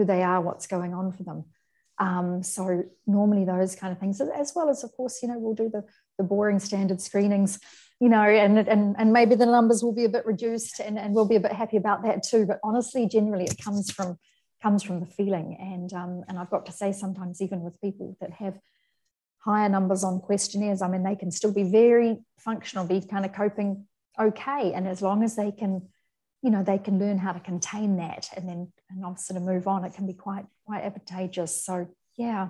who 0.00 0.06
they 0.06 0.22
are 0.22 0.40
what's 0.40 0.66
going 0.66 0.94
on 0.94 1.12
for 1.12 1.22
them. 1.22 1.44
Um, 1.98 2.42
so 2.42 2.84
normally 3.06 3.44
those 3.44 3.76
kind 3.76 3.92
of 3.92 3.98
things 3.98 4.20
as 4.20 4.52
well 4.56 4.70
as 4.70 4.82
of 4.82 4.92
course 4.92 5.18
you 5.22 5.28
know 5.28 5.38
we'll 5.38 5.54
do 5.54 5.68
the, 5.68 5.84
the 6.16 6.24
boring 6.24 6.58
standard 6.58 6.98
screenings 7.02 7.60
you 8.00 8.08
know 8.08 8.22
and, 8.22 8.58
and 8.58 8.96
and 8.98 9.12
maybe 9.12 9.34
the 9.34 9.44
numbers 9.44 9.82
will 9.82 9.92
be 9.92 10.06
a 10.06 10.08
bit 10.08 10.24
reduced 10.24 10.80
and, 10.80 10.98
and 10.98 11.14
we'll 11.14 11.28
be 11.28 11.36
a 11.36 11.40
bit 11.40 11.52
happy 11.52 11.76
about 11.76 12.02
that 12.04 12.22
too. 12.22 12.46
But 12.46 12.58
honestly 12.64 13.06
generally 13.06 13.44
it 13.44 13.62
comes 13.62 13.90
from 13.90 14.18
comes 14.62 14.82
from 14.82 15.00
the 15.00 15.06
feeling. 15.06 15.58
And 15.60 15.92
um, 15.92 16.24
and 16.26 16.38
i've 16.38 16.50
got 16.50 16.64
to 16.66 16.72
say 16.72 16.92
sometimes 16.92 17.42
even 17.42 17.60
with 17.60 17.78
people 17.82 18.16
that 18.20 18.30
have 18.32 18.58
higher 19.40 19.68
numbers 19.68 20.04
on 20.04 20.20
questionnaires, 20.20 20.82
I 20.82 20.88
mean, 20.88 21.02
they 21.02 21.16
can 21.16 21.30
still 21.30 21.52
be 21.52 21.64
very 21.64 22.18
functional, 22.38 22.86
be 22.86 23.00
kind 23.00 23.24
of 23.24 23.32
coping 23.32 23.86
okay. 24.18 24.72
And 24.72 24.86
as 24.86 25.02
long 25.02 25.22
as 25.22 25.36
they 25.36 25.50
can, 25.50 25.88
you 26.42 26.50
know, 26.50 26.62
they 26.62 26.78
can 26.78 26.98
learn 26.98 27.18
how 27.18 27.32
to 27.32 27.40
contain 27.40 27.96
that 27.96 28.30
and 28.36 28.48
then 28.48 28.72
and 28.90 29.20
sort 29.20 29.36
of 29.36 29.42
move 29.42 29.66
on, 29.66 29.84
it 29.84 29.94
can 29.94 30.06
be 30.06 30.14
quite 30.14 30.46
quite 30.66 30.82
advantageous. 30.82 31.64
So 31.64 31.88
yeah. 32.16 32.48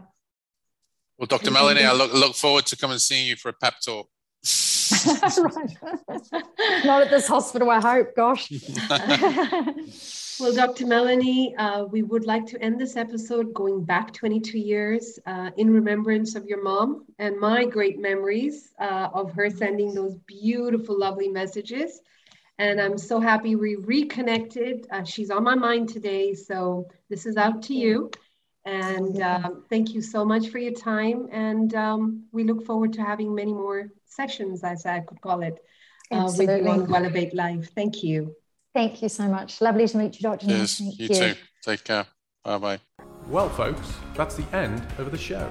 Well, 1.19 1.27
Dr. 1.27 1.51
Melanie, 1.51 1.85
I 1.85 1.93
look 1.93 2.13
look 2.13 2.35
forward 2.35 2.67
to 2.67 2.77
coming 2.77 2.95
and 2.95 3.03
seeing 3.03 3.27
you 3.27 3.37
for 3.37 3.49
a 3.51 3.53
pep 3.53 3.75
talk. 3.85 4.09
right. 5.39 5.77
Not 6.85 7.03
at 7.03 7.11
this 7.11 7.27
hospital, 7.27 7.71
I 7.71 7.81
hope. 7.81 8.17
Gosh. 8.17 8.51
well, 10.41 10.55
Dr. 10.55 10.87
Melanie, 10.87 11.55
uh, 11.57 11.85
we 11.85 12.03
would 12.03 12.25
like 12.25 12.47
to 12.47 12.63
end 12.63 12.81
this 12.81 12.97
episode 12.97 13.53
going 13.53 13.85
back 13.85 14.13
22 14.15 14.59
years 14.59 15.19
uh, 15.27 15.51
in 15.59 15.71
remembrance 15.71 16.35
of 16.35 16.47
your 16.47 16.63
mom 16.63 17.05
and 17.19 17.39
my 17.39 17.67
great 17.67 17.99
memories 17.99 18.73
uh, 18.81 19.09
of 19.13 19.31
her 19.33 19.51
sending 19.51 19.95
those 19.95 20.15
beautiful, 20.27 20.99
lovely 20.99 21.29
messages. 21.29 22.01
And 22.61 22.79
I'm 22.79 22.99
so 22.99 23.21
happy 23.21 23.57
we 23.57 23.77
reconnected. 23.77 24.87
Uh, 24.93 25.03
she's 25.03 25.31
on 25.31 25.45
my 25.45 25.55
mind 25.55 25.89
today. 25.89 26.35
So 26.35 26.91
this 27.09 27.25
is 27.25 27.39
out 27.39 27.63
to 27.63 27.75
you. 27.75 28.11
And 28.67 29.19
um, 29.23 29.65
thank 29.71 29.95
you 29.95 30.03
so 30.03 30.27
much 30.27 30.49
for 30.51 30.59
your 30.59 30.75
time. 30.75 31.27
And 31.33 31.75
um, 31.75 32.25
we 32.33 32.45
look 32.45 32.67
forward 32.67 32.93
to 32.93 33.03
having 33.03 33.35
many 33.35 33.55
more 33.55 33.89
sessions, 34.05 34.63
as 34.63 34.85
I 34.85 35.01
could 35.01 35.23
call 35.23 35.41
it, 35.43 35.59
uh, 36.11 36.31
with 36.37 36.51
you 36.51 36.69
on 36.69 36.87
Wellevate 36.87 37.33
Life. 37.33 37.71
Thank 37.75 38.03
you. 38.03 38.37
Thank 38.75 39.01
you 39.01 39.09
so 39.09 39.27
much. 39.27 39.63
Lovely 39.63 39.89
to 39.89 39.97
meet 39.97 40.17
you, 40.17 40.21
Dr. 40.21 40.45
Yes, 40.45 40.77
Thank 40.77 40.99
you, 40.99 41.07
you 41.07 41.15
too. 41.15 41.35
Take 41.63 41.85
care. 41.85 42.07
Bye 42.45 42.59
bye. 42.59 42.81
Well, 43.29 43.49
folks, 43.49 43.91
that's 44.15 44.35
the 44.35 44.45
end 44.55 44.87
of 44.99 45.13
the 45.13 45.19
show. 45.19 45.51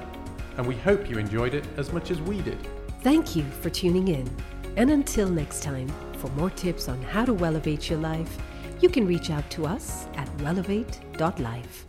And 0.57 0.67
we 0.67 0.75
hope 0.75 1.09
you 1.09 1.17
enjoyed 1.17 1.55
it 1.55 1.65
as 1.75 1.91
much 1.91 2.11
as 2.11 2.21
we 2.21 2.39
did. 2.41 2.59
Thank 3.01 3.35
you 3.35 3.45
for 3.61 3.71
tuning 3.71 4.09
in. 4.09 4.29
And 4.77 4.91
until 4.91 5.27
next 5.27 5.63
time, 5.63 5.89
for 6.19 6.29
more 6.31 6.49
tips 6.51 6.87
on 6.87 7.01
how 7.01 7.25
to 7.25 7.45
elevate 7.45 7.89
your 7.89 7.99
life, 7.99 8.37
you 8.81 8.89
can 8.89 9.07
reach 9.07 9.29
out 9.29 9.49
to 9.51 9.65
us 9.65 10.07
at 10.15 10.27
wellevate.life. 10.37 11.88